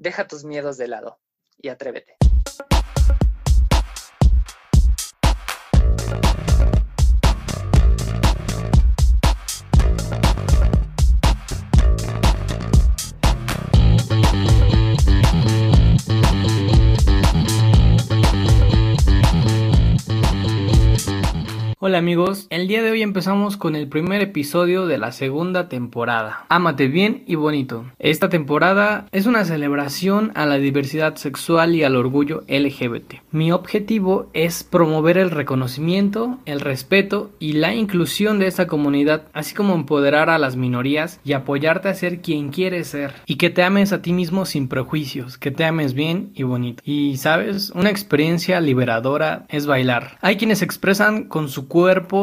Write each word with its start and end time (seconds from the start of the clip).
deja 0.00 0.26
tus 0.26 0.44
miedos 0.44 0.78
de 0.78 0.88
lado 0.88 1.20
y 1.58 1.68
atrévete. 1.68 2.16
Hola 21.90 21.98
amigos, 21.98 22.46
el 22.50 22.68
día 22.68 22.84
de 22.84 22.92
hoy 22.92 23.02
empezamos 23.02 23.56
con 23.56 23.74
el 23.74 23.88
primer 23.88 24.22
episodio 24.22 24.86
de 24.86 24.96
la 24.96 25.10
segunda 25.10 25.68
temporada. 25.68 26.46
Ámate 26.48 26.86
bien 26.86 27.24
y 27.26 27.34
bonito. 27.34 27.84
Esta 27.98 28.28
temporada 28.28 29.08
es 29.10 29.26
una 29.26 29.44
celebración 29.44 30.30
a 30.36 30.46
la 30.46 30.58
diversidad 30.58 31.16
sexual 31.16 31.74
y 31.74 31.82
al 31.82 31.96
orgullo 31.96 32.44
LGBT. 32.46 33.14
Mi 33.32 33.50
objetivo 33.50 34.30
es 34.34 34.62
promover 34.62 35.18
el 35.18 35.32
reconocimiento, 35.32 36.38
el 36.46 36.60
respeto 36.60 37.32
y 37.40 37.54
la 37.54 37.74
inclusión 37.74 38.38
de 38.38 38.46
esta 38.46 38.68
comunidad, 38.68 39.24
así 39.32 39.56
como 39.56 39.74
empoderar 39.74 40.30
a 40.30 40.38
las 40.38 40.54
minorías 40.54 41.18
y 41.24 41.32
apoyarte 41.32 41.88
a 41.88 41.94
ser 41.94 42.20
quien 42.20 42.50
quieres 42.50 42.86
ser 42.86 43.14
y 43.26 43.34
que 43.34 43.50
te 43.50 43.64
ames 43.64 43.92
a 43.92 44.00
ti 44.00 44.12
mismo 44.12 44.46
sin 44.46 44.68
prejuicios, 44.68 45.38
que 45.38 45.50
te 45.50 45.64
ames 45.64 45.94
bien 45.94 46.30
y 46.36 46.44
bonito. 46.44 46.84
Y 46.86 47.16
sabes, 47.16 47.70
una 47.70 47.90
experiencia 47.90 48.60
liberadora 48.60 49.44
es 49.48 49.66
bailar. 49.66 50.18
Hay 50.20 50.36
quienes 50.36 50.62
expresan 50.62 51.24
con 51.24 51.48
su 51.48 51.66
cuerpo, 51.66 51.79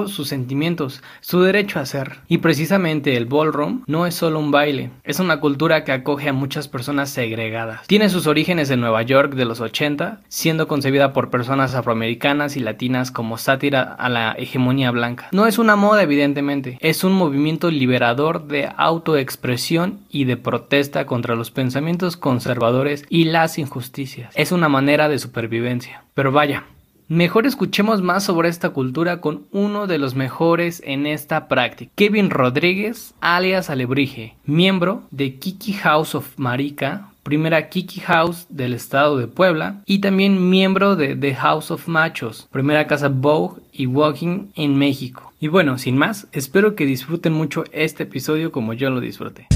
sus 0.07 0.27
sentimientos, 0.27 1.01
su 1.21 1.41
derecho 1.41 1.79
a 1.79 1.85
ser. 1.85 2.19
Y 2.27 2.39
precisamente 2.39 3.17
el 3.17 3.25
ballroom 3.25 3.83
no 3.87 4.05
es 4.05 4.15
solo 4.15 4.39
un 4.39 4.51
baile, 4.51 4.91
es 5.03 5.19
una 5.19 5.39
cultura 5.39 5.83
que 5.83 5.91
acoge 5.91 6.29
a 6.29 6.33
muchas 6.33 6.67
personas 6.67 7.09
segregadas. 7.09 7.87
Tiene 7.87 8.09
sus 8.09 8.27
orígenes 8.27 8.69
en 8.69 8.81
Nueva 8.81 9.01
York 9.01 9.33
de 9.33 9.45
los 9.45 9.59
80, 9.59 10.21
siendo 10.27 10.67
concebida 10.67 11.13
por 11.13 11.29
personas 11.29 11.75
afroamericanas 11.75 12.57
y 12.57 12.59
latinas 12.59 13.11
como 13.11 13.37
sátira 13.37 13.81
a 13.81 14.09
la 14.09 14.33
hegemonía 14.33 14.91
blanca. 14.91 15.29
No 15.31 15.47
es 15.47 15.57
una 15.57 15.75
moda 15.75 16.03
evidentemente, 16.03 16.77
es 16.81 17.03
un 17.03 17.13
movimiento 17.13 17.71
liberador 17.71 18.47
de 18.47 18.69
autoexpresión 18.77 19.99
y 20.09 20.25
de 20.25 20.37
protesta 20.37 21.05
contra 21.05 21.35
los 21.35 21.51
pensamientos 21.51 22.17
conservadores 22.17 23.05
y 23.09 23.25
las 23.25 23.57
injusticias. 23.57 24.33
Es 24.35 24.51
una 24.51 24.69
manera 24.69 25.09
de 25.09 25.19
supervivencia. 25.19 26.03
Pero 26.13 26.31
vaya, 26.31 26.65
Mejor 27.09 27.47
escuchemos 27.47 28.01
más 28.01 28.25
sobre 28.25 28.49
esta 28.49 28.71
cultura 28.71 29.21
con 29.21 29.45
uno 29.53 29.87
de 29.87 29.97
los 29.97 30.15
mejores 30.15 30.83
en 30.85 31.05
esta 31.05 31.47
práctica, 31.47 31.89
Kevin 31.95 32.29
Rodríguez, 32.29 33.13
alias 33.21 33.69
Alebrije, 33.69 34.35
miembro 34.45 35.03
de 35.09 35.35
Kiki 35.35 35.71
House 35.71 36.15
of 36.15 36.37
Marica, 36.37 37.11
primera 37.23 37.69
Kiki 37.69 38.01
House 38.01 38.45
del 38.49 38.73
estado 38.73 39.17
de 39.17 39.27
Puebla 39.27 39.81
y 39.85 39.99
también 39.99 40.49
miembro 40.49 40.97
de 40.97 41.15
The 41.15 41.33
House 41.35 41.71
of 41.71 41.87
Machos, 41.87 42.49
primera 42.51 42.87
casa 42.87 43.07
Vogue 43.07 43.61
y 43.71 43.85
Walking 43.85 44.47
en 44.55 44.77
México. 44.77 45.31
Y 45.39 45.47
bueno, 45.47 45.77
sin 45.77 45.97
más, 45.97 46.27
espero 46.33 46.75
que 46.75 46.85
disfruten 46.85 47.31
mucho 47.31 47.63
este 47.71 48.03
episodio 48.03 48.51
como 48.51 48.73
yo 48.73 48.89
lo 48.89 48.99
disfruté. 48.99 49.47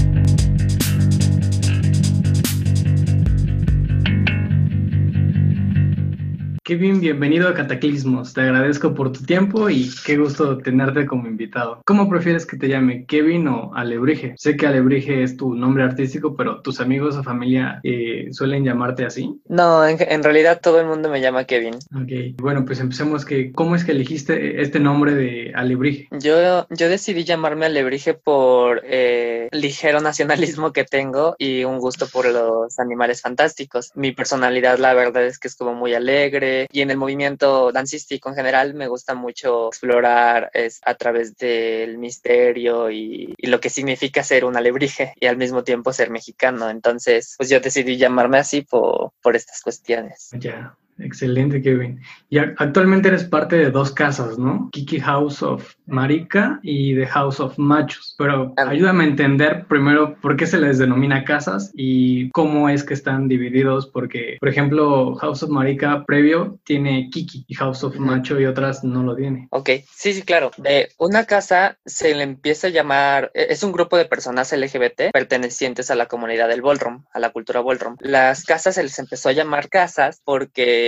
Kevin, 6.64 7.00
bienvenido 7.00 7.48
a 7.48 7.54
Cataclismos. 7.54 8.34
Te 8.34 8.42
agradezco 8.42 8.94
por 8.94 9.10
tu 9.10 9.24
tiempo 9.24 9.68
y 9.68 9.90
qué 10.06 10.16
gusto 10.16 10.58
tenerte 10.58 11.06
como 11.06 11.26
invitado. 11.26 11.82
¿Cómo 11.84 12.08
prefieres 12.08 12.46
que 12.46 12.56
te 12.56 12.68
llame, 12.68 13.04
Kevin 13.06 13.48
o 13.48 13.74
Alebrije? 13.74 14.34
Sé 14.36 14.56
que 14.56 14.68
Alebrije 14.68 15.24
es 15.24 15.36
tu 15.36 15.56
nombre 15.56 15.82
artístico, 15.82 16.36
pero 16.36 16.62
tus 16.62 16.78
amigos 16.78 17.16
o 17.16 17.24
familia 17.24 17.80
eh, 17.82 18.28
suelen 18.30 18.62
llamarte 18.64 19.04
así. 19.04 19.40
No, 19.48 19.84
en, 19.84 20.22
realidad 20.22 20.60
todo 20.62 20.78
el 20.78 20.86
mundo 20.86 21.10
me 21.10 21.20
llama 21.20 21.46
Kevin. 21.46 21.74
Ok, 21.96 22.40
bueno, 22.40 22.64
pues 22.64 22.78
empecemos. 22.78 23.24
Que, 23.24 23.50
¿Cómo 23.50 23.74
es 23.74 23.84
que 23.84 23.90
elegiste 23.90 24.62
este 24.62 24.78
nombre 24.78 25.16
de 25.16 25.50
Alebrije? 25.56 26.06
Yo, 26.12 26.68
yo 26.70 26.88
decidí 26.88 27.24
llamarme 27.24 27.66
Alebrije 27.66 28.14
por 28.14 28.82
eh, 28.84 29.48
ligero 29.50 30.00
nacionalismo 30.00 30.72
que 30.72 30.84
tengo 30.84 31.34
y 31.38 31.64
un 31.64 31.80
gusto 31.80 32.06
por 32.06 32.30
los 32.30 32.78
animales 32.78 33.20
fantásticos. 33.20 33.90
Mi 33.96 34.12
personalidad, 34.12 34.78
la 34.78 34.94
verdad 34.94 35.26
es 35.26 35.40
que 35.40 35.48
es 35.48 35.56
como 35.56 35.74
muy 35.74 35.94
alegre 35.94 36.51
y 36.70 36.80
en 36.80 36.90
el 36.90 36.96
movimiento 36.96 37.72
dancístico 37.72 38.28
en 38.28 38.34
general 38.34 38.74
me 38.74 38.88
gusta 38.88 39.14
mucho 39.14 39.68
explorar 39.68 40.50
es, 40.54 40.80
a 40.84 40.94
través 40.94 41.36
del 41.36 41.98
misterio 41.98 42.90
y, 42.90 43.34
lo 43.42 43.60
que 43.60 43.70
significa 43.70 44.22
ser 44.22 44.44
un 44.44 44.56
alebrije 44.56 45.14
y 45.20 45.26
al 45.26 45.36
mismo 45.36 45.62
tiempo 45.62 45.92
ser 45.92 46.10
mexicano. 46.10 46.70
Entonces, 46.70 47.34
pues 47.36 47.50
yo 47.50 47.60
decidí 47.60 47.98
llamarme 47.98 48.38
así 48.38 48.62
por, 48.62 49.12
por 49.20 49.36
estas 49.36 49.60
cuestiones. 49.60 50.30
Ya. 50.32 50.76
Excelente, 50.98 51.62
Kevin. 51.62 52.00
Y 52.28 52.38
actualmente 52.38 53.08
eres 53.08 53.24
parte 53.24 53.56
de 53.56 53.70
dos 53.70 53.92
casas, 53.92 54.38
¿no? 54.38 54.68
Kiki 54.72 55.00
House 55.00 55.42
of 55.42 55.74
Marica 55.86 56.60
y 56.62 56.94
The 56.94 57.06
House 57.06 57.40
of 57.40 57.58
Machos. 57.58 58.14
Pero 58.16 58.54
ayúdame 58.56 59.04
a 59.04 59.08
entender 59.08 59.66
primero 59.66 60.16
por 60.20 60.36
qué 60.36 60.46
se 60.46 60.58
les 60.58 60.78
denomina 60.78 61.24
casas 61.24 61.72
y 61.74 62.30
cómo 62.30 62.68
es 62.68 62.84
que 62.84 62.94
están 62.94 63.28
divididos, 63.28 63.86
porque, 63.86 64.36
por 64.40 64.48
ejemplo, 64.48 65.14
House 65.16 65.42
of 65.42 65.50
Marica 65.50 66.04
previo 66.06 66.58
tiene 66.64 67.10
Kiki 67.10 67.44
y 67.46 67.54
House 67.54 67.84
of 67.84 67.96
Macho 67.96 68.40
y 68.40 68.46
otras 68.46 68.84
no 68.84 69.02
lo 69.02 69.16
tiene. 69.16 69.48
Ok, 69.50 69.70
sí, 69.90 70.12
sí, 70.12 70.22
claro. 70.22 70.50
Una 70.98 71.24
casa 71.24 71.78
se 71.84 72.14
le 72.14 72.22
empieza 72.22 72.68
a 72.68 72.70
llamar, 72.70 73.30
e, 73.34 73.46
es 73.50 73.62
un 73.62 73.72
grupo 73.72 73.96
de 73.96 74.04
personas 74.04 74.52
LGBT 74.52 75.12
pertenecientes 75.12 75.90
a 75.90 75.94
la 75.94 76.06
comunidad 76.06 76.48
del 76.48 76.62
ballroom, 76.62 77.04
a 77.12 77.18
la 77.18 77.30
cultura 77.30 77.60
ballroom. 77.60 77.96
Las 78.00 78.44
casas 78.44 78.74
se 78.76 78.82
les 78.82 78.98
empezó 78.98 79.28
a 79.28 79.32
llamar 79.32 79.68
casas 79.68 80.20
porque 80.24 80.81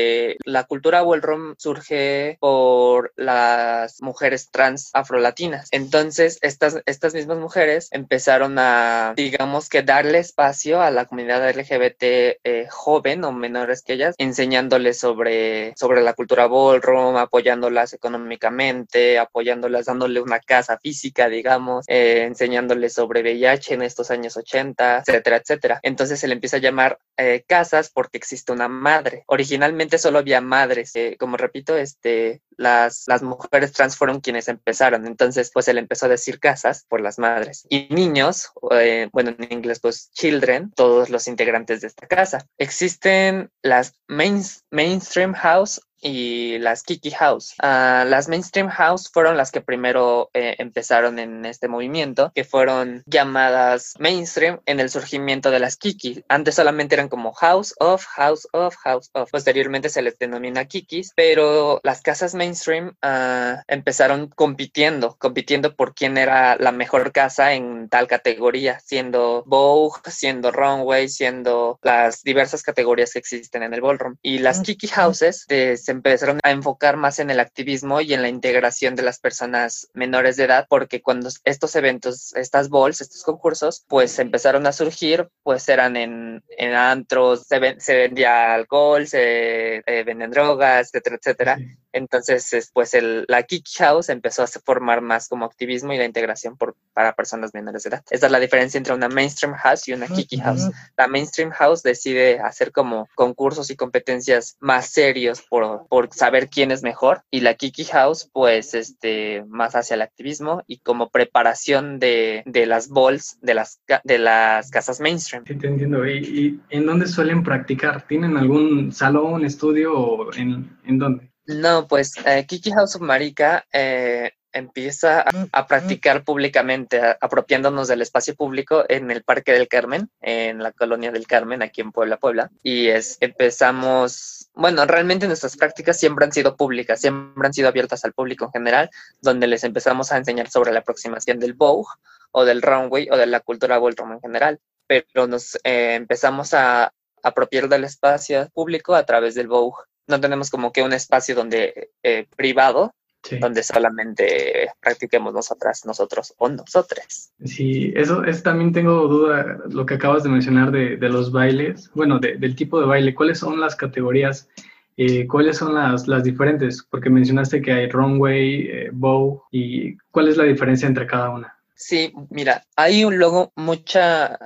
la 0.44 0.64
cultura 0.64 1.02
ballroom 1.02 1.54
surge 1.58 2.36
por 2.40 3.12
las 3.16 4.00
mujeres 4.02 4.50
trans 4.50 4.90
afrolatinas. 4.92 5.68
Entonces, 5.70 6.38
estas, 6.42 6.80
estas 6.86 7.14
mismas 7.14 7.38
mujeres 7.38 7.88
empezaron 7.90 8.58
a, 8.58 9.14
digamos 9.16 9.68
que 9.68 9.82
darle 9.82 10.18
espacio 10.18 10.80
a 10.80 10.90
la 10.90 11.06
comunidad 11.06 11.48
LGBT 11.48 12.02
eh, 12.02 12.66
joven 12.70 13.24
o 13.24 13.32
menores 13.32 13.82
que 13.82 13.94
ellas, 13.94 14.14
enseñándoles 14.18 14.98
sobre, 14.98 15.74
sobre 15.76 16.02
la 16.02 16.14
cultura 16.14 16.46
ballroom, 16.46 17.16
apoyándolas 17.16 17.92
económicamente, 17.92 19.18
apoyándolas, 19.18 19.86
dándole 19.86 20.20
una 20.20 20.40
casa 20.40 20.78
física, 20.78 21.28
digamos, 21.28 21.84
eh, 21.88 22.24
enseñándoles 22.26 22.94
sobre 22.94 23.22
VIH 23.22 23.74
en 23.74 23.82
estos 23.82 24.10
años 24.10 24.36
80, 24.36 24.98
etcétera, 24.98 25.36
etcétera. 25.36 25.80
Entonces 25.82 26.20
se 26.20 26.28
le 26.28 26.34
empieza 26.34 26.56
a 26.56 26.60
llamar 26.60 26.98
eh, 27.16 27.44
casas 27.46 27.90
porque 27.90 28.18
existe 28.18 28.52
una 28.52 28.68
madre. 28.68 29.24
Originalmente 29.26 29.83
solo 29.98 30.18
había 30.18 30.40
madres. 30.40 30.92
como 31.18 31.36
repito, 31.36 31.76
este, 31.76 32.42
las, 32.56 33.04
las 33.06 33.22
mujeres 33.22 33.72
trans 33.72 33.96
fueron 33.96 34.20
quienes 34.20 34.48
empezaron. 34.48 35.06
Entonces, 35.06 35.50
pues 35.52 35.68
él 35.68 35.78
empezó 35.78 36.06
a 36.06 36.10
decir 36.10 36.40
casas 36.40 36.84
por 36.88 37.00
las 37.00 37.18
madres. 37.18 37.66
Y 37.68 37.88
niños, 37.90 38.50
eh, 38.72 39.08
bueno, 39.12 39.34
en 39.38 39.52
inglés, 39.52 39.80
pues 39.80 40.10
children, 40.12 40.72
todos 40.74 41.10
los 41.10 41.28
integrantes 41.28 41.80
de 41.80 41.88
esta 41.88 42.06
casa. 42.06 42.46
Existen 42.58 43.50
las 43.62 43.94
main, 44.08 44.42
mainstream 44.70 45.34
house 45.34 45.80
y 46.04 46.58
las 46.58 46.82
Kiki 46.82 47.10
House. 47.10 47.54
Ah, 47.60 48.04
las 48.06 48.28
Mainstream 48.28 48.68
House 48.68 49.10
fueron 49.10 49.36
las 49.36 49.50
que 49.50 49.62
primero 49.62 50.30
eh, 50.34 50.54
empezaron 50.58 51.18
en 51.18 51.46
este 51.46 51.66
movimiento, 51.66 52.30
que 52.34 52.44
fueron 52.44 53.02
llamadas 53.06 53.94
Mainstream 53.98 54.60
en 54.66 54.80
el 54.80 54.90
surgimiento 54.90 55.50
de 55.50 55.58
las 55.58 55.76
Kiki. 55.76 56.24
Antes 56.28 56.56
solamente 56.56 56.94
eran 56.94 57.08
como 57.08 57.32
House 57.32 57.74
of, 57.80 58.04
House 58.04 58.46
of, 58.52 58.76
House 58.76 59.10
of. 59.14 59.30
Posteriormente 59.30 59.88
se 59.88 60.02
les 60.02 60.18
denomina 60.18 60.66
Kikis, 60.66 61.12
pero 61.16 61.80
las 61.82 62.02
casas 62.02 62.34
Mainstream 62.34 62.94
uh, 63.02 63.62
empezaron 63.66 64.28
compitiendo, 64.28 65.16
compitiendo 65.18 65.74
por 65.74 65.94
quién 65.94 66.18
era 66.18 66.56
la 66.56 66.72
mejor 66.72 67.12
casa 67.12 67.54
en 67.54 67.88
tal 67.88 68.06
categoría, 68.06 68.78
siendo 68.80 69.42
Vogue, 69.46 70.02
siendo 70.10 70.52
Runway, 70.52 71.08
siendo 71.08 71.78
las 71.82 72.22
diversas 72.22 72.62
categorías 72.62 73.12
que 73.12 73.20
existen 73.20 73.62
en 73.62 73.72
el 73.72 73.80
ballroom. 73.80 74.16
Y 74.20 74.38
las 74.38 74.60
Kiki 74.60 74.88
Houses 74.88 75.46
de, 75.48 75.78
se 75.78 75.93
empezaron 75.94 76.40
a 76.42 76.50
enfocar 76.50 76.96
más 76.96 77.18
en 77.18 77.30
el 77.30 77.40
activismo 77.40 78.00
y 78.00 78.14
en 78.14 78.22
la 78.22 78.28
integración 78.28 78.94
de 78.94 79.02
las 79.02 79.18
personas 79.18 79.88
menores 79.94 80.36
de 80.36 80.44
edad, 80.44 80.66
porque 80.68 81.02
cuando 81.02 81.30
estos 81.44 81.76
eventos, 81.76 82.34
estas 82.34 82.68
balls, 82.68 83.00
estos 83.00 83.22
concursos, 83.22 83.84
pues 83.88 84.18
empezaron 84.18 84.66
a 84.66 84.72
surgir, 84.72 85.28
pues 85.42 85.68
eran 85.68 85.96
en, 85.96 86.42
en 86.56 86.74
antros, 86.74 87.46
se, 87.46 87.58
vendía 87.58 88.54
alcohol, 88.54 89.06
se 89.06 89.76
eh, 89.86 90.04
venden 90.04 90.30
drogas, 90.30 90.88
etcétera, 90.88 91.16
etcétera. 91.16 91.58
Entonces, 91.94 92.70
pues 92.72 92.92
el, 92.94 93.24
la 93.28 93.42
Kiki 93.44 93.72
House 93.78 94.08
empezó 94.08 94.42
a 94.42 94.46
formar 94.46 95.00
más 95.00 95.28
como 95.28 95.44
activismo 95.44 95.92
y 95.92 95.98
la 95.98 96.04
integración 96.04 96.56
por, 96.56 96.76
para 96.92 97.14
personas 97.14 97.54
menores 97.54 97.84
de 97.84 97.90
edad. 97.90 98.04
Esa 98.10 98.26
es 98.26 98.32
la 98.32 98.40
diferencia 98.40 98.78
entre 98.78 98.94
una 98.94 99.08
mainstream 99.08 99.54
house 99.54 99.88
y 99.88 99.92
una 99.92 100.08
Kiki 100.08 100.38
House. 100.38 100.70
La 100.96 101.06
mainstream 101.06 101.50
house 101.50 101.82
decide 101.82 102.40
hacer 102.40 102.72
como 102.72 103.08
concursos 103.14 103.70
y 103.70 103.76
competencias 103.76 104.56
más 104.60 104.88
serios 104.88 105.42
por, 105.42 105.86
por 105.88 106.12
saber 106.12 106.48
quién 106.48 106.70
es 106.70 106.82
mejor 106.82 107.22
y 107.30 107.40
la 107.40 107.54
Kiki 107.54 107.84
House, 107.84 108.28
pues, 108.32 108.74
este, 108.74 109.44
más 109.46 109.74
hacia 109.74 109.94
el 109.94 110.02
activismo 110.02 110.62
y 110.66 110.78
como 110.78 111.10
preparación 111.10 111.98
de, 111.98 112.42
de 112.46 112.66
las 112.66 112.88
balls 112.88 113.38
de 113.40 113.54
las, 113.54 113.80
de 114.02 114.18
las 114.18 114.70
casas 114.70 115.00
mainstream. 115.00 115.44
Sí, 115.46 115.54
te 115.56 115.68
entiendo. 115.68 116.06
¿Y, 116.06 116.18
¿Y, 116.18 116.60
en 116.70 116.86
dónde 116.86 117.06
suelen 117.06 117.42
practicar? 117.42 118.06
¿Tienen 118.06 118.36
algún 118.36 118.92
salón, 118.92 119.44
estudio 119.44 119.96
o 119.96 120.34
en, 120.34 120.76
en 120.84 120.98
dónde? 120.98 121.33
No, 121.46 121.86
pues 121.86 122.14
eh, 122.24 122.46
Kiki 122.46 122.72
House 122.72 122.96
of 122.96 123.02
Marica 123.02 123.66
eh, 123.72 124.32
empieza 124.54 125.24
a, 125.52 125.66
practicar 125.66 126.24
públicamente, 126.24 127.00
apropiándonos 127.20 127.88
del 127.88 128.00
espacio 128.00 128.34
público 128.34 128.84
en 128.88 129.10
el 129.10 129.24
Parque 129.24 129.52
del 129.52 129.68
Carmen, 129.68 130.08
en 130.22 130.62
la 130.62 130.72
colonia 130.72 131.10
del 131.10 131.26
Carmen, 131.26 131.60
aquí 131.62 131.80
en 131.80 131.92
Puebla, 131.92 132.16
Puebla. 132.16 132.50
Y 132.62 132.88
es, 132.88 133.18
empezamos, 133.20 134.48
bueno, 134.54 134.86
realmente 134.86 135.26
nuestras 135.26 135.56
prácticas 135.56 135.98
siempre 135.98 136.24
han 136.24 136.32
sido 136.32 136.56
públicas, 136.56 137.00
siempre 137.00 137.46
han 137.46 137.52
sido 137.52 137.68
abiertas 137.68 138.04
al 138.04 138.14
público 138.14 138.46
en 138.46 138.52
general, 138.52 138.90
donde 139.20 139.48
les 139.48 139.64
empezamos 139.64 140.12
a 140.12 140.16
enseñar 140.16 140.48
sobre 140.48 140.72
la 140.72 140.78
aproximación 140.78 141.40
del 141.40 141.54
Vogue 141.54 141.92
o 142.30 142.44
del 142.44 142.62
runway 142.62 143.08
o 143.10 143.16
de 143.16 143.26
la 143.26 143.40
cultura 143.40 143.78
ballroom 143.78 144.12
en 144.12 144.20
general. 144.20 144.60
Pero 144.86 145.26
nos 145.26 145.56
eh, 145.64 145.94
empezamos 145.94 146.54
a 146.54 146.92
apropiar 147.22 147.68
del 147.68 147.84
espacio 147.84 148.48
público 148.54 148.94
a 148.94 149.04
través 149.04 149.34
del 149.34 149.48
Vogue 149.48 149.82
no 150.06 150.20
tenemos 150.20 150.50
como 150.50 150.72
que 150.72 150.82
un 150.82 150.92
espacio 150.92 151.34
donde 151.34 151.90
eh, 152.02 152.26
privado 152.36 152.94
donde 153.40 153.62
solamente 153.62 154.68
practiquemos 154.80 155.32
nosotras, 155.32 155.84
nosotros 155.86 156.34
o 156.38 156.48
nosotras. 156.48 157.32
Sí, 157.44 157.92
eso 157.96 158.24
es 158.24 158.42
también 158.42 158.72
tengo 158.72 159.08
duda, 159.08 159.60
lo 159.70 159.86
que 159.86 159.94
acabas 159.94 160.22
de 160.22 160.28
mencionar 160.28 160.70
de, 160.70 160.96
de 160.96 161.08
los 161.08 161.32
bailes, 161.32 161.90
bueno, 161.94 162.18
del 162.18 162.54
tipo 162.54 162.80
de 162.80 162.86
baile, 162.86 163.14
¿cuáles 163.14 163.38
son 163.38 163.60
las 163.60 163.76
categorías? 163.76 164.48
Eh, 164.96 165.26
¿Cuáles 165.26 165.56
son 165.56 165.74
las, 165.74 166.06
las, 166.06 166.22
diferentes? 166.22 166.86
Porque 166.88 167.10
mencionaste 167.10 167.60
que 167.60 167.72
hay 167.72 167.88
runway, 167.88 168.68
eh, 168.70 168.90
bow, 168.92 169.42
y 169.50 169.96
¿cuál 170.12 170.28
es 170.28 170.36
la 170.36 170.44
diferencia 170.44 170.86
entre 170.86 171.06
cada 171.06 171.30
una? 171.30 171.58
Sí, 171.74 172.12
mira, 172.30 172.62
hay 172.76 173.04
un, 173.04 173.18
luego 173.18 173.52
mucha 173.56 174.38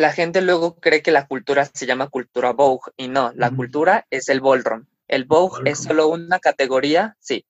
la 0.00 0.12
gente 0.12 0.40
luego 0.40 0.76
cree 0.76 1.02
que 1.02 1.12
la 1.12 1.26
cultura 1.26 1.64
se 1.66 1.86
llama 1.86 2.08
cultura 2.08 2.52
Vogue 2.52 2.92
y 2.96 3.08
no, 3.08 3.32
la 3.34 3.50
cultura 3.50 4.06
es 4.10 4.28
el 4.28 4.40
ballroom. 4.40 4.86
El 5.06 5.24
Vogue 5.24 5.70
es 5.70 5.80
solo 5.80 6.08
una 6.08 6.38
categoría, 6.38 7.16
sí. 7.20 7.46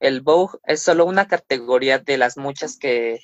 El 0.00 0.20
Vogue 0.20 0.58
es 0.64 0.82
solo 0.82 1.04
una 1.04 1.28
categoría 1.28 1.98
de 1.98 2.18
las 2.18 2.36
muchas 2.36 2.76
que, 2.76 3.20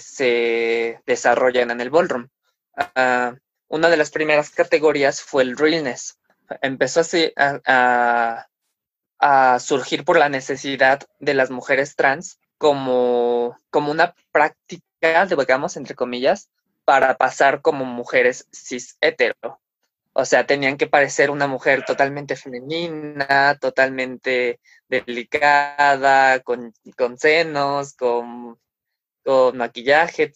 se 0.00 1.00
desarrollan 1.06 1.70
en 1.70 1.80
el 1.80 1.90
ballroom. 1.90 2.28
Ah, 2.76 3.34
una 3.68 3.88
de 3.88 3.96
las 3.96 4.10
primeras 4.10 4.50
categorías 4.50 5.22
fue 5.22 5.42
el 5.44 5.56
realness. 5.56 6.18
Empezó 6.62 7.00
así 7.00 7.32
a, 7.36 8.48
a, 9.20 9.58
surgir 9.60 10.04
por 10.04 10.18
la 10.18 10.28
necesidad 10.28 11.00
de 11.20 11.34
las 11.34 11.50
mujeres 11.50 11.94
trans 11.94 12.40
como, 12.58 13.56
como 13.70 13.92
una 13.92 14.14
práctica, 14.32 15.26
digamos, 15.26 15.76
entre 15.76 15.94
comillas, 15.94 16.50
para 16.90 17.16
pasar 17.16 17.62
como 17.62 17.84
mujeres 17.84 18.48
cis 18.50 18.96
hetero. 19.00 19.60
O 20.12 20.24
sea, 20.24 20.44
tenían 20.44 20.76
que 20.76 20.88
parecer 20.88 21.30
una 21.30 21.46
mujer 21.46 21.84
totalmente 21.84 22.34
femenina, 22.34 23.56
totalmente 23.60 24.58
delicada, 24.88 26.40
con, 26.40 26.74
senos, 27.16 27.94
con, 27.94 28.58
con 29.24 29.56
maquillaje, 29.56 30.32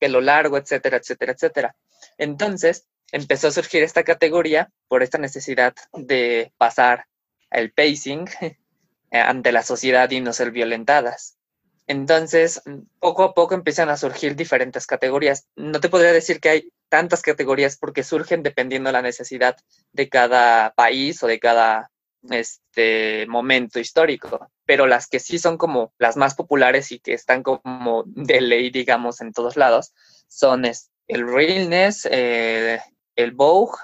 pelo 0.00 0.20
largo, 0.20 0.58
etcétera, 0.58 0.96
etcétera, 0.96 1.34
etcétera. 1.34 1.76
Entonces, 2.18 2.88
empezó 3.12 3.46
a 3.46 3.52
surgir 3.52 3.84
esta 3.84 4.02
categoría 4.02 4.72
por 4.88 5.04
esta 5.04 5.18
necesidad 5.18 5.72
de 5.92 6.52
pasar 6.58 7.06
el 7.52 7.72
pacing 7.72 8.28
ante 9.12 9.52
la 9.52 9.62
sociedad 9.62 10.10
y 10.10 10.20
no 10.20 10.32
ser 10.32 10.50
violentadas. 10.50 11.38
Entonces, 11.86 12.62
poco 13.00 13.24
a 13.24 13.34
poco 13.34 13.54
empiezan 13.54 13.88
a 13.88 13.96
surgir 13.96 14.36
diferentes 14.36 14.86
categorías. 14.86 15.46
No 15.56 15.80
te 15.80 15.88
podría 15.88 16.12
decir 16.12 16.40
que 16.40 16.48
hay 16.48 16.72
tantas 16.88 17.22
categorías 17.22 17.76
porque 17.76 18.04
surgen 18.04 18.42
dependiendo 18.42 18.88
de 18.88 18.92
la 18.92 19.02
necesidad 19.02 19.56
de 19.92 20.08
cada 20.08 20.72
país 20.74 21.22
o 21.22 21.26
de 21.26 21.40
cada 21.40 21.90
este 22.30 23.26
momento 23.26 23.80
histórico, 23.80 24.48
pero 24.64 24.86
las 24.86 25.08
que 25.08 25.18
sí 25.18 25.38
son 25.38 25.58
como 25.58 25.92
las 25.98 26.16
más 26.16 26.34
populares 26.34 26.92
y 26.92 27.00
que 27.00 27.14
están 27.14 27.42
como 27.42 28.04
de 28.06 28.40
ley, 28.40 28.70
digamos, 28.70 29.20
en 29.20 29.32
todos 29.32 29.56
lados, 29.56 29.92
son 30.28 30.64
el 30.64 31.26
realness, 31.26 32.06
eh, 32.10 32.80
el 33.16 33.32
Vogue, 33.32 33.76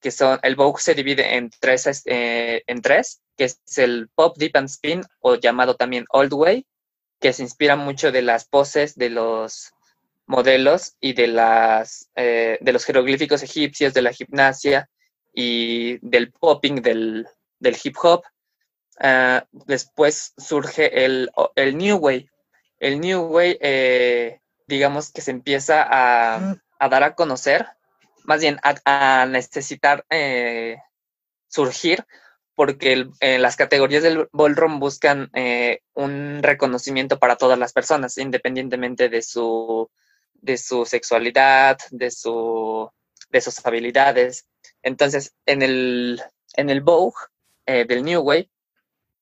que 0.00 0.10
son, 0.10 0.38
el 0.42 0.56
Vogue 0.56 0.80
se 0.80 0.94
divide 0.94 1.36
en 1.36 1.50
tres, 1.60 2.02
eh, 2.06 2.62
en 2.66 2.82
tres, 2.82 3.20
que 3.36 3.44
es 3.44 3.60
el 3.76 4.08
Pop, 4.14 4.36
Deep 4.36 4.56
and 4.56 4.68
Spin, 4.68 5.02
o 5.20 5.36
llamado 5.36 5.76
también 5.76 6.06
Old 6.10 6.32
Way, 6.32 6.66
que 7.20 7.32
se 7.32 7.42
inspira 7.42 7.76
mucho 7.76 8.10
de 8.10 8.22
las 8.22 8.46
poses 8.46 8.96
de 8.96 9.10
los 9.10 9.72
modelos 10.26 10.96
y 11.00 11.12
de, 11.12 11.26
las, 11.26 12.08
eh, 12.14 12.56
de 12.60 12.72
los 12.72 12.84
jeroglíficos 12.84 13.42
egipcios, 13.42 13.92
de 13.92 14.02
la 14.02 14.12
gimnasia 14.12 14.88
y 15.34 15.98
del 16.06 16.32
popping 16.32 16.76
del, 16.82 17.26
hip 17.82 17.96
hop. 18.02 18.22
Ah, 18.98 19.44
después 19.52 20.32
surge 20.38 21.04
el, 21.04 21.30
New 21.56 21.96
Way. 21.98 22.30
El 22.78 23.00
New 23.00 23.22
Way, 23.26 23.58
eh, 23.60 24.40
digamos 24.66 25.10
que 25.10 25.20
se 25.20 25.32
empieza 25.32 25.86
a, 25.88 26.56
dar 26.88 27.02
a 27.02 27.14
conocer, 27.14 27.66
más 28.24 28.40
bien 28.40 28.58
a, 28.62 29.26
necesitar 29.26 30.06
eh, 30.10 30.78
surgir 31.48 32.06
porque 32.60 33.08
eh, 33.20 33.38
las 33.38 33.56
categorías 33.56 34.02
del 34.02 34.28
ballroom 34.32 34.80
buscan 34.80 35.30
eh, 35.32 35.80
un 35.94 36.42
reconocimiento 36.42 37.18
para 37.18 37.36
todas 37.36 37.58
las 37.58 37.72
personas, 37.72 38.18
independientemente 38.18 39.08
de 39.08 39.22
su, 39.22 39.90
de 40.34 40.58
su 40.58 40.84
sexualidad, 40.84 41.78
de, 41.90 42.10
su, 42.10 42.90
de 43.30 43.40
sus 43.40 43.64
habilidades. 43.64 44.46
Entonces, 44.82 45.34
en 45.46 45.62
el, 45.62 46.20
en 46.52 46.68
el 46.68 46.82
Vogue 46.82 47.16
eh, 47.64 47.86
del 47.88 48.04
New 48.04 48.20
Way, 48.20 48.50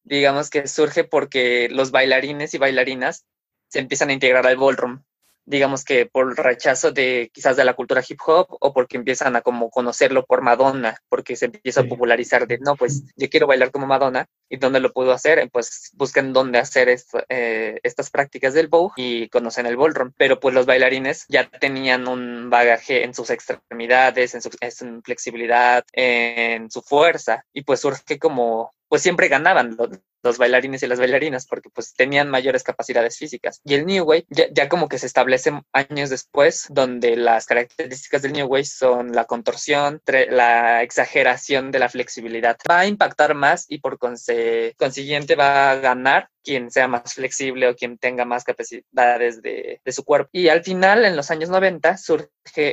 digamos 0.03 0.51
que 0.51 0.67
surge 0.67 1.05
porque 1.05 1.69
los 1.71 1.93
bailarines 1.93 2.55
y 2.55 2.59
bailarinas 2.59 3.25
se 3.69 3.79
empiezan 3.79 4.11
a 4.11 4.15
integrar 4.15 4.49
al 4.49 4.57
ballroom 4.57 5.05
digamos 5.49 5.85
que 5.85 6.07
por 6.07 6.37
rechazo 6.37 6.93
de 6.93 7.31
quizás 7.33 7.57
de 7.57 7.65
la 7.65 7.75
cultura 7.75 8.05
hip 8.07 8.21
hop 8.27 8.47
o 8.61 8.73
porque 8.73 8.97
empiezan 8.99 9.35
a 9.35 9.41
como 9.41 9.71
conocerlo 9.71 10.25
por 10.27 10.43
Madonna, 10.43 10.97
porque 11.09 11.37
se 11.37 11.47
empieza 11.47 11.81
a 11.81 11.85
popularizar 11.85 12.47
de, 12.47 12.59
no, 12.59 12.77
pues 12.77 13.05
yo 13.17 13.29
quiero 13.31 13.47
bailar 13.47 13.71
como 13.71 13.87
Madonna 13.87 14.27
y 14.49 14.59
dónde 14.59 14.81
lo 14.81 14.93
puedo 14.93 15.13
hacer, 15.13 15.49
pues 15.51 15.91
buscan 15.95 16.33
dónde 16.33 16.59
hacer 16.59 16.95
eh, 17.29 17.81
estas 17.83 18.11
prácticas 18.11 18.53
del 18.53 18.69
Vogue 18.69 18.93
y 18.97 19.29
conocen 19.31 19.67
el 19.67 19.77
ballroom, 19.77 20.13
pero 20.17 20.39
pues 20.39 20.55
los 20.55 20.67
bailarines 20.67 21.25
ya 21.29 21.49
tenían 21.49 22.09
un 22.09 22.51
bagaje 22.51 23.05
en 23.05 23.15
sus 23.15 23.31
extremidades, 23.31 24.35
en 24.35 24.43
su, 24.43 24.51
en 24.61 25.03
flexibilidad, 25.03 25.85
en 25.93 26.71
su 26.71 26.83
fuerza 26.83 27.45
y 27.53 27.63
pues 27.63 27.81
surge 27.81 28.19
como 28.19 28.73
pues 28.89 29.03
siempre 29.03 29.29
ganaban 29.29 29.77
los, 29.77 29.91
bailarines 30.37 30.83
y 30.83 30.87
las 30.87 30.99
bailarinas 30.99 31.47
porque 31.47 31.71
pues 31.71 31.95
tenían 31.95 32.29
mayores 32.29 32.63
capacidades 32.63 33.17
físicas. 33.17 33.61
Y 33.65 33.75
el 33.75 33.87
New 33.87 34.05
Way 34.05 34.27
ya, 34.29 34.69
como 34.69 34.89
que 34.89 34.99
se 34.99 35.07
establece 35.07 35.53
años 35.73 36.11
después, 36.11 36.67
donde 36.69 37.17
las 37.17 37.47
características 37.47 38.23
del 38.23 38.33
New 38.33 38.47
Way 38.47 38.65
son 38.65 39.13
la 39.13 39.25
contorsión, 39.25 40.03
la 40.07 40.83
exageración 40.83 41.71
de 41.71 41.79
la 41.79 41.89
flexibilidad. 41.89 42.59
Va 42.69 42.81
a 42.81 42.87
impactar 42.87 43.35
más 43.35 43.65
y 43.69 43.79
por 43.79 43.99
consiguiente 43.99 45.37
va 45.37 45.71
a 45.71 45.77
ganar 45.77 46.29
quien 46.49 46.71
sea 46.71 46.89
más 46.89 47.13
flexible 47.13 47.69
o 47.69 47.77
quien 47.77 47.99
tenga 47.99 48.25
más 48.25 48.43
capacidades 48.43 49.43
de, 49.43 49.83
su 49.89 50.03
cuerpo. 50.03 50.31
Y 50.33 50.49
al 50.49 50.65
final, 50.65 51.05
en 51.05 51.15
los 51.15 51.31
años 51.31 51.51
90, 51.51 51.99
surge 51.99 52.31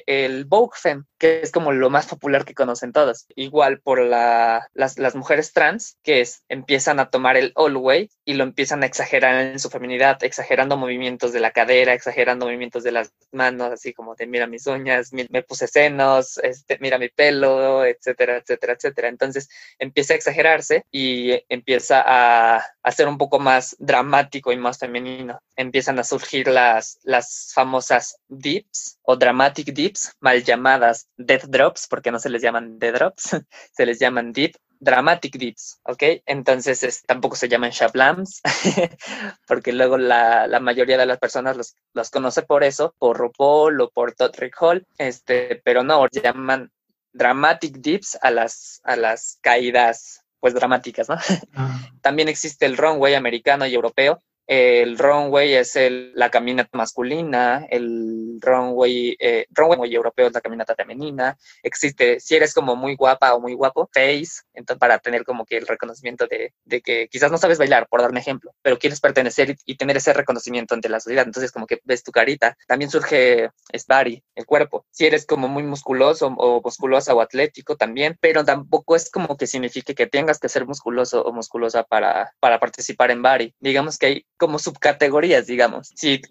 el 0.08 0.46
Vogue 0.46 0.78
Femme, 0.82 1.04
que 1.18 1.42
es 1.42 1.52
como 1.52 1.74
lo 1.74 1.90
más 1.90 2.08
popular 2.08 2.46
que 2.46 2.54
conocen 2.54 2.94
todos. 2.94 3.26
Igual 3.36 3.82
por 3.82 4.00
la, 4.00 4.70
las, 4.74 4.98
las, 4.98 5.16
mujeres 5.16 5.52
trans, 5.52 5.98
que 6.04 6.22
es, 6.22 6.46
empiezan 6.48 7.02
a 7.02 7.10
tomar 7.10 7.36
el 7.36 7.45
all 7.56 7.78
way 7.78 8.10
y 8.24 8.34
lo 8.34 8.44
empiezan 8.44 8.84
a 8.84 8.86
exagerar 8.86 9.36
en 9.36 9.60
su 9.60 9.70
feminidad, 9.70 10.24
exagerando 10.24 10.78
movimientos 10.78 11.34
de 11.34 11.40
la 11.40 11.52
cadera, 11.52 11.94
exagerando 11.94 12.46
movimientos 12.46 12.84
de 12.84 12.92
las 12.92 13.14
manos, 13.32 13.72
así 13.72 13.94
como 13.94 14.16
de 14.16 14.28
mira 14.28 14.48
mis 14.48 14.66
uñas, 14.68 15.12
me 15.14 15.44
puse 15.44 15.68
senos, 15.68 16.38
este, 16.40 16.78
mira 16.80 16.98
mi 16.98 17.10
pelo, 17.10 17.86
etcétera, 17.86 18.38
etcétera, 18.38 18.74
etcétera. 18.74 19.08
Entonces 19.10 19.50
empieza 19.80 20.14
a 20.14 20.18
exagerarse 20.18 20.86
y 20.92 21.32
empieza 21.50 22.04
a 22.06 22.64
hacer 22.84 23.08
un 23.08 23.18
poco 23.18 23.40
más 23.40 23.76
dramático 23.80 24.52
y 24.52 24.58
más 24.58 24.80
femenino. 24.80 25.40
Empiezan 25.56 26.00
a 26.00 26.04
surgir 26.04 26.48
las, 26.48 27.00
las 27.04 27.52
famosas 27.54 28.18
dips 28.28 29.00
o 29.04 29.16
dramatic 29.16 29.74
dips, 29.74 30.14
mal 30.20 30.44
llamadas 30.44 31.08
death 31.18 31.46
drops, 31.46 31.88
porque 31.88 32.12
no 32.12 32.20
se 32.20 32.30
les 32.30 32.42
llaman 32.42 32.80
death 32.80 32.96
drops, 32.96 33.30
se 33.74 33.86
les 33.86 34.00
llaman 34.00 34.34
deep 34.34 34.56
dramatic 34.86 35.36
dips, 35.38 35.80
¿ok? 35.84 36.04
Entonces 36.26 37.04
tampoco 37.06 37.36
se 37.36 37.50
llaman 37.50 37.72
shablams, 37.72 38.42
porque 39.48 39.74
luego 39.74 39.98
la, 39.98 40.48
la, 40.48 40.60
mayoría 40.60 40.98
de 40.98 41.08
las 41.08 41.18
personas 41.18 41.58
los, 41.58 41.76
los 41.94 42.10
conoce 42.12 42.44
por 42.44 42.64
eso, 42.64 42.94
por 43.00 43.18
RuPaul 43.18 43.82
o 43.82 43.90
por 43.90 44.14
Todrick 44.14 44.56
Hall, 44.62 44.86
este, 44.98 45.62
pero 45.66 45.84
no, 45.84 46.08
llaman 46.08 46.72
dramatic 47.12 47.78
dips 47.78 48.18
a 48.22 48.30
las, 48.30 48.80
a 48.84 48.96
las 48.96 49.40
caídas 49.42 50.22
pues 50.40 50.54
dramáticas, 50.54 51.10
¿no? 51.10 51.18
Ah. 51.56 51.80
También 52.02 52.30
existe 52.30 52.68
el 52.68 52.78
runway 52.78 53.16
americano 53.16 53.66
y 53.66 53.74
europeo, 53.74 54.22
el 54.48 54.98
runway 54.98 55.54
es 55.56 55.76
el, 55.76 56.12
la 56.16 56.30
caminata 56.30 56.78
masculina, 56.78 57.66
el 57.70 58.38
runway, 58.42 59.16
eh, 59.20 59.46
runway 59.52 59.94
europeo 59.94 60.28
es 60.28 60.34
la 60.34 60.42
caminata 60.42 60.76
femenina. 60.76 61.38
Existe, 61.64 62.20
si 62.20 62.36
eres 62.36 62.54
como 62.54 62.76
muy 62.76 62.96
guapa 62.96 63.34
o 63.34 63.40
muy 63.40 63.54
guapo, 63.54 63.90
face, 63.94 64.44
entonces 64.54 64.80
para 64.80 65.00
tener 65.00 65.24
como 65.24 65.46
que 65.46 65.58
el 65.58 65.68
reconocimiento 65.68 66.28
de, 66.28 66.54
de 66.64 66.82
que 66.82 67.08
quizás 67.08 67.32
no 67.32 67.38
sabes 67.38 67.58
bailar, 67.58 67.88
por 67.88 68.02
dar 68.02 68.12
un 68.12 68.18
ejemplo, 68.18 68.52
pero 68.62 68.78
quieres 68.78 69.00
pertenecer 69.00 69.56
y, 69.66 69.76
tener 69.76 69.98
ese 69.98 70.14
reconocimiento 70.14 70.74
ante 70.74 70.90
la 70.90 71.00
sociedad. 71.00 71.26
Entonces 71.26 71.52
como 71.52 71.68
que 71.68 71.80
ves 71.84 72.04
tu 72.04 72.12
carita. 72.12 72.58
También 72.68 72.90
surge 72.90 73.50
es 73.72 73.86
body, 73.86 74.24
el 74.36 74.46
cuerpo. 74.46 74.86
Si 74.92 75.06
eres 75.06 75.26
como 75.26 75.48
muy 75.48 75.64
musculoso 75.64 76.28
o 76.28 76.62
musculosa 76.62 77.14
o 77.14 77.22
atlético 77.22 77.76
también, 77.76 78.18
pero 78.22 78.46
tampoco 78.46 78.96
es 78.96 79.10
como 79.10 79.38
que 79.38 79.48
signifique 79.48 79.96
que 79.96 80.08
tengas 80.08 80.40
que 80.40 80.50
ser 80.50 80.66
musculoso 80.66 81.24
o 81.24 81.34
musculosa 81.34 81.84
para, 81.84 82.34
para 82.40 82.60
participar 82.60 83.12
en 83.12 83.22
body. 83.22 83.54
Digamos 83.60 83.98
que 83.98 84.06
hay 84.06 84.26
como 84.38 84.60
subcategorías, 84.60 85.48
digamos. 85.48 85.92
Si, 85.96 86.22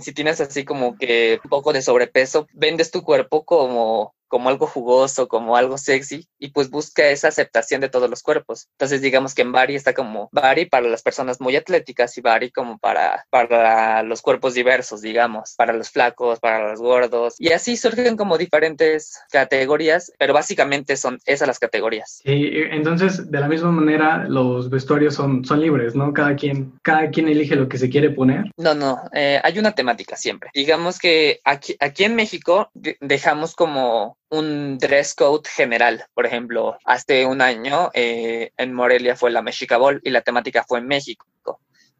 si 0.00 0.12
tienes 0.12 0.40
así 0.40 0.64
como 0.64 0.96
que 0.96 1.40
un 1.44 1.50
poco 1.50 1.72
de 1.72 1.82
sobrepeso, 1.82 2.46
vendes 2.52 2.90
tu 2.90 3.02
cuerpo 3.02 3.44
como 3.44 4.14
como 4.34 4.48
algo 4.48 4.66
jugoso, 4.66 5.28
como 5.28 5.56
algo 5.56 5.78
sexy, 5.78 6.26
y 6.40 6.48
pues 6.48 6.68
busca 6.68 7.08
esa 7.08 7.28
aceptación 7.28 7.80
de 7.80 7.88
todos 7.88 8.10
los 8.10 8.20
cuerpos. 8.20 8.66
Entonces, 8.72 9.00
digamos 9.00 9.32
que 9.32 9.42
en 9.42 9.52
Bari 9.52 9.76
está 9.76 9.94
como 9.94 10.28
Bari 10.32 10.66
para 10.66 10.88
las 10.88 11.02
personas 11.02 11.40
muy 11.40 11.54
atléticas 11.54 12.18
y 12.18 12.20
Bari 12.20 12.50
como 12.50 12.78
para, 12.78 13.26
para 13.30 14.02
los 14.02 14.22
cuerpos 14.22 14.54
diversos, 14.54 15.02
digamos, 15.02 15.54
para 15.56 15.72
los 15.72 15.90
flacos, 15.90 16.40
para 16.40 16.68
los 16.68 16.80
gordos, 16.80 17.36
y 17.38 17.52
así 17.52 17.76
surgen 17.76 18.16
como 18.16 18.36
diferentes 18.36 19.20
categorías, 19.30 20.10
pero 20.18 20.34
básicamente 20.34 20.96
son 20.96 21.20
esas 21.26 21.46
las 21.46 21.60
categorías. 21.60 22.20
Sí, 22.24 22.50
entonces, 22.72 23.30
de 23.30 23.38
la 23.38 23.46
misma 23.46 23.70
manera, 23.70 24.26
los 24.28 24.68
vestuarios 24.68 25.14
son, 25.14 25.44
son 25.44 25.60
libres, 25.60 25.94
¿no? 25.94 26.12
Cada 26.12 26.34
quien, 26.34 26.72
cada 26.82 27.08
quien 27.10 27.28
elige 27.28 27.54
lo 27.54 27.68
que 27.68 27.78
se 27.78 27.88
quiere 27.88 28.10
poner. 28.10 28.50
No, 28.56 28.74
no, 28.74 29.00
eh, 29.12 29.38
hay 29.44 29.60
una 29.60 29.76
temática 29.76 30.16
siempre. 30.16 30.50
Digamos 30.52 30.98
que 30.98 31.38
aquí, 31.44 31.76
aquí 31.78 32.02
en 32.02 32.16
México 32.16 32.72
dejamos 33.00 33.54
como 33.54 34.16
un 34.30 34.78
dress 34.78 35.14
code 35.14 35.48
general. 35.48 36.06
Por 36.14 36.26
ejemplo, 36.26 36.78
hace 36.84 37.26
un 37.26 37.40
año 37.40 37.90
eh, 37.94 38.52
en 38.56 38.72
Morelia 38.72 39.16
fue 39.16 39.30
la 39.30 39.42
Mexica 39.42 39.76
Ball 39.76 40.00
y 40.02 40.10
la 40.10 40.22
temática 40.22 40.64
fue 40.64 40.78
en 40.78 40.86
México. 40.86 41.26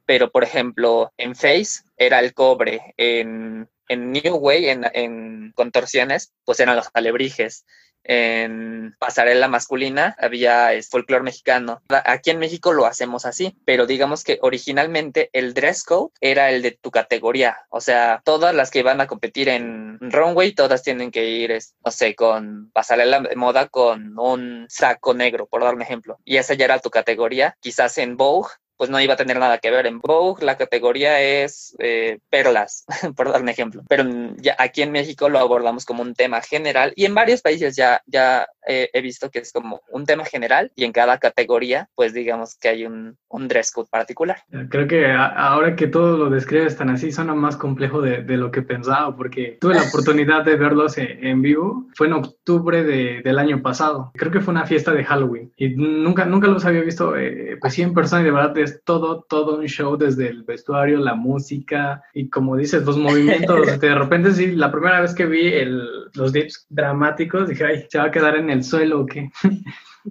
Pero, 0.07 0.31
por 0.31 0.45
ejemplo, 0.45 1.13
en 1.17 1.35
Face 1.35 1.83
era 1.97 2.19
el 2.19 2.35
cobre, 2.35 2.95
en, 2.99 3.71
en 3.89 4.13
New 4.13 4.37
Way, 4.37 4.69
en, 4.69 4.85
en 4.93 5.53
contorsiones, 5.53 6.35
pues 6.45 6.61
eran 6.61 6.77
los 6.77 6.91
alebrijes 6.93 7.65
en 8.05 8.95
pasarela 8.99 9.49
masculina 9.49 10.17
había 10.19 10.71
folclore 10.89 11.25
mexicano. 11.25 11.83
Aquí 11.89 12.31
en 12.31 12.39
México 12.39 12.73
lo 12.73 12.87
hacemos 12.87 13.25
así, 13.25 13.57
pero 13.65 13.87
digamos 13.87 14.25
que 14.25 14.39
originalmente 14.43 15.31
el 15.33 15.55
dress 15.55 15.85
code 15.85 16.13
era 16.21 16.51
el 16.51 16.63
de 16.63 16.73
tu 16.73 16.91
categoría. 16.91 17.59
O 17.71 17.81
sea, 17.81 18.21
todas 18.25 18.55
las 18.55 18.71
que 18.71 18.83
van 18.83 19.01
a 19.01 19.07
competir 19.07 19.49
en 19.49 19.99
runway, 20.01 20.53
todas 20.53 20.83
tienen 20.83 21.11
que 21.11 21.25
ir, 21.25 21.59
no 21.85 21.91
sé, 21.91 22.15
con 22.15 22.71
pasarela 22.73 23.21
de 23.21 23.37
moda 23.37 23.69
con 23.69 24.19
un 24.19 24.67
saco 24.69 25.15
negro, 25.15 25.47
por 25.47 25.63
dar 25.63 25.75
un 25.75 25.83
ejemplo. 25.83 26.19
Y 26.25 26.37
esa 26.37 26.55
ya 26.55 26.67
era 26.67 26.79
tu 26.79 26.91
categoría. 26.91 27.57
Quizás 27.61 27.99
en 27.99 28.17
Vogue 28.17 28.51
pues 28.85 28.91
no 28.91 29.01
iba 29.01 29.15
a 29.15 29.17
tener 29.17 29.39
nada 29.39 29.57
que 29.57 29.71
ver. 29.71 29.87
En 29.87 29.99
Vogue 29.99 30.45
la 30.45 30.59
categoría 30.59 31.19
es 31.19 31.75
eh, 31.79 32.19
perlas, 32.29 32.85
por 33.17 33.33
dar 33.33 33.41
un 33.41 33.49
ejemplo. 33.49 33.83
Pero 33.89 34.05
ya 34.37 34.57
aquí 34.59 34.83
en 34.83 34.93
México 34.93 35.31
lo 35.31 35.39
abordamos 35.39 35.87
como 35.87 36.03
un 36.03 36.13
tema 36.13 36.43
general 36.43 36.93
y 36.95 37.07
en 37.07 37.15
varios 37.15 37.41
países 37.41 37.77
ya, 37.77 38.03
ya 38.05 38.47
eh, 38.69 38.91
he 38.93 39.01
visto 39.01 39.31
que 39.31 39.39
es 39.39 39.53
como 39.53 39.81
un 39.91 40.05
tema 40.05 40.27
general 40.27 40.71
y 40.75 40.85
en 40.85 40.93
cada 40.93 41.17
categoría 41.19 41.89
pues 41.95 42.13
digamos 42.13 42.57
que 42.57 42.69
hay 42.69 42.85
un, 42.85 43.17
un 43.29 43.49
dress 43.49 43.73
code 43.73 43.89
particular. 43.91 44.43
Creo 44.69 44.87
que 44.87 45.11
ahora 45.11 45.77
que 45.77 45.87
todo 45.87 46.19
lo 46.19 46.29
describes 46.29 46.77
tan 46.77 46.91
así 46.91 47.11
suena 47.11 47.35
más 47.35 47.57
complejo 47.57 48.03
de, 48.03 48.23
de 48.23 48.37
lo 48.37 48.51
que 48.51 48.61
pensaba 48.61 49.17
porque 49.17 49.57
tuve 49.63 49.77
la 49.77 49.83
oportunidad 49.89 50.45
de 50.45 50.57
verlos 50.57 50.99
en, 50.99 51.41
vivo. 51.41 51.87
Fue 51.95 52.07
en 52.07 52.13
octubre 52.13 52.85
de, 52.85 53.23
del 53.23 53.39
año 53.39 53.63
pasado. 53.63 54.13
Creo 54.15 54.31
que 54.31 54.41
fue 54.41 54.53
una 54.53 54.67
fiesta 54.67 54.93
de 54.93 55.05
Halloween 55.05 55.53
y 55.57 55.71
nunca, 55.71 56.27
nunca 56.27 56.49
los 56.49 56.67
había 56.67 56.83
visto 56.83 57.17
eh, 57.17 57.57
pues 57.61 57.73
sí 57.73 57.81
en 57.81 57.95
persona 57.95 58.21
y 58.21 58.25
de 58.27 58.31
verdad 58.31 58.59
es 58.59 58.74
todo, 58.85 59.25
todo 59.29 59.59
un 59.59 59.67
show 59.67 59.97
desde 59.97 60.29
el 60.29 60.43
vestuario, 60.43 60.99
la 60.99 61.15
música 61.15 62.03
y 62.13 62.29
como 62.29 62.57
dices, 62.57 62.85
los 62.85 62.99
movimientos. 62.99 63.79
de 63.81 63.95
repente 63.95 64.33
sí, 64.33 64.53
la 64.53 64.71
primera 64.71 65.01
vez 65.01 65.15
que 65.15 65.27
vi 65.27 65.47
el, 65.47 65.83
los 66.15 66.33
dips 66.33 66.67
dramáticos, 66.69 67.49
dije, 67.49 67.65
ay, 67.65 67.87
se 67.89 67.99
va 67.99 68.05
a 68.05 68.11
quedar 68.11 68.37
en 68.37 68.51
el 68.51 68.65
suelo 68.65 69.01
o 69.01 69.07
qué. 69.07 69.31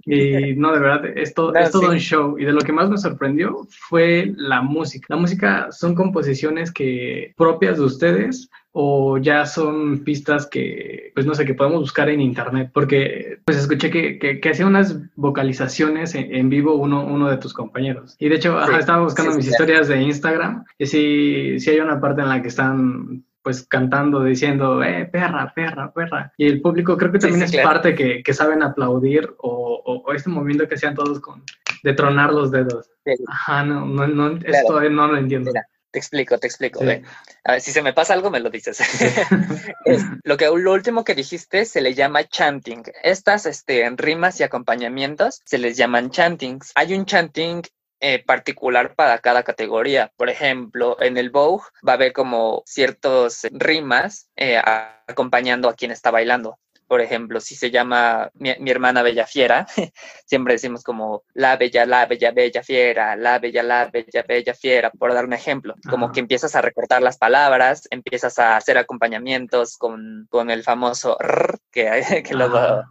Y 0.04 0.54
no, 0.56 0.72
de 0.72 0.80
verdad, 0.80 1.06
es, 1.16 1.34
todo, 1.34 1.54
es 1.54 1.70
todo 1.70 1.90
un 1.90 1.98
show. 1.98 2.38
Y 2.38 2.44
de 2.44 2.52
lo 2.52 2.60
que 2.60 2.72
más 2.72 2.90
me 2.90 2.98
sorprendió 2.98 3.66
fue 3.70 4.32
la 4.36 4.62
música. 4.62 5.06
La 5.08 5.16
música 5.16 5.68
son 5.70 5.94
composiciones 5.94 6.72
que 6.72 7.32
propias 7.36 7.78
de 7.78 7.84
ustedes 7.84 8.50
o 8.76 9.18
ya 9.18 9.46
son 9.46 10.00
pistas 10.00 10.46
que, 10.46 11.12
pues 11.14 11.26
no 11.26 11.34
sé, 11.36 11.44
que 11.44 11.54
podemos 11.54 11.80
buscar 11.80 12.08
en 12.08 12.20
internet, 12.20 12.70
porque 12.74 13.38
pues 13.44 13.56
escuché 13.56 13.88
que, 13.88 14.18
que, 14.18 14.48
hacía 14.50 14.66
unas 14.66 14.98
vocalizaciones 15.14 16.16
en, 16.16 16.48
vivo 16.50 16.74
uno, 16.74 17.06
uno 17.06 17.30
de 17.30 17.36
tus 17.36 17.54
compañeros. 17.54 18.16
Y 18.18 18.28
de 18.28 18.34
hecho, 18.34 18.60
estaba 18.76 19.04
buscando 19.04 19.36
mis 19.36 19.46
historias 19.46 19.86
de 19.86 20.02
Instagram 20.02 20.64
y 20.76 20.86
sí, 20.86 21.60
sí 21.60 21.70
hay 21.70 21.78
una 21.78 22.00
parte 22.00 22.22
en 22.22 22.28
la 22.28 22.42
que 22.42 22.48
están 22.48 23.22
pues 23.44 23.66
cantando, 23.68 24.24
diciendo, 24.24 24.82
eh, 24.82 25.04
perra, 25.04 25.52
perra, 25.54 25.92
perra. 25.92 26.32
Y 26.38 26.46
el 26.46 26.62
público 26.62 26.96
creo 26.96 27.12
que 27.12 27.18
también 27.18 27.42
es 27.42 27.54
parte 27.58 27.94
que, 27.94 28.22
que, 28.22 28.32
saben 28.32 28.62
aplaudir 28.62 29.34
o, 29.36 30.02
o, 30.06 30.12
este 30.14 30.30
movimiento 30.30 30.66
que 30.66 30.76
hacían 30.76 30.94
todos 30.94 31.20
con, 31.20 31.44
de 31.82 31.92
tronar 31.92 32.32
los 32.32 32.50
dedos. 32.50 32.90
Ajá, 33.28 33.62
no, 33.62 33.84
no, 33.84 34.08
no 34.08 34.38
esto 34.42 34.80
no 34.88 35.08
lo 35.08 35.18
entiendo. 35.18 35.52
te 35.90 35.98
explico, 35.98 36.38
te 36.38 36.46
explico. 36.46 36.80
A 36.80 37.52
ver, 37.52 37.60
si 37.60 37.70
se 37.70 37.82
me 37.82 37.92
pasa 37.92 38.14
algo, 38.14 38.30
me 38.30 38.40
lo 38.40 38.48
dices. 38.48 38.80
lo, 40.24 40.38
que, 40.38 40.46
lo 40.46 40.72
último 40.72 41.04
que 41.04 41.14
dijiste 41.14 41.66
se 41.66 41.82
le 41.82 41.92
llama 41.92 42.24
chanting. 42.24 42.82
Estas 43.02 43.44
este, 43.44 43.88
rimas 43.94 44.40
y 44.40 44.44
acompañamientos 44.44 45.42
se 45.44 45.58
les 45.58 45.76
llaman 45.76 46.10
chantings. 46.10 46.72
Hay 46.76 46.94
un 46.94 47.04
chanting 47.04 47.62
eh, 48.06 48.22
particular 48.22 48.94
para 48.94 49.18
cada 49.20 49.44
categoría. 49.44 50.12
Por 50.18 50.28
ejemplo, 50.28 51.00
en 51.00 51.16
el 51.16 51.30
Vogue 51.30 51.64
va 51.88 51.92
a 51.92 51.94
haber 51.94 52.12
como 52.12 52.62
ciertos 52.66 53.46
rimas 53.50 54.28
eh, 54.36 54.60
acompañando 55.08 55.70
a 55.70 55.74
quien 55.74 55.90
está 55.90 56.10
bailando. 56.10 56.58
Por 56.86 57.00
ejemplo, 57.00 57.40
si 57.40 57.54
se 57.54 57.70
llama 57.70 58.30
mi, 58.34 58.70
hermana 58.70 59.00
Bella 59.00 59.26
Fiera, 59.26 59.66
siempre 60.26 60.52
decimos 60.52 60.82
como 60.82 61.22
la 61.32 61.56
bella, 61.56 61.86
la 61.86 62.04
bella, 62.04 62.30
bella 62.30 62.62
fiera, 62.62 63.16
la 63.16 63.38
bella, 63.38 63.62
la 63.62 63.86
bella, 63.86 64.22
bella 64.28 64.52
fiera, 64.52 64.90
por 64.90 65.14
dar 65.14 65.24
un 65.24 65.32
ejemplo. 65.32 65.74
Como 65.88 66.12
que 66.12 66.20
empiezas 66.20 66.54
a 66.54 66.60
recortar 66.60 67.00
las 67.00 67.16
palabras, 67.16 67.88
empiezas 67.90 68.38
a 68.38 68.58
hacer 68.58 68.76
acompañamientos 68.76 69.78
con, 69.78 70.26
con 70.28 70.50
el 70.50 70.62
famoso 70.62 71.16
r, 71.18 71.54
que, 71.70 72.22
que 72.28 72.34
luego 72.34 72.84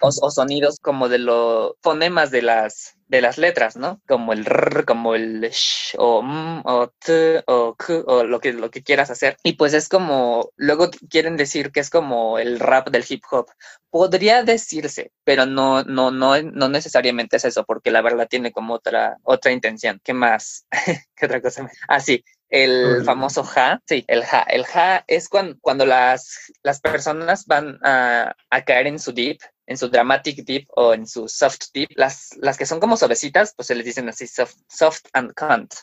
o, 0.00 0.30
sonidos 0.30 0.78
como 0.80 1.08
de 1.08 1.18
los 1.18 1.72
fonemas 1.82 2.30
de 2.30 2.42
las 2.42 2.96
de 3.08 3.20
las 3.20 3.38
letras, 3.38 3.76
¿no? 3.76 4.00
Como 4.08 4.32
el 4.32 4.46
r, 4.46 4.84
como 4.84 5.14
el 5.14 5.48
sh, 5.50 5.94
o 5.98 6.20
m, 6.20 6.62
o 6.64 6.88
t, 6.88 7.42
o 7.46 7.74
k, 7.76 8.02
o 8.06 8.24
lo 8.24 8.40
que, 8.40 8.52
lo 8.52 8.70
que 8.70 8.82
quieras 8.82 9.10
hacer. 9.10 9.36
Y 9.42 9.52
pues 9.52 9.74
es 9.74 9.88
como, 9.88 10.50
luego 10.56 10.90
quieren 11.10 11.36
decir 11.36 11.70
que 11.70 11.80
es 11.80 11.90
como 11.90 12.38
el 12.38 12.58
rap 12.58 12.88
del 12.88 13.04
hip 13.08 13.22
hop. 13.30 13.46
Podría 13.90 14.42
decirse, 14.42 15.12
pero 15.22 15.46
no, 15.46 15.84
no, 15.84 16.10
no, 16.10 16.40
no 16.42 16.68
necesariamente 16.68 17.36
es 17.36 17.44
eso, 17.44 17.64
porque 17.64 17.90
la 17.90 18.02
verdad 18.02 18.26
tiene 18.28 18.52
como 18.52 18.74
otra, 18.74 19.18
otra 19.22 19.52
intención. 19.52 20.00
¿Qué 20.02 20.14
más? 20.14 20.66
¿Qué 21.14 21.26
otra 21.26 21.40
cosa? 21.40 21.70
Ah, 21.88 22.00
sí, 22.00 22.24
el 22.48 23.04
famoso 23.04 23.44
ja, 23.44 23.80
sí, 23.86 24.04
el 24.08 24.24
ja. 24.24 24.42
El 24.42 24.64
ja 24.64 25.04
es 25.06 25.28
cuando, 25.28 25.56
cuando 25.60 25.86
las, 25.86 26.52
las 26.62 26.80
personas 26.80 27.46
van 27.46 27.78
a, 27.82 28.34
a 28.50 28.64
caer 28.64 28.86
en 28.86 28.98
su 28.98 29.12
deep, 29.12 29.38
en 29.66 29.76
su 29.76 29.88
dramatic 29.88 30.44
deep 30.44 30.66
o 30.76 30.94
en 30.94 31.06
su 31.06 31.28
soft 31.28 31.66
deep. 31.72 31.88
Las, 31.96 32.36
las 32.36 32.56
que 32.56 32.66
son 32.66 32.80
como 32.80 32.96
suavecitas, 32.96 33.54
pues 33.56 33.68
se 33.68 33.74
les 33.74 33.84
dicen 33.84 34.08
así 34.08 34.26
soft, 34.26 34.56
soft 34.68 35.04
and 35.12 35.32
cunt, 35.34 35.74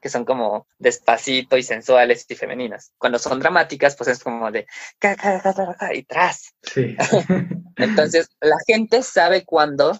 que 0.00 0.08
son 0.08 0.24
como 0.24 0.66
despacito 0.78 1.56
y 1.56 1.62
sensuales 1.62 2.26
y 2.28 2.34
femeninas. 2.34 2.92
Cuando 2.98 3.18
son 3.18 3.40
dramáticas, 3.40 3.96
pues 3.96 4.08
es 4.08 4.22
como 4.22 4.50
de 4.50 4.66
ca, 4.98 5.16
ca, 5.16 5.40
ca, 5.40 5.94
y 5.94 6.02
tras. 6.04 6.54
Sí. 6.62 6.96
Entonces, 7.76 8.28
la 8.40 8.56
gente 8.66 9.02
sabe 9.02 9.44
cuándo 9.44 9.98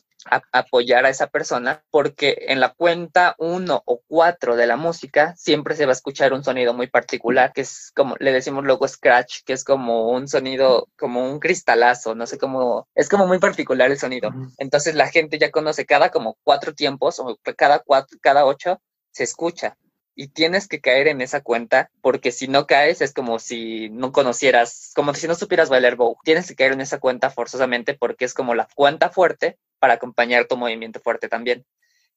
apoyar 0.52 1.04
a 1.04 1.10
esa 1.10 1.28
persona 1.28 1.84
porque 1.90 2.46
en 2.48 2.60
la 2.60 2.74
cuenta 2.74 3.34
uno 3.38 3.82
o 3.86 4.00
cuatro 4.06 4.56
de 4.56 4.66
la 4.66 4.76
música 4.76 5.34
siempre 5.36 5.76
se 5.76 5.86
va 5.86 5.92
a 5.92 5.94
escuchar 5.94 6.32
un 6.32 6.44
sonido 6.44 6.74
muy 6.74 6.86
particular, 6.86 7.52
que 7.52 7.62
es 7.62 7.92
como 7.94 8.16
le 8.18 8.32
decimos 8.32 8.64
luego 8.64 8.86
scratch, 8.86 9.42
que 9.44 9.52
es 9.52 9.64
como 9.64 10.10
un 10.10 10.28
sonido, 10.28 10.88
como 10.96 11.30
un 11.30 11.40
cristalazo, 11.40 12.14
no 12.14 12.26
sé 12.26 12.38
cómo, 12.38 12.88
es 12.94 13.08
como 13.08 13.26
muy 13.26 13.38
particular 13.38 13.90
el 13.90 13.98
sonido. 13.98 14.30
Entonces 14.58 14.94
la 14.94 15.08
gente 15.08 15.38
ya 15.38 15.50
conoce 15.50 15.86
cada 15.86 16.10
como 16.10 16.36
cuatro 16.42 16.74
tiempos 16.74 17.18
o 17.20 17.38
cada 17.56 17.80
cuatro, 17.80 18.18
cada 18.20 18.44
ocho 18.44 18.80
se 19.12 19.24
escucha 19.24 19.76
y 20.14 20.28
tienes 20.28 20.68
que 20.68 20.80
caer 20.80 21.08
en 21.08 21.22
esa 21.22 21.40
cuenta 21.40 21.90
porque 22.02 22.30
si 22.30 22.46
no 22.46 22.66
caes 22.66 23.00
es 23.00 23.14
como 23.14 23.38
si 23.38 23.88
no 23.88 24.12
conocieras, 24.12 24.92
como 24.94 25.14
si 25.14 25.26
no 25.26 25.34
supieras 25.34 25.70
bailar 25.70 25.96
bow. 25.96 26.18
Tienes 26.24 26.46
que 26.46 26.54
caer 26.54 26.72
en 26.72 26.82
esa 26.82 26.98
cuenta 26.98 27.30
forzosamente 27.30 27.94
porque 27.94 28.26
es 28.26 28.34
como 28.34 28.54
la 28.54 28.68
cuenta 28.74 29.08
fuerte 29.08 29.58
para 29.80 29.94
acompañar 29.94 30.46
tu 30.46 30.56
movimiento 30.56 31.00
fuerte 31.00 31.28
también. 31.28 31.66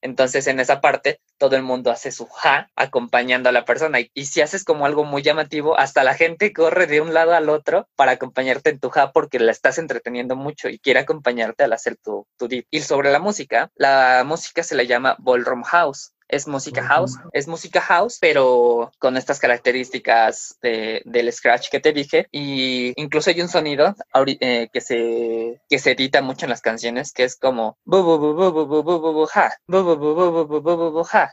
Entonces, 0.04 0.48
en 0.48 0.60
esa 0.60 0.82
parte, 0.82 1.22
todo 1.38 1.56
el 1.56 1.64
mundo 1.64 1.90
hace 1.90 2.12
su 2.12 2.28
ja 2.28 2.70
acompañando 2.76 3.48
a 3.48 3.54
la 3.54 3.64
persona. 3.64 4.00
Y, 4.14 4.26
si 4.26 4.42
haces 4.42 4.66
como 4.66 4.86
algo 4.86 5.06
muy 5.06 5.22
llamativo, 5.22 5.80
hasta 5.80 6.04
la 6.04 6.14
gente 6.14 6.52
corre 6.52 6.88
de 6.88 7.00
un 7.00 7.14
lado 7.14 7.34
al 7.34 7.48
otro 7.48 7.88
para 7.96 8.12
acompañarte 8.12 8.70
en 8.70 8.80
tu 8.80 8.90
ja 8.90 9.14
porque 9.14 9.40
la 9.40 9.54
estás 9.54 9.78
entreteniendo 9.78 10.36
mucho 10.36 10.68
y 10.68 10.78
quiere 10.78 11.00
acompañarte 11.00 11.64
al 11.64 11.72
hacer 11.72 11.96
tu, 11.96 12.28
tu 12.38 12.50
dip. 12.50 12.68
Y 12.70 12.82
sobre 12.82 13.12
la 13.12 13.20
música, 13.20 13.72
la 13.76 14.24
música 14.26 14.62
se 14.62 14.76
le 14.76 14.88
llama 14.88 15.16
ballroom 15.20 15.64
house 15.64 16.14
es 16.34 16.48
música 16.48 16.84
house, 16.84 17.18
es 17.32 17.48
música 17.48 17.82
house, 17.82 18.18
pero 18.20 18.92
con 19.00 19.18
estas 19.18 19.40
características 19.40 20.58
de, 20.62 21.02
del 21.06 21.32
scratch 21.32 21.70
que 21.70 21.80
te 21.80 21.94
dije. 21.94 22.28
Y 22.32 22.94
incluso 23.02 23.30
hay 23.30 23.42
un 23.42 23.50
sonido 23.50 23.96
eh, 24.40 24.70
que, 24.72 24.82
se, 24.82 25.62
que 25.70 25.80
se 25.80 25.92
edita 25.92 26.22
mucho 26.22 26.46
en 26.46 26.50
las 26.50 26.62
canciones, 26.62 27.12
que 27.12 27.24
es 27.24 27.36
como 27.36 27.78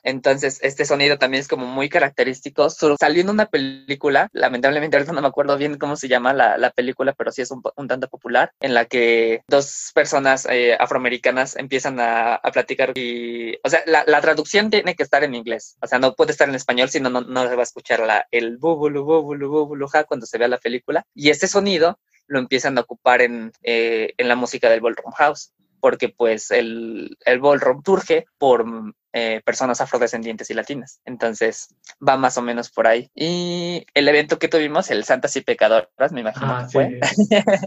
entonces, 0.02 0.59
este 0.62 0.85
sonido 0.85 1.19
también 1.19 1.40
es 1.40 1.49
como 1.49 1.66
muy 1.66 1.88
característico. 1.88 2.69
Salió 2.71 3.23
en 3.23 3.30
una 3.30 3.47
película, 3.47 4.28
lamentablemente 4.33 4.97
ahorita 4.97 5.12
no 5.12 5.23
me 5.23 5.28
acuerdo 5.28 5.57
bien 5.57 5.78
cómo 5.78 5.97
se 5.97 6.09
llama 6.09 6.33
la, 6.33 6.59
la 6.59 6.71
película, 6.71 7.12
pero 7.12 7.33
sí 7.33 7.42
es 7.42 7.50
un, 7.50 7.62
un, 7.76 7.88
tanto 7.88 8.09
popular, 8.09 8.52
en 8.61 8.75
la 8.75 8.85
que 8.85 9.42
dos 9.49 9.90
personas 9.95 10.47
eh, 10.50 10.76
afroamericanas 10.78 11.57
empiezan 11.57 12.00
a, 12.00 12.35
a, 12.35 12.50
platicar 12.52 12.97
y, 12.97 13.59
o 13.64 13.69
sea, 13.69 13.83
la, 13.87 14.04
la 14.07 14.21
traducción 14.21 14.71
tiene 14.91 14.97
que 14.97 15.03
estar 15.05 15.23
en 15.23 15.35
inglés. 15.35 15.77
O 15.81 15.87
sea, 15.87 15.99
no 15.99 16.15
puede 16.15 16.33
estar 16.33 16.49
en 16.49 16.55
español, 16.55 16.89
sino 16.89 17.11
no, 17.11 17.21
no 17.21 17.49
se 17.49 17.55
va 17.55 17.63
a 17.63 17.65
escuchar 17.65 18.01
la, 18.01 18.27
el 18.31 18.57
bubulu, 18.57 19.05
bubulu, 19.05 19.49
bubulu, 19.49 19.89
ja 19.89 20.05
cuando 20.05 20.27
se 20.27 20.39
vea 20.39 20.49
la 20.49 20.59
película. 20.59 21.05
Y 21.15 21.31
ese 21.31 21.47
sonido 21.47 21.99
lo 22.27 22.39
empiezan 22.39 22.77
a 22.77 22.83
ocupar 22.83 23.23
en, 23.23 23.53
eh, 23.63 24.15
en 24.17 24.29
la 24.29 24.37
música 24.37 24.69
del 24.69 24.81
Ballroom 24.81 25.13
House, 25.13 25.53
porque 25.81 26.09
pues 26.09 26.51
el, 26.51 27.17
el 27.25 27.41
Ballroom 27.41 27.83
surge 27.85 28.27
por 28.39 28.65
eh, 29.13 29.41
personas 29.45 29.81
afrodescendientes 29.81 30.51
y 30.51 30.55
latinas. 30.55 31.01
Entonces 31.05 31.75
va 32.07 32.17
más 32.17 32.37
o 32.37 32.43
menos 32.43 32.71
por 32.71 32.89
ahí. 32.89 33.11
Y 33.15 33.87
el 33.95 34.09
evento 34.09 34.39
que 34.39 34.49
tuvimos, 34.49 34.91
el 34.91 35.05
Santas 35.05 35.37
y 35.37 35.43
Pecadoras, 35.43 36.13
me 36.13 36.21
imagino 36.21 36.47
ah, 36.53 36.67
que 36.67 36.73
fue. 36.73 37.01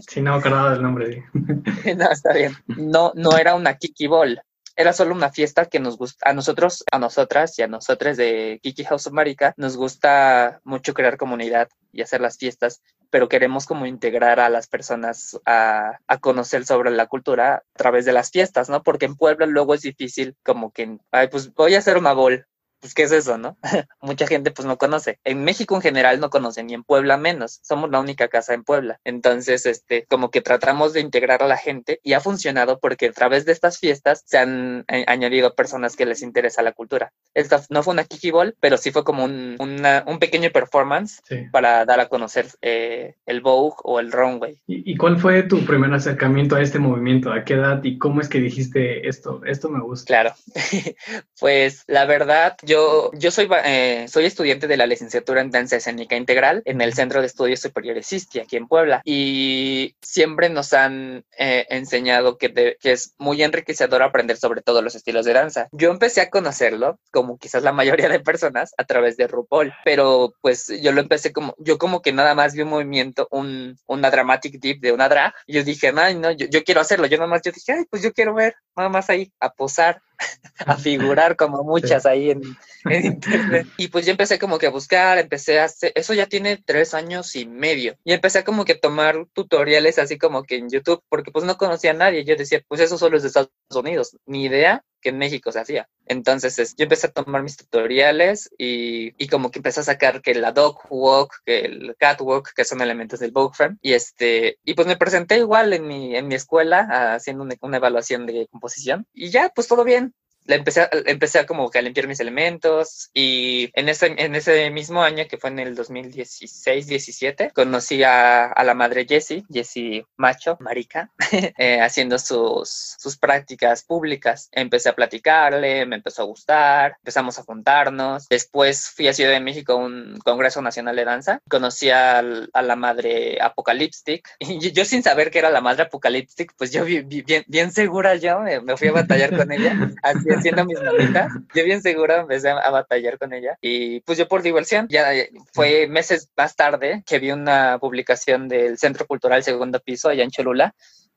sí, 0.08 0.20
no 0.20 0.34
acordaba 0.34 0.72
del 0.72 0.82
nombre. 0.82 1.24
no, 1.96 2.10
está 2.10 2.34
bien. 2.34 2.54
No, 2.66 3.12
no 3.14 3.38
era 3.38 3.54
una 3.54 3.76
Kiki 3.78 4.06
Ball, 4.06 4.42
era 4.76 4.92
solo 4.92 5.14
una 5.14 5.30
fiesta 5.30 5.66
que 5.66 5.80
nos 5.80 5.96
gusta, 5.96 6.28
a 6.28 6.32
nosotros, 6.32 6.84
a 6.90 6.98
nosotras 6.98 7.58
y 7.58 7.62
a 7.62 7.68
nosotros 7.68 8.16
de 8.16 8.60
Kiki 8.62 8.84
House 8.84 9.06
of 9.06 9.12
Marica, 9.12 9.54
nos 9.56 9.76
gusta 9.76 10.60
mucho 10.64 10.94
crear 10.94 11.16
comunidad 11.16 11.68
y 11.92 12.02
hacer 12.02 12.20
las 12.20 12.38
fiestas, 12.38 12.82
pero 13.10 13.28
queremos 13.28 13.66
como 13.66 13.86
integrar 13.86 14.40
a 14.40 14.48
las 14.48 14.66
personas 14.66 15.38
a, 15.46 15.98
a, 16.08 16.18
conocer 16.18 16.66
sobre 16.66 16.90
la 16.90 17.06
cultura 17.06 17.56
a 17.56 17.62
través 17.76 18.04
de 18.04 18.12
las 18.12 18.30
fiestas, 18.30 18.68
¿no? 18.68 18.82
Porque 18.82 19.06
en 19.06 19.16
Puebla 19.16 19.46
luego 19.46 19.74
es 19.74 19.82
difícil 19.82 20.36
como 20.42 20.72
que, 20.72 20.98
ay, 21.12 21.28
pues 21.28 21.54
voy 21.54 21.76
a 21.76 21.78
hacer 21.78 21.96
una 21.96 22.12
bol, 22.12 22.46
pues, 22.84 22.92
¿qué 22.92 23.04
es 23.04 23.12
eso, 23.12 23.38
no? 23.38 23.56
Mucha 24.02 24.26
gente, 24.26 24.50
pues, 24.50 24.68
no 24.68 24.76
conoce. 24.76 25.18
En 25.24 25.42
México 25.42 25.74
en 25.74 25.80
general 25.80 26.20
no 26.20 26.28
conoce, 26.28 26.62
ni 26.62 26.74
en 26.74 26.84
Puebla 26.84 27.16
menos. 27.16 27.60
Somos 27.62 27.88
la 27.88 27.98
única 27.98 28.28
casa 28.28 28.52
en 28.52 28.62
Puebla. 28.62 29.00
Entonces, 29.04 29.64
este, 29.64 30.04
como 30.04 30.30
que 30.30 30.42
tratamos 30.42 30.92
de 30.92 31.00
integrar 31.00 31.42
a 31.42 31.46
la 31.46 31.56
gente 31.56 31.98
y 32.02 32.12
ha 32.12 32.20
funcionado 32.20 32.78
porque 32.80 33.06
a 33.06 33.12
través 33.12 33.46
de 33.46 33.52
estas 33.52 33.78
fiestas 33.78 34.22
se 34.26 34.36
han 34.36 34.84
añadido 35.06 35.54
personas 35.54 35.96
que 35.96 36.04
les 36.04 36.20
interesa 36.20 36.60
la 36.60 36.72
cultura. 36.72 37.10
Esta 37.32 37.62
no 37.70 37.82
fue 37.82 37.94
una 37.94 38.04
Kiki 38.04 38.30
Ball, 38.30 38.54
pero 38.60 38.76
sí 38.76 38.90
fue 38.90 39.02
como 39.02 39.24
un, 39.24 39.56
un 39.58 40.18
pequeño 40.18 40.50
performance 40.50 41.22
sí. 41.26 41.46
para 41.50 41.86
dar 41.86 42.00
a 42.00 42.10
conocer 42.10 42.48
eh, 42.60 43.14
el 43.24 43.40
Vogue 43.40 43.76
o 43.82 43.98
el 43.98 44.12
Runway. 44.12 44.58
¿Y, 44.66 44.92
¿Y 44.92 44.96
cuál 44.98 45.18
fue 45.18 45.42
tu 45.44 45.64
primer 45.64 45.90
acercamiento 45.94 46.56
a 46.56 46.60
este 46.60 46.78
movimiento? 46.78 47.32
¿A 47.32 47.44
qué 47.44 47.54
edad 47.54 47.82
y 47.82 47.96
cómo 47.96 48.20
es 48.20 48.28
que 48.28 48.40
dijiste 48.40 49.08
esto? 49.08 49.40
Esto 49.46 49.70
me 49.70 49.80
gusta. 49.80 50.06
Claro. 50.06 50.34
pues 51.40 51.84
la 51.86 52.04
verdad, 52.04 52.58
yo 52.62 52.73
yo, 52.74 53.10
yo 53.12 53.30
soy, 53.30 53.48
eh, 53.64 54.06
soy 54.08 54.24
estudiante 54.24 54.66
de 54.66 54.76
la 54.76 54.86
licenciatura 54.86 55.40
en 55.40 55.50
danza 55.50 55.76
escénica 55.76 56.16
integral 56.16 56.62
en 56.64 56.80
el 56.80 56.92
Centro 56.92 57.20
de 57.20 57.26
Estudios 57.26 57.60
Superiores 57.60 58.12
ISTI, 58.12 58.40
aquí 58.40 58.56
en 58.56 58.66
Puebla. 58.66 59.00
Y 59.04 59.94
siempre 60.02 60.48
nos 60.48 60.72
han 60.72 61.24
eh, 61.38 61.66
enseñado 61.70 62.36
que, 62.36 62.76
que, 62.80 62.92
es 62.92 63.14
muy 63.18 63.42
enriquecedor 63.42 64.02
aprender 64.02 64.36
sobre 64.36 64.60
todos 64.60 64.82
los 64.82 64.96
estilos 64.96 65.24
de 65.24 65.34
danza. 65.34 65.68
Yo 65.70 65.90
empecé 65.90 66.20
a 66.20 66.30
conocerlo, 66.30 66.98
como 67.12 67.38
quizás 67.38 67.62
la 67.62 67.72
mayoría 67.72 68.08
de 68.08 68.20
personas, 68.20 68.74
a 68.76 68.84
través 68.84 69.16
de 69.16 69.28
RuPaul. 69.28 69.72
Pero 69.84 70.34
pues 70.40 70.72
yo 70.82 70.90
lo 70.90 71.00
empecé 71.00 71.32
como, 71.32 71.54
yo 71.58 71.78
como 71.78 72.02
que 72.02 72.12
nada 72.12 72.34
más 72.34 72.54
vi 72.54 72.62
un 72.62 72.70
movimiento, 72.70 73.28
un, 73.30 73.78
una 73.86 74.10
dramatic 74.10 74.60
dip 74.60 74.82
de 74.82 74.90
una 74.90 75.08
drag. 75.08 75.32
Y 75.46 75.54
yo 75.54 75.62
dije, 75.62 75.92
ay, 75.96 76.16
no, 76.16 76.32
yo, 76.32 76.46
yo 76.50 76.64
quiero 76.64 76.80
hacerlo. 76.80 77.06
Yo 77.06 77.18
nada 77.18 77.30
más, 77.30 77.42
yo 77.42 77.52
dije, 77.52 77.72
ay, 77.72 77.84
pues 77.88 78.02
yo 78.02 78.12
quiero 78.12 78.34
ver, 78.34 78.56
nada 78.76 78.88
más 78.88 79.08
ahí, 79.10 79.32
a 79.38 79.50
posar 79.50 80.02
a 80.66 80.76
figurar 80.76 81.36
como 81.36 81.62
muchas 81.62 82.06
ahí 82.06 82.30
en, 82.30 82.42
en, 82.84 83.06
internet. 83.06 83.66
Y 83.76 83.88
pues 83.88 84.06
yo 84.06 84.12
empecé 84.12 84.38
como 84.38 84.58
que 84.58 84.66
a 84.66 84.70
buscar, 84.70 85.18
empecé 85.18 85.60
a 85.60 85.64
hacer, 85.64 85.92
eso 85.94 86.14
ya 86.14 86.26
tiene 86.26 86.62
tres 86.64 86.94
años 86.94 87.34
y 87.36 87.46
medio. 87.46 87.96
Y 88.04 88.12
empecé 88.12 88.44
como 88.44 88.64
que 88.64 88.72
a 88.72 88.80
tomar 88.80 89.26
tutoriales 89.32 89.98
así 89.98 90.18
como 90.18 90.42
que 90.44 90.56
en 90.56 90.70
YouTube, 90.70 91.02
porque 91.08 91.30
pues 91.30 91.44
no 91.44 91.56
conocía 91.56 91.90
a 91.90 91.94
nadie. 91.94 92.24
Yo 92.24 92.36
decía, 92.36 92.62
pues 92.68 92.80
eso 92.80 92.98
solo 92.98 93.16
es 93.16 93.22
de 93.22 93.28
Estados 93.28 93.50
Unidos, 93.74 94.16
ni 94.26 94.44
idea 94.44 94.82
que 95.04 95.10
en 95.10 95.18
México 95.18 95.52
se 95.52 95.60
hacía. 95.60 95.88
Entonces 96.06 96.58
es, 96.58 96.74
yo 96.76 96.84
empecé 96.84 97.06
a 97.06 97.12
tomar 97.12 97.42
mis 97.42 97.56
tutoriales 97.56 98.50
y, 98.58 99.12
como 99.28 99.50
que 99.50 99.58
empecé 99.58 99.80
a 99.80 99.84
sacar 99.84 100.22
que 100.22 100.34
la 100.34 100.52
dog 100.52 100.78
walk, 100.90 101.42
que 101.44 101.60
el 101.60 101.94
catwalk, 101.98 102.52
que 102.54 102.64
son 102.64 102.80
elementos 102.80 103.20
del 103.20 103.30
Vogue 103.30 103.54
Frame. 103.54 103.76
Y, 103.82 103.92
este, 103.92 104.58
y 104.64 104.74
pues 104.74 104.88
me 104.88 104.96
presenté 104.96 105.38
igual 105.38 105.72
en 105.74 105.86
mi, 105.86 106.16
en 106.16 106.26
mi 106.26 106.34
escuela 106.34 107.14
haciendo 107.14 107.44
una, 107.44 107.54
una 107.60 107.76
evaluación 107.76 108.26
de 108.26 108.48
composición 108.50 109.06
y 109.12 109.30
ya, 109.30 109.50
pues 109.54 109.68
todo 109.68 109.84
bien 109.84 110.14
le 110.44 110.56
empecé 110.56 110.82
a, 110.82 110.90
empecé 111.06 111.38
a 111.40 111.46
como 111.46 111.70
que 111.70 111.78
a 111.78 111.82
limpiar 111.82 112.06
mis 112.06 112.20
elementos 112.20 113.10
y 113.14 113.70
en 113.74 113.88
ese, 113.88 114.14
en 114.16 114.34
ese 114.34 114.70
mismo 114.70 115.02
año 115.02 115.24
que 115.28 115.38
fue 115.38 115.50
en 115.50 115.58
el 115.58 115.76
2016-17 115.76 117.52
conocí 117.52 118.02
a, 118.02 118.46
a, 118.46 118.64
la 118.64 118.74
madre 118.74 119.06
Jessie, 119.08 119.44
Jessie 119.50 120.06
Macho, 120.16 120.56
marica, 120.60 121.10
eh, 121.58 121.80
haciendo 121.80 122.18
sus, 122.18 122.96
sus 122.98 123.16
prácticas 123.16 123.84
públicas. 123.84 124.48
Empecé 124.52 124.90
a 124.90 124.94
platicarle, 124.94 125.86
me 125.86 125.96
empezó 125.96 126.22
a 126.22 126.26
gustar, 126.26 126.96
empezamos 126.98 127.38
a 127.38 127.42
juntarnos. 127.42 128.28
Después 128.28 128.90
fui 128.90 129.08
a 129.08 129.14
Ciudad 129.14 129.30
de 129.30 129.40
México 129.40 129.72
a 129.72 129.76
un 129.76 130.18
Congreso 130.24 130.60
Nacional 130.62 130.96
de 130.96 131.04
Danza, 131.04 131.40
conocí 131.48 131.90
a, 131.90 132.18
a 132.18 132.62
la 132.62 132.76
madre 132.76 133.38
Apocalipstic 133.40 134.28
y 134.38 134.72
yo 134.72 134.84
sin 134.84 135.02
saber 135.02 135.30
que 135.30 135.38
era 135.38 135.50
la 135.50 135.60
madre 135.60 135.84
Apocalipstic, 135.84 136.52
pues 136.56 136.72
yo 136.72 136.84
bien, 136.84 137.08
bien 137.46 137.72
segura 137.72 138.16
yo 138.16 138.40
me, 138.40 138.60
me 138.60 138.76
fui 138.76 138.88
a 138.88 138.92
batallar 138.92 139.36
con 139.36 139.50
ella. 139.50 139.74
Así 140.02 140.33
haciendo 140.34 140.64
mis 140.64 140.80
mamitas, 140.80 141.32
yo 141.54 141.64
bien 141.64 141.82
seguro 141.82 142.14
empecé 142.14 142.50
a, 142.50 142.70
batallar 142.70 143.18
con 143.18 143.32
ella. 143.32 143.56
Y 143.60 144.00
pues 144.00 144.18
yo 144.18 144.28
por 144.28 144.42
diversión, 144.42 144.86
ya 144.88 145.10
fue 145.52 145.86
meses 145.86 146.30
más 146.36 146.56
tarde 146.56 147.02
que 147.06 147.18
vi 147.18 147.30
una 147.30 147.78
publicación 147.78 148.48
del 148.48 148.78
Centro 148.78 149.06
Cultural 149.06 149.42
Segundo 149.42 149.80
Piso 149.80 150.08
allá 150.08 150.24
en 150.24 150.30
Cholula 150.30 150.74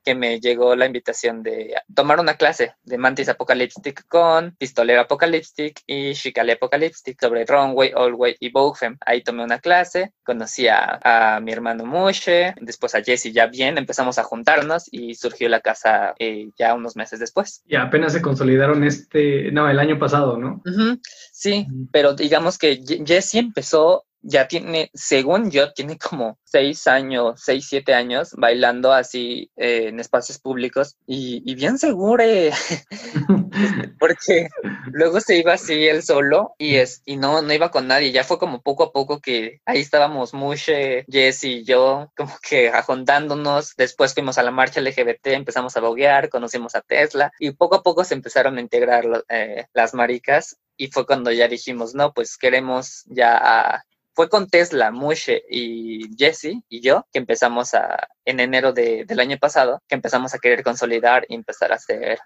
que 0.08 0.14
me 0.14 0.40
llegó 0.40 0.74
la 0.74 0.86
invitación 0.86 1.42
de 1.42 1.74
tomar 1.94 2.18
una 2.18 2.38
clase 2.38 2.72
de 2.82 2.96
Mantis 2.96 3.28
Apocalyptic 3.28 4.06
con 4.08 4.56
Pistolero 4.56 5.02
Apocalyptic 5.02 5.82
y 5.86 6.14
Shikale 6.14 6.54
Apocalyptic 6.54 7.20
sobre 7.20 7.44
Runway, 7.44 7.92
Allway 7.94 8.34
y 8.40 8.50
Vogue 8.50 8.96
Ahí 9.04 9.22
tomé 9.22 9.44
una 9.44 9.58
clase, 9.58 10.14
conocí 10.24 10.66
a, 10.66 10.98
a, 11.02 11.40
mi 11.40 11.52
hermano 11.52 11.84
Mushe, 11.84 12.54
después 12.58 12.94
a 12.94 13.02
Jesse 13.02 13.34
ya 13.34 13.48
bien, 13.48 13.76
empezamos 13.76 14.18
a 14.18 14.24
juntarnos 14.24 14.88
y 14.90 15.14
surgió 15.14 15.46
la 15.50 15.60
casa 15.60 16.14
eh, 16.18 16.48
ya 16.58 16.72
unos 16.72 16.96
meses 16.96 17.20
después. 17.20 17.62
Y 17.66 17.76
apenas 17.76 18.14
se 18.14 18.22
consolidaron 18.22 18.84
este, 18.84 19.52
no, 19.52 19.68
el 19.68 19.78
año 19.78 19.98
pasado, 19.98 20.38
¿no? 20.38 20.62
Uh 20.64 20.70
-huh. 20.70 21.00
Sí, 21.32 21.66
pero 21.92 22.14
digamos 22.14 22.56
que 22.56 22.80
Jesse 23.04 23.34
empezó 23.34 24.06
ya 24.28 24.46
tiene, 24.46 24.90
según 24.92 25.50
yo, 25.50 25.72
tiene 25.72 25.96
como 25.98 26.38
seis 26.44 26.86
años, 26.86 27.40
seis, 27.42 27.66
siete 27.68 27.94
años 27.94 28.32
bailando 28.36 28.92
así 28.92 29.50
eh, 29.56 29.88
en 29.88 30.00
espacios 30.00 30.38
públicos 30.38 30.96
y, 31.06 31.42
y 31.50 31.54
bien 31.54 31.78
seguro. 31.78 32.24
porque 33.98 34.48
luego 34.86 35.20
se 35.20 35.38
iba 35.38 35.54
así 35.54 35.86
él 35.86 36.02
solo 36.02 36.54
y 36.58 36.76
es 36.76 37.02
y 37.04 37.16
no 37.16 37.42
no 37.42 37.52
iba 37.52 37.70
con 37.70 37.86
nadie, 37.86 38.12
ya 38.12 38.24
fue 38.24 38.38
como 38.38 38.62
poco 38.62 38.84
a 38.84 38.92
poco 38.92 39.20
que 39.20 39.60
ahí 39.64 39.80
estábamos 39.80 40.34
Mushe, 40.34 41.04
Jesse 41.08 41.44
y 41.44 41.64
yo 41.64 42.12
como 42.16 42.32
que 42.46 42.68
ajontándonos, 42.68 43.74
después 43.76 44.14
fuimos 44.14 44.38
a 44.38 44.42
la 44.42 44.50
marcha 44.50 44.80
LGBT, 44.80 45.28
empezamos 45.28 45.76
a 45.76 45.80
boguear, 45.80 46.28
conocimos 46.28 46.74
a 46.74 46.82
Tesla 46.82 47.32
y 47.38 47.52
poco 47.52 47.76
a 47.76 47.82
poco 47.82 48.04
se 48.04 48.14
empezaron 48.14 48.58
a 48.58 48.60
integrar 48.60 49.24
eh, 49.28 49.66
las 49.72 49.94
maricas 49.94 50.58
y 50.76 50.88
fue 50.88 51.06
cuando 51.06 51.32
ya 51.32 51.48
dijimos, 51.48 51.94
no, 51.94 52.12
pues 52.12 52.36
queremos 52.36 53.04
ya 53.06 53.84
fue 54.18 54.28
con 54.28 54.48
Tesla, 54.48 54.90
Mushe 54.90 55.44
y 55.48 56.16
Jesse 56.16 56.64
y 56.68 56.80
yo 56.80 57.06
que 57.12 57.20
empezamos 57.20 57.72
a, 57.74 58.08
en 58.24 58.40
enero 58.40 58.72
de, 58.72 59.04
del 59.04 59.20
año 59.20 59.38
pasado, 59.38 59.80
que 59.86 59.94
empezamos 59.94 60.34
a 60.34 60.40
querer 60.40 60.64
consolidar 60.64 61.24
y 61.28 61.36
empezar 61.36 61.70
a 61.70 61.76
hacer 61.76 62.18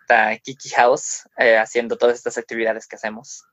Kiki 0.43 0.71
House, 0.71 1.29
eh, 1.37 1.59
haciendo 1.59 1.99
todas 1.99 2.17
estas 2.17 2.39
actividades 2.39 2.87
que 2.87 2.97
hacemos. 2.97 3.45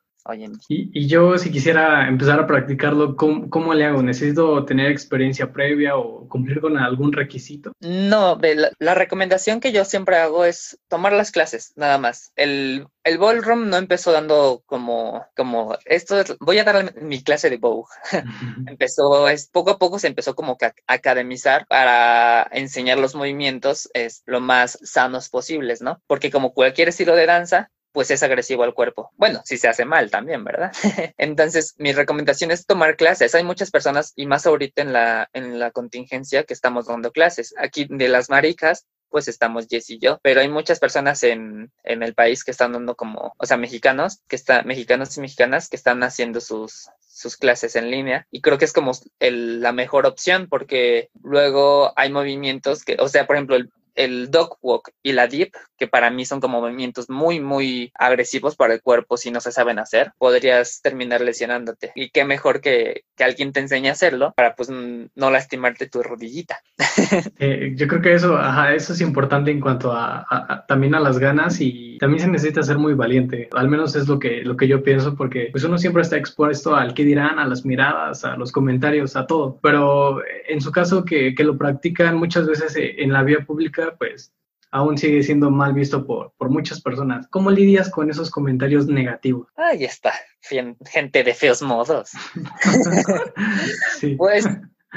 Y, 0.67 1.07
yo, 1.07 1.37
si 1.37 1.51
quisiera 1.51 2.07
empezar 2.07 2.39
a 2.39 2.47
practicarlo, 2.47 3.15
¿cómo, 3.15 3.73
le 3.73 3.85
hago? 3.85 4.03
¿Necesito 4.03 4.65
tener 4.65 4.91
experiencia 4.91 5.51
previa 5.51 5.95
o 5.97 6.27
cumplir 6.27 6.61
con 6.61 6.77
algún 6.77 7.13
requisito? 7.13 7.71
No, 7.79 8.39
la, 8.79 8.95
recomendación 8.95 9.59
que 9.59 9.71
yo 9.71 9.85
siempre 9.85 10.17
hago 10.17 10.45
es 10.45 10.79
tomar 10.87 11.13
las 11.13 11.31
clases, 11.31 11.73
nada 11.75 11.97
más. 11.97 12.31
El, 12.35 12.87
el 13.03 13.17
ballroom 13.17 13.69
no 13.69 13.77
empezó 13.77 14.11
dando 14.11 14.61
como, 14.65 15.25
como 15.35 15.77
esto, 15.85 16.21
voy 16.39 16.59
a 16.59 16.63
dar 16.63 17.01
mi 17.01 17.23
clase 17.23 17.49
de 17.49 17.57
bow. 17.57 17.87
empezó, 18.67 19.27
es, 19.29 19.47
poco 19.47 19.71
a 19.71 19.79
poco 19.79 19.99
se 19.99 20.07
empezó 20.07 20.35
como 20.35 20.57
que 20.57 20.65
a 20.65 20.73
academizar 20.87 21.65
para 21.67 22.47
enseñar 22.51 22.97
los 22.97 23.15
movimientos 23.15 23.89
es, 23.93 24.21
lo 24.25 24.41
más 24.41 24.77
sanos 24.83 25.29
posibles, 25.29 25.81
¿no? 25.81 26.01
Porque 26.07 26.29
como 26.29 26.53
cualquier 26.53 26.89
estilo 26.89 27.15
de 27.15 27.25
danza, 27.25 27.71
pues 27.91 28.11
es 28.11 28.23
agresivo 28.23 28.63
al 28.63 28.73
cuerpo. 28.73 29.11
Bueno, 29.17 29.41
si 29.45 29.57
se 29.57 29.67
hace 29.67 29.85
mal 29.85 30.11
también, 30.11 30.43
¿verdad? 30.43 30.71
Entonces, 31.17 31.75
mi 31.77 31.91
recomendación 31.91 32.51
es 32.51 32.65
tomar 32.65 32.95
clases. 32.97 33.35
Hay 33.35 33.43
muchas 33.43 33.71
personas, 33.71 34.13
y 34.15 34.25
más 34.25 34.45
ahorita 34.45 34.81
en 34.81 34.93
la, 34.93 35.29
en 35.33 35.59
la 35.59 35.71
contingencia, 35.71 36.43
que 36.43 36.53
estamos 36.53 36.87
dando 36.87 37.11
clases. 37.11 37.53
Aquí 37.57 37.87
de 37.89 38.07
las 38.07 38.29
maricas, 38.29 38.85
pues 39.09 39.27
estamos 39.27 39.67
Jess 39.67 39.89
y 39.89 39.99
yo, 39.99 40.19
pero 40.21 40.41
hay 40.41 40.49
muchas 40.49 40.79
personas 40.79 41.23
en, 41.23 41.71
en, 41.83 42.03
el 42.03 42.13
país 42.13 42.43
que 42.43 42.51
están 42.51 42.73
dando 42.73 42.95
como, 42.95 43.33
o 43.37 43.45
sea, 43.45 43.57
mexicanos, 43.57 44.21
que 44.27 44.35
están, 44.35 44.67
mexicanos 44.67 45.17
y 45.17 45.21
mexicanas 45.21 45.67
que 45.67 45.75
están 45.75 46.03
haciendo 46.03 46.39
sus, 46.41 46.89
sus 46.99 47.35
clases 47.35 47.75
en 47.75 47.89
línea 47.91 48.27
y 48.31 48.41
creo 48.41 48.57
que 48.57 48.65
es 48.65 48.73
como 48.73 48.91
el, 49.19 49.61
la 49.61 49.71
mejor 49.71 50.05
opción 50.05 50.47
porque 50.47 51.09
luego 51.21 51.91
hay 51.95 52.11
movimientos 52.11 52.85
que, 52.85 52.97
o 52.99 53.09
sea, 53.09 53.25
por 53.25 53.35
ejemplo, 53.35 53.55
el, 53.55 53.71
el 53.95 54.31
dog 54.31 54.57
walk 54.61 54.91
y 55.03 55.13
la 55.13 55.27
dip, 55.27 55.55
que 55.77 55.87
para 55.87 56.09
mí 56.09 56.25
son 56.25 56.39
como 56.39 56.61
movimientos 56.61 57.09
muy, 57.09 57.39
muy 57.39 57.91
agresivos 57.95 58.55
para 58.55 58.73
el 58.73 58.81
cuerpo 58.81 59.17
si 59.17 59.31
no 59.31 59.41
se 59.41 59.51
saben 59.51 59.79
hacer, 59.79 60.11
podrías 60.17 60.81
terminar 60.81 61.21
lesionándote. 61.21 61.91
Y 61.95 62.09
qué 62.09 62.25
mejor 62.25 62.61
que, 62.61 63.03
que 63.15 63.23
alguien 63.23 63.53
te 63.53 63.59
enseñe 63.59 63.87
a 63.87 63.93
hacerlo 63.93 64.33
para 64.35 64.55
pues 64.55 64.69
no 64.69 65.31
lastimarte 65.31 65.87
tu 65.87 66.03
rodillita. 66.03 66.59
Eh, 67.41 67.73
yo 67.75 67.87
creo 67.87 68.01
que 68.01 68.13
eso, 68.13 68.37
ajá, 68.37 68.73
eso 68.75 68.91
es 68.91 69.01
importante 69.01 69.49
en 69.49 69.61
cuanto 69.61 69.93
a, 69.93 70.65
también 70.67 70.93
a 70.93 70.99
las 70.99 71.19
ganas 71.19 71.59
y 71.61 71.97
también 71.97 72.21
se 72.21 72.27
necesita 72.27 72.61
ser 72.63 72.77
muy 72.77 72.93
valiente. 72.93 73.49
Al 73.53 73.69
menos 73.69 73.95
es 73.95 74.07
lo 74.07 74.19
que, 74.19 74.41
lo 74.43 74.57
que 74.57 74.67
yo 74.67 74.83
pienso 74.83 75.15
porque 75.15 75.47
pues 75.51 75.63
uno 75.63 75.77
siempre 75.77 76.01
está 76.01 76.17
expuesto 76.17 76.75
al 76.75 76.93
qué 76.93 77.03
dirán, 77.03 77.39
a 77.39 77.47
las 77.47 77.65
miradas, 77.65 78.25
a 78.25 78.35
los 78.35 78.51
comentarios, 78.51 79.15
a 79.15 79.25
todo. 79.25 79.57
Pero 79.61 80.21
en 80.47 80.61
su 80.61 80.71
caso 80.71 81.05
que, 81.05 81.33
que 81.33 81.43
lo 81.43 81.57
practican 81.57 82.17
muchas 82.17 82.45
veces 82.45 82.75
en 82.75 83.11
la 83.11 83.23
vía 83.23 83.45
pública, 83.45 83.78
pues 83.97 84.33
aún 84.71 84.97
sigue 84.97 85.23
siendo 85.23 85.49
mal 85.49 85.73
visto 85.73 86.05
por, 86.05 86.33
por 86.37 86.49
muchas 86.49 86.81
personas. 86.81 87.27
¿Cómo 87.29 87.51
lidias 87.51 87.89
con 87.89 88.09
esos 88.09 88.29
comentarios 88.29 88.87
negativos? 88.87 89.47
Ahí 89.55 89.83
está, 89.83 90.13
gente 90.41 91.23
de 91.23 91.33
feos 91.33 91.61
modos. 91.61 92.11
Pues, 94.17 94.45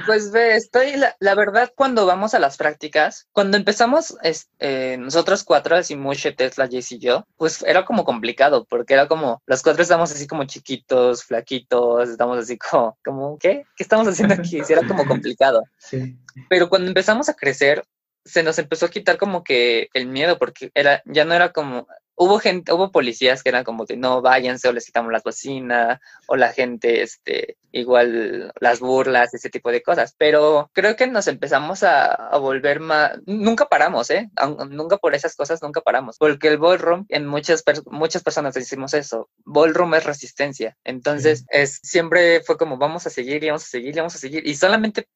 pues 0.07 0.31
ve, 0.31 0.57
estoy, 0.57 0.95
la, 1.18 1.35
verdad, 1.35 1.73
cuando 1.75 2.07
vamos 2.07 2.35
a 2.35 2.38
las 2.38 2.57
prácticas, 2.57 3.29
cuando 3.33 3.57
empezamos 3.57 4.16
eh, 4.59 4.97
nosotros 4.99 5.45
cuatro, 5.45 5.77
así 5.77 5.97
Mushe, 5.97 6.33
Tesla, 6.33 6.68
Jess 6.68 6.92
y 6.92 6.99
yo, 6.99 7.27
pues 7.37 7.62
era 7.62 7.85
como 7.85 8.05
complicado, 8.05 8.64
porque 8.64 8.95
era 8.95 9.09
como, 9.09 9.42
los 9.45 9.62
cuatro 9.62 9.83
estamos 9.83 10.11
así 10.12 10.27
como 10.27 10.45
chiquitos, 10.45 11.25
flaquitos, 11.25 12.09
estamos 12.09 12.38
así 12.38 12.57
como, 12.57 12.97
como 13.05 13.38
¿qué? 13.38 13.64
¿Qué 13.77 13.83
estamos 13.83 14.09
haciendo 14.09 14.35
aquí? 14.35 14.62
Sí, 14.64 14.73
era 14.73 14.87
como 14.87 15.05
complicado. 15.07 15.62
Sí. 15.79 16.16
Pero 16.49 16.68
cuando 16.71 16.88
empezamos 16.88 17.29
a 17.29 17.35
crecer, 17.35 17.85
se 18.24 18.42
nos 18.42 18.58
empezó 18.58 18.87
a 18.87 18.90
quitar 18.90 19.18
como 19.18 19.44
que 19.44 19.88
el 19.94 20.06
miedo, 20.06 20.38
porque 20.38 20.70
era, 20.74 21.02
ya 21.06 21.24
no 21.24 21.35
era 21.35 21.52
como, 21.52 21.87
hubo 22.14 22.38
gente, 22.38 22.72
hubo 22.72 22.92
policías 22.92 23.42
que 23.42 23.48
eran 23.48 23.64
como 23.64 23.85
de 23.85 23.96
no 23.96 24.22
váyanse 24.22 24.68
o 24.68 24.72
les 24.72 24.87
quitamos 24.87 25.12
las 25.12 25.22
bocinas, 25.22 25.98
o 26.26 26.37
la 26.37 26.52
gente, 26.52 27.02
este, 27.02 27.56
igual 27.72 28.52
las 28.61 28.80
burlas, 28.80 29.35
ese 29.35 29.50
tipo 29.50 29.70
de 29.70 29.82
cosas. 29.82 30.14
Pero 30.18 30.70
creo 30.72 30.94
que 30.96 31.06
nos 31.06 31.26
empezamos 31.26 31.82
a, 31.82 32.37
volver 32.38 32.80
más, 32.80 33.18
nunca 33.26 33.66
paramos, 33.66 34.11
¿eh? 34.11 34.30
Nunca 34.70 34.98
por 34.98 35.14
esas 35.14 35.35
cosas, 35.35 35.62
nunca 35.62 35.80
paramos. 35.80 36.16
Porque 36.18 36.48
el 36.48 36.58
ballroom, 36.58 37.06
en 37.08 37.26
muchas, 37.26 37.64
muchas 37.87 38.22
personas 38.22 38.54
decimos 38.54 38.94
eso, 38.94 39.28
ballroom 39.44 39.94
es 39.94 40.04
resistencia. 40.04 40.76
Entonces, 40.85 41.44
es, 41.48 41.80
siempre 41.82 42.42
fue 42.42 42.56
como 42.56 42.78
vamos 42.78 43.06
a 43.06 43.11
seguir 43.11 43.42
y 43.42 43.48
vamos 43.48 43.64
a 43.64 43.68
seguir 43.68 43.94
y 43.94 43.98
vamos 43.98 44.14
a 44.14 44.18
seguir. 44.18 44.46
Y 44.46 44.54
solamente 44.54 45.08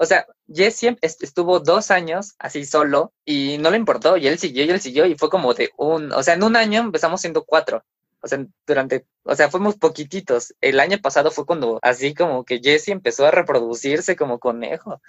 o 0.00 0.06
sea, 0.06 0.26
Jesse 0.48 0.96
estuvo 1.02 1.60
dos 1.60 1.90
años 1.90 2.34
así 2.38 2.64
solo 2.64 3.12
y 3.22 3.58
no 3.58 3.70
le 3.70 3.76
importó 3.76 4.16
y 4.16 4.26
él 4.28 4.38
siguió 4.38 4.64
y 4.64 4.70
él 4.70 4.80
siguió 4.80 5.04
y 5.04 5.14
fue 5.14 5.28
como 5.28 5.52
de 5.52 5.72
un, 5.76 6.10
o 6.12 6.22
sea, 6.22 6.32
en 6.32 6.42
un 6.42 6.56
año 6.56 6.80
empezamos 6.80 7.20
siendo 7.20 7.44
cuatro. 7.44 7.84
O 8.22 8.26
sea, 8.26 8.42
durante, 8.66 9.04
o 9.24 9.34
sea, 9.34 9.50
fuimos 9.50 9.76
poquititos. 9.76 10.54
El 10.60 10.80
año 10.80 10.98
pasado 10.98 11.30
fue 11.30 11.46
cuando 11.46 11.78
así 11.82 12.14
como 12.14 12.44
que 12.44 12.60
Jesse 12.60 12.88
empezó 12.88 13.26
a 13.26 13.30
reproducirse 13.30 14.16
como 14.16 14.38
conejo. 14.38 15.00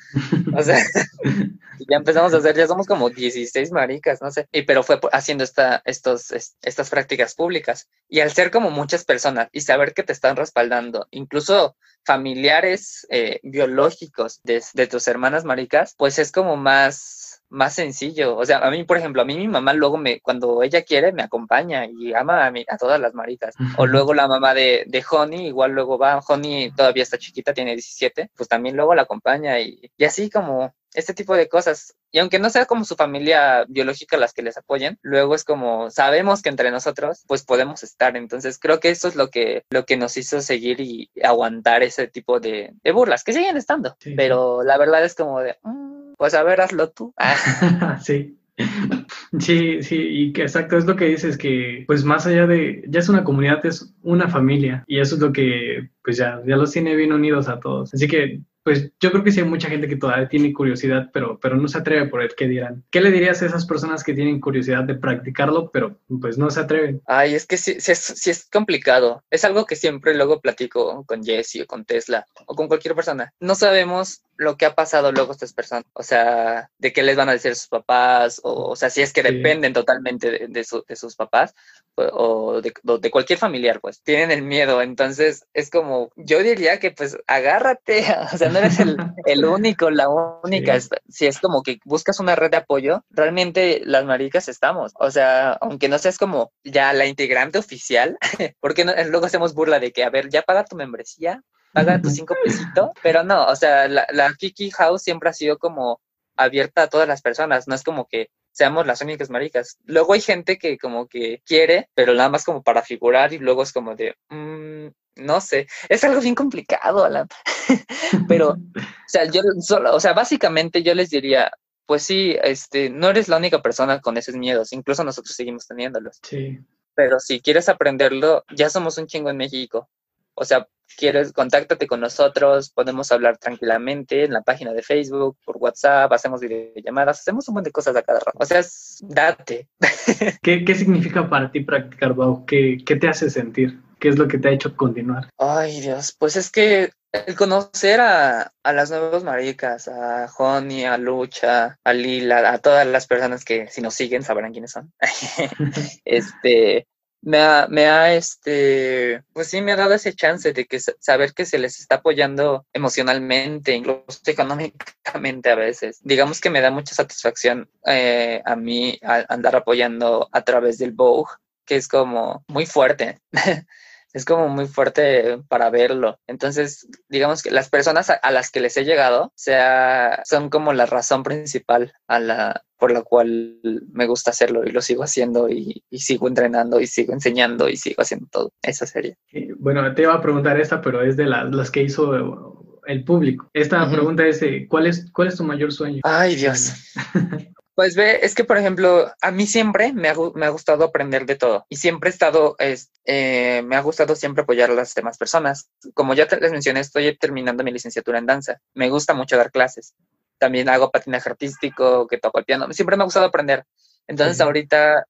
O 0.55 0.63
sea, 0.63 0.77
ya 1.89 1.97
empezamos 1.97 2.33
a 2.33 2.37
hacer, 2.37 2.55
ya 2.55 2.67
somos 2.67 2.87
como 2.87 3.09
16 3.09 3.71
maricas, 3.71 4.21
no 4.21 4.31
sé. 4.31 4.47
Y 4.51 4.63
pero 4.63 4.83
fue 4.83 4.99
haciendo 5.11 5.43
esta, 5.43 5.81
estos, 5.85 6.31
estas 6.61 6.89
prácticas 6.89 7.35
públicas. 7.35 7.87
Y 8.09 8.19
al 8.19 8.31
ser 8.31 8.51
como 8.51 8.69
muchas 8.69 9.05
personas 9.05 9.49
y 9.51 9.61
saber 9.61 9.93
que 9.93 10.03
te 10.03 10.13
están 10.13 10.35
respaldando, 10.35 11.07
incluso 11.11 11.75
familiares 12.03 13.05
eh, 13.09 13.39
biológicos 13.43 14.41
de, 14.43 14.63
de, 14.73 14.87
tus 14.87 15.07
hermanas 15.07 15.45
maricas, 15.45 15.95
pues 15.97 16.19
es 16.19 16.31
como 16.31 16.57
más, 16.57 17.43
más 17.49 17.75
sencillo. 17.75 18.37
O 18.37 18.45
sea, 18.45 18.59
a 18.59 18.71
mí, 18.71 18.83
por 18.83 18.97
ejemplo, 18.97 19.21
a 19.21 19.25
mí 19.25 19.37
mi 19.37 19.47
mamá 19.47 19.73
luego 19.73 19.97
me, 19.97 20.19
cuando 20.21 20.63
ella 20.63 20.83
quiere, 20.83 21.11
me 21.11 21.21
acompaña 21.21 21.85
y 21.85 22.13
ama 22.13 22.47
a, 22.47 22.53
a 22.67 22.77
todas 22.77 22.99
las 22.99 23.13
maricas. 23.13 23.55
O 23.77 23.85
luego 23.85 24.00
la 24.13 24.27
mamá 24.27 24.53
de, 24.53 24.83
de 24.87 25.03
Honey, 25.09 25.47
igual 25.47 25.71
luego 25.71 25.97
va, 25.97 26.19
Honey 26.19 26.71
todavía 26.71 27.03
está 27.03 27.17
chiquita, 27.17 27.53
tiene 27.53 27.71
17, 27.71 28.31
pues 28.35 28.49
también 28.49 28.75
luego 28.75 28.95
la 28.95 29.03
acompaña 29.03 29.59
y, 29.59 29.91
y 29.97 30.03
así 30.03 30.29
como 30.29 30.73
este 30.93 31.13
tipo 31.13 31.35
de 31.35 31.47
cosas. 31.47 31.95
Y 32.11 32.19
aunque 32.19 32.39
no 32.39 32.49
sea 32.49 32.65
como 32.65 32.83
su 32.83 32.95
familia 32.95 33.65
biológica 33.67 34.17
las 34.17 34.33
que 34.33 34.41
les 34.41 34.57
apoyen, 34.57 34.99
luego 35.01 35.35
es 35.35 35.43
como 35.43 35.89
sabemos 35.89 36.41
que 36.41 36.49
entre 36.49 36.71
nosotros 36.71 37.23
pues 37.27 37.43
podemos 37.43 37.83
estar. 37.83 38.17
Entonces 38.17 38.59
creo 38.59 38.79
que 38.79 38.89
eso 38.89 39.07
es 39.07 39.15
lo 39.15 39.29
que, 39.29 39.63
lo 39.69 39.85
que 39.85 39.97
nos 39.97 40.17
hizo 40.17 40.41
seguir 40.41 40.81
y 40.81 41.09
aguantar 41.23 41.83
ese 41.83 42.07
tipo 42.07 42.39
de, 42.39 42.73
de 42.83 42.91
burlas, 42.91 43.23
que 43.23 43.33
siguen 43.33 43.57
estando. 43.57 43.95
Pero 44.17 44.63
la 44.63 44.77
verdad 44.77 45.03
es 45.05 45.15
como 45.15 45.39
de, 45.39 45.57
mm, 45.63 46.13
pues 46.17 46.33
a 46.33 46.43
ver, 46.43 46.61
hazlo 46.61 46.89
tú. 46.89 47.13
sí. 48.03 48.37
Sí, 49.39 49.81
sí, 49.81 49.95
y 49.95 50.33
que 50.33 50.41
exacto 50.41 50.77
es 50.77 50.85
lo 50.85 50.97
que 50.97 51.05
dices, 51.05 51.37
que 51.37 51.85
pues 51.87 52.03
más 52.03 52.27
allá 52.27 52.47
de, 52.47 52.83
ya 52.89 52.99
es 52.99 53.07
una 53.07 53.23
comunidad, 53.23 53.65
es 53.65 53.93
una 54.01 54.27
familia, 54.27 54.83
y 54.87 54.99
eso 54.99 55.15
es 55.15 55.21
lo 55.21 55.31
que 55.31 55.89
pues 56.03 56.17
ya, 56.17 56.41
ya 56.45 56.57
los 56.57 56.71
tiene 56.71 56.95
bien 56.97 57.13
unidos 57.13 57.47
a 57.47 57.59
todos. 57.59 57.93
Así 57.93 58.09
que 58.09 58.41
pues 58.63 58.91
yo 58.99 59.11
creo 59.11 59.23
que 59.23 59.31
sí 59.31 59.39
hay 59.39 59.47
mucha 59.47 59.69
gente 59.69 59.87
que 59.87 59.95
todavía 59.95 60.27
tiene 60.27 60.53
curiosidad, 60.53 61.09
pero, 61.11 61.39
pero 61.39 61.57
no 61.57 61.67
se 61.67 61.79
atreve 61.79 62.07
por 62.07 62.21
el 62.21 62.35
que 62.35 62.47
dirán. 62.47 62.83
¿Qué 62.91 63.01
le 63.01 63.09
dirías 63.09 63.41
a 63.41 63.47
esas 63.47 63.65
personas 63.65 64.03
que 64.03 64.13
tienen 64.13 64.39
curiosidad 64.39 64.83
de 64.83 64.95
practicarlo, 64.95 65.71
pero 65.71 65.97
pues 66.19 66.37
no 66.37 66.49
se 66.51 66.59
atreven? 66.59 67.01
Ay, 67.07 67.33
es 67.33 67.47
que 67.47 67.57
sí, 67.57 67.77
sí, 67.79 67.91
es, 67.91 67.99
sí 67.99 68.29
es 68.29 68.47
complicado. 68.51 69.23
Es 69.31 69.45
algo 69.45 69.65
que 69.65 69.75
siempre 69.75 70.13
luego 70.15 70.41
platico 70.41 71.03
con 71.05 71.23
Jesse 71.23 71.61
o 71.63 71.67
con 71.67 71.85
Tesla 71.85 72.25
o 72.45 72.55
con 72.55 72.67
cualquier 72.67 72.93
persona. 72.93 73.33
No 73.39 73.55
sabemos 73.55 74.21
lo 74.41 74.57
que 74.57 74.65
ha 74.65 74.73
pasado 74.73 75.11
luego 75.11 75.31
estas 75.31 75.53
personas, 75.53 75.85
o 75.93 76.01
sea, 76.01 76.71
de 76.79 76.91
qué 76.91 77.03
les 77.03 77.15
van 77.15 77.29
a 77.29 77.33
decir 77.33 77.55
sus 77.55 77.67
papás, 77.67 78.41
o, 78.43 78.71
o 78.71 78.75
sea, 78.75 78.89
si 78.89 79.01
es 79.01 79.13
que 79.13 79.21
dependen 79.21 79.71
totalmente 79.71 80.31
de, 80.31 80.47
de, 80.47 80.65
de, 80.87 80.95
sus 80.95 81.15
papás 81.15 81.53
o 81.95 82.59
de, 82.59 82.73
de, 82.83 83.11
cualquier 83.11 83.37
familiar, 83.37 83.79
pues 83.79 84.01
tienen 84.01 84.31
el 84.31 84.41
miedo, 84.41 84.81
entonces 84.81 85.45
es 85.53 85.69
como, 85.69 86.11
yo 86.15 86.41
diría 86.41 86.79
que 86.79 86.89
pues 86.89 87.17
agárrate, 87.27 88.03
o 88.33 88.37
sea, 88.37 88.49
no 88.49 88.57
eres 88.57 88.79
el, 88.79 88.97
el 89.25 89.45
único, 89.45 89.91
la 89.91 90.09
única, 90.09 90.79
sí. 90.79 90.89
si 91.07 91.27
es 91.27 91.39
como 91.39 91.61
que 91.61 91.79
buscas 91.85 92.19
una 92.19 92.35
red 92.35 92.49
de 92.49 92.57
apoyo, 92.57 93.05
realmente 93.11 93.81
las 93.85 94.05
maricas 94.05 94.49
estamos, 94.49 94.91
o 94.95 95.11
sea, 95.11 95.51
aunque 95.53 95.87
no 95.87 95.99
seas 95.99 96.17
como 96.17 96.51
ya 96.63 96.93
la 96.93 97.05
integrante 97.05 97.59
oficial, 97.59 98.17
porque 98.59 98.85
no, 98.85 98.93
luego 99.05 99.27
hacemos 99.27 99.53
burla 99.53 99.79
de 99.79 99.91
que, 99.91 100.03
a 100.03 100.09
ver, 100.09 100.29
ya 100.29 100.41
paga 100.41 100.65
tu 100.65 100.75
membresía, 100.75 101.43
paga 101.73 102.01
tus 102.01 102.13
cinco 102.13 102.35
pesitos, 102.43 102.89
pero 103.01 103.23
no, 103.23 103.45
o 103.47 103.55
sea, 103.55 103.87
la, 103.87 104.07
la 104.11 104.33
Kiki 104.33 104.71
House 104.71 105.03
siempre 105.03 105.29
ha 105.29 105.33
sido 105.33 105.57
como 105.57 106.01
abierta 106.35 106.83
a 106.83 106.87
todas 106.87 107.07
las 107.07 107.21
personas, 107.21 107.67
no 107.67 107.75
es 107.75 107.83
como 107.83 108.07
que 108.07 108.29
seamos 108.51 108.85
las 108.85 109.01
únicas 109.01 109.29
maricas. 109.29 109.77
Luego 109.85 110.13
hay 110.13 110.21
gente 110.21 110.57
que 110.57 110.77
como 110.77 111.07
que 111.07 111.41
quiere, 111.45 111.89
pero 111.93 112.13
nada 112.13 112.29
más 112.29 112.43
como 112.43 112.63
para 112.63 112.81
figurar 112.81 113.33
y 113.33 113.39
luego 113.39 113.63
es 113.63 113.71
como 113.71 113.95
de, 113.95 114.15
mm, 114.29 114.87
no 115.23 115.41
sé, 115.41 115.67
es 115.89 116.03
algo 116.03 116.21
bien 116.21 116.35
complicado, 116.35 117.03
Alan. 117.03 117.27
pero, 118.27 118.49
o 118.51 119.07
sea, 119.07 119.25
yo 119.25 119.41
solo, 119.59 119.95
o 119.95 119.99
sea, 119.99 120.13
básicamente 120.13 120.83
yo 120.83 120.93
les 120.93 121.09
diría, 121.09 121.51
pues 121.85 122.03
sí, 122.03 122.35
este, 122.43 122.89
no 122.89 123.09
eres 123.09 123.27
la 123.27 123.37
única 123.37 123.61
persona 123.61 124.01
con 124.01 124.17
esos 124.17 124.35
miedos, 124.35 124.73
incluso 124.73 125.03
nosotros 125.03 125.35
seguimos 125.35 125.67
teniéndolos. 125.67 126.19
Sí. 126.23 126.59
Pero 126.93 127.19
si 127.19 127.39
quieres 127.39 127.69
aprenderlo, 127.69 128.43
ya 128.53 128.69
somos 128.69 128.97
un 128.97 129.07
chingo 129.07 129.29
en 129.29 129.37
México. 129.37 129.89
O 130.35 130.45
sea, 130.45 130.67
quieres, 130.97 131.33
contáctate 131.33 131.87
con 131.87 131.99
nosotros, 131.99 132.69
podemos 132.71 133.11
hablar 133.11 133.37
tranquilamente 133.37 134.25
en 134.25 134.33
la 134.33 134.41
página 134.41 134.73
de 134.73 134.83
Facebook, 134.83 135.37
por 135.45 135.57
WhatsApp, 135.57 136.11
hacemos 136.11 136.41
videollamadas, 136.41 137.19
hacemos 137.19 137.47
un 137.47 137.55
montón 137.55 137.69
de 137.69 137.71
cosas 137.71 137.95
a 137.95 138.03
cada 138.03 138.19
rato. 138.19 138.37
O 138.39 138.45
sea, 138.45 138.61
date. 139.01 139.67
¿Qué, 140.41 140.65
¿Qué, 140.65 140.75
significa 140.75 141.29
para 141.29 141.51
ti 141.51 141.61
practicar 141.61 142.13
Bau? 142.13 142.45
¿Qué, 142.45 142.77
¿Qué 142.85 142.95
te 142.95 143.07
hace 143.07 143.29
sentir? 143.29 143.79
¿Qué 143.99 144.09
es 144.09 144.17
lo 144.17 144.27
que 144.27 144.37
te 144.37 144.49
ha 144.49 144.51
hecho 144.51 144.75
continuar? 144.75 145.29
Ay, 145.37 145.79
Dios, 145.81 146.15
pues 146.17 146.35
es 146.35 146.49
que 146.49 146.91
el 147.11 147.35
conocer 147.35 147.99
a, 147.99 148.53
a 148.63 148.73
las 148.73 148.89
nuevas 148.89 149.23
maricas, 149.23 149.87
a 149.87 150.27
Honey, 150.37 150.85
a 150.85 150.97
Lucha, 150.97 151.77
a 151.83 151.93
Lila, 151.93 152.51
a 152.51 152.57
todas 152.57 152.87
las 152.87 153.05
personas 153.05 153.45
que 153.45 153.67
si 153.67 153.81
nos 153.81 153.93
siguen 153.93 154.23
sabrán 154.23 154.53
quiénes 154.53 154.71
son. 154.71 154.91
este, 156.05 156.87
me 157.21 157.37
ha, 157.39 157.67
me 157.69 157.85
ha, 157.85 158.13
este, 158.13 159.23
pues 159.33 159.47
sí, 159.47 159.61
me 159.61 159.71
ha 159.71 159.75
dado 159.75 159.93
ese 159.93 160.13
chance 160.13 160.53
de 160.53 160.65
que 160.65 160.79
saber 160.79 161.33
que 161.33 161.45
se 161.45 161.59
les 161.59 161.79
está 161.79 161.95
apoyando 161.95 162.65
emocionalmente, 162.73 163.73
incluso 163.73 164.03
económicamente 164.25 165.49
a 165.49 165.55
veces. 165.55 165.99
Digamos 166.03 166.41
que 166.41 166.49
me 166.49 166.61
da 166.61 166.71
mucha 166.71 166.95
satisfacción 166.95 167.69
eh, 167.85 168.41
a 168.45 168.55
mí 168.55 168.99
andar 169.01 169.55
apoyando 169.55 170.29
a 170.31 170.41
través 170.43 170.77
del 170.79 170.91
Vogue, 170.91 171.31
que 171.65 171.75
es 171.75 171.87
como 171.87 172.43
muy 172.47 172.65
fuerte. 172.65 173.19
es 174.13 174.25
como 174.25 174.47
muy 174.47 174.67
fuerte 174.67 175.39
para 175.47 175.69
verlo. 175.69 176.19
Entonces, 176.27 176.87
digamos 177.09 177.41
que 177.43 177.51
las 177.51 177.69
personas 177.69 178.09
a, 178.09 178.31
las 178.31 178.51
que 178.51 178.59
les 178.59 178.75
he 178.77 178.85
llegado 178.85 179.31
sea, 179.35 180.21
son 180.25 180.49
como 180.49 180.73
la 180.73 180.85
razón 180.85 181.23
principal 181.23 181.93
a 182.07 182.19
la, 182.19 182.63
por 182.77 182.91
la 182.91 183.03
cual 183.03 183.59
me 183.91 184.07
gusta 184.07 184.31
hacerlo 184.31 184.65
y 184.65 184.71
lo 184.71 184.81
sigo 184.81 185.03
haciendo 185.03 185.49
y, 185.49 185.83
sigo 185.91 186.27
entrenando 186.27 186.79
y 186.79 186.87
sigo 186.87 187.13
enseñando 187.13 187.69
y 187.69 187.77
sigo 187.77 188.01
haciendo 188.01 188.27
todo. 188.31 188.53
Esa 188.61 188.85
sería. 188.85 189.15
Bueno, 189.59 189.93
te 189.93 190.03
iba 190.03 190.13
a 190.13 190.21
preguntar 190.21 190.59
esta, 190.59 190.81
pero 190.81 191.01
es 191.03 191.15
de 191.17 191.25
las 191.25 191.71
que 191.71 191.83
hizo 191.83 192.81
el 192.87 193.03
público. 193.03 193.49
Esta 193.53 193.89
pregunta 193.89 194.25
es, 194.25 194.43
¿cuál 194.67 194.87
es, 194.87 195.09
¿cuál 195.11 195.27
es 195.27 195.37
tu 195.37 195.43
mayor 195.43 195.71
sueño? 195.71 196.01
Ay, 196.03 196.35
Dios. 196.35 196.73
Pues 197.81 197.95
ve, 197.95 198.19
es 198.21 198.35
que 198.35 198.43
por 198.43 198.59
ejemplo, 198.59 199.11
a 199.23 199.31
mí 199.31 199.47
siempre 199.47 199.91
me 199.91 200.07
ha, 200.07 200.13
me 200.35 200.45
ha 200.45 200.49
gustado 200.49 200.83
aprender 200.83 201.25
de 201.25 201.35
todo 201.35 201.65
y 201.67 201.77
siempre 201.77 202.11
he 202.11 202.13
estado, 202.13 202.55
eh, 202.59 203.63
me 203.65 203.75
ha 203.75 203.81
gustado 203.81 204.15
siempre 204.15 204.43
apoyar 204.43 204.69
a 204.69 204.75
las 204.75 204.93
demás 204.93 205.17
personas. 205.17 205.71
Como 205.95 206.13
ya 206.13 206.27
les 206.39 206.51
mencioné, 206.51 206.81
estoy 206.81 207.17
terminando 207.17 207.63
mi 207.63 207.71
licenciatura 207.71 208.19
en 208.19 208.27
danza. 208.27 208.61
Me 208.75 208.91
gusta 208.91 209.15
mucho 209.15 209.35
dar 209.35 209.49
clases. 209.49 209.95
También 210.37 210.69
hago 210.69 210.91
patinaje 210.91 211.27
artístico, 211.27 212.05
que 212.05 212.19
toco 212.19 212.37
el 212.37 212.45
piano. 212.45 212.71
Siempre 212.71 212.97
me 212.97 213.01
ha 213.01 213.05
gustado 213.05 213.25
aprender. 213.25 213.65
Entonces 214.05 214.39
ahorita 214.41 215.07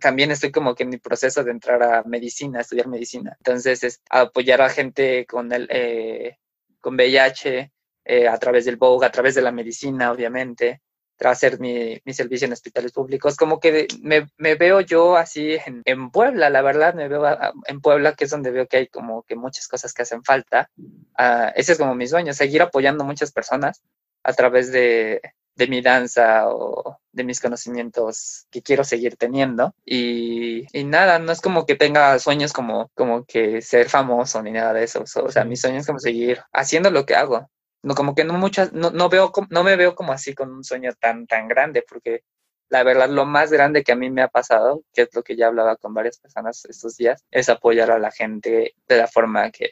también 0.00 0.30
estoy 0.30 0.52
como 0.52 0.76
que 0.76 0.84
en 0.84 0.90
mi 0.90 0.98
proceso 0.98 1.42
de 1.42 1.50
entrar 1.50 1.82
a 1.82 2.04
medicina, 2.04 2.60
a 2.60 2.62
estudiar 2.62 2.86
medicina. 2.86 3.34
Entonces 3.38 3.82
es 3.82 4.00
apoyar 4.08 4.62
a 4.62 4.68
gente 4.68 5.26
con 5.26 5.50
el, 5.50 5.66
eh, 5.72 6.38
con 6.80 6.94
VIH, 6.94 7.72
eh, 8.04 8.28
a 8.28 8.38
través 8.38 8.64
del 8.64 8.76
Vogue, 8.76 9.06
a 9.06 9.10
través 9.10 9.34
de 9.34 9.42
la 9.42 9.50
medicina, 9.50 10.12
obviamente 10.12 10.82
hacer 11.30 11.60
mi, 11.60 12.00
mi, 12.04 12.12
servicio 12.12 12.46
en 12.46 12.52
hospitales 12.52 12.92
públicos. 12.92 13.36
Como 13.36 13.60
que 13.60 13.86
me, 14.00 14.28
me 14.36 14.54
veo 14.54 14.80
yo 14.80 15.16
así 15.16 15.56
en, 15.66 15.82
en, 15.84 16.10
Puebla, 16.10 16.50
la 16.50 16.62
verdad, 16.62 16.94
me 16.94 17.08
veo 17.08 17.24
en 17.66 17.80
Puebla, 17.80 18.14
que 18.14 18.24
es 18.24 18.30
donde 18.30 18.50
veo 18.50 18.66
que 18.66 18.78
hay 18.78 18.86
como 18.88 19.22
que 19.22 19.36
muchas 19.36 19.68
cosas 19.68 19.92
que 19.94 20.02
hacen 20.02 20.24
falta. 20.24 20.70
Uh, 20.76 21.50
ese 21.54 21.72
es 21.72 21.78
como 21.78 21.94
mi 21.94 22.06
sueño, 22.06 22.34
seguir 22.34 22.62
apoyando 22.62 23.04
a 23.04 23.06
muchas 23.06 23.32
personas 23.32 23.82
a 24.24 24.32
través 24.32 24.70
de, 24.72 25.20
de 25.54 25.66
mi 25.66 25.80
danza 25.80 26.48
o 26.48 26.98
de 27.12 27.24
mis 27.24 27.40
conocimientos 27.40 28.46
que 28.50 28.62
quiero 28.62 28.84
seguir 28.84 29.16
teniendo. 29.16 29.74
Y, 29.84 30.66
y, 30.72 30.84
nada, 30.84 31.18
no 31.18 31.32
es 31.32 31.40
como 31.40 31.66
que 31.66 31.74
tenga 31.76 32.18
sueños 32.18 32.52
como, 32.52 32.90
como 32.94 33.24
que 33.24 33.62
ser 33.62 33.88
famoso 33.88 34.42
ni 34.42 34.52
nada 34.52 34.72
de 34.72 34.84
eso. 34.84 35.02
O 35.02 35.30
sea, 35.30 35.44
mi 35.44 35.56
sueño 35.56 35.78
es 35.78 35.86
como 35.86 35.98
seguir 35.98 36.42
haciendo 36.52 36.90
lo 36.90 37.06
que 37.06 37.14
hago 37.14 37.48
no 37.82 37.94
como 37.94 38.14
que 38.14 38.24
no 38.24 38.34
muchas 38.34 38.72
no, 38.72 38.90
no 38.90 39.08
veo 39.08 39.32
no 39.50 39.64
me 39.64 39.76
veo 39.76 39.94
como 39.94 40.12
así 40.12 40.34
con 40.34 40.52
un 40.52 40.64
sueño 40.64 40.92
tan 40.98 41.26
tan 41.26 41.48
grande 41.48 41.84
porque 41.88 42.22
la 42.68 42.82
verdad 42.84 43.10
lo 43.10 43.26
más 43.26 43.52
grande 43.52 43.82
que 43.82 43.92
a 43.92 43.96
mí 43.96 44.10
me 44.10 44.22
ha 44.22 44.28
pasado 44.28 44.82
que 44.94 45.02
es 45.02 45.14
lo 45.14 45.22
que 45.22 45.36
ya 45.36 45.48
hablaba 45.48 45.76
con 45.76 45.92
varias 45.92 46.18
personas 46.18 46.64
estos 46.64 46.96
días 46.96 47.24
es 47.30 47.48
apoyar 47.48 47.90
a 47.90 47.98
la 47.98 48.10
gente 48.10 48.74
de 48.88 48.96
la 48.96 49.06
forma 49.06 49.50
que, 49.50 49.70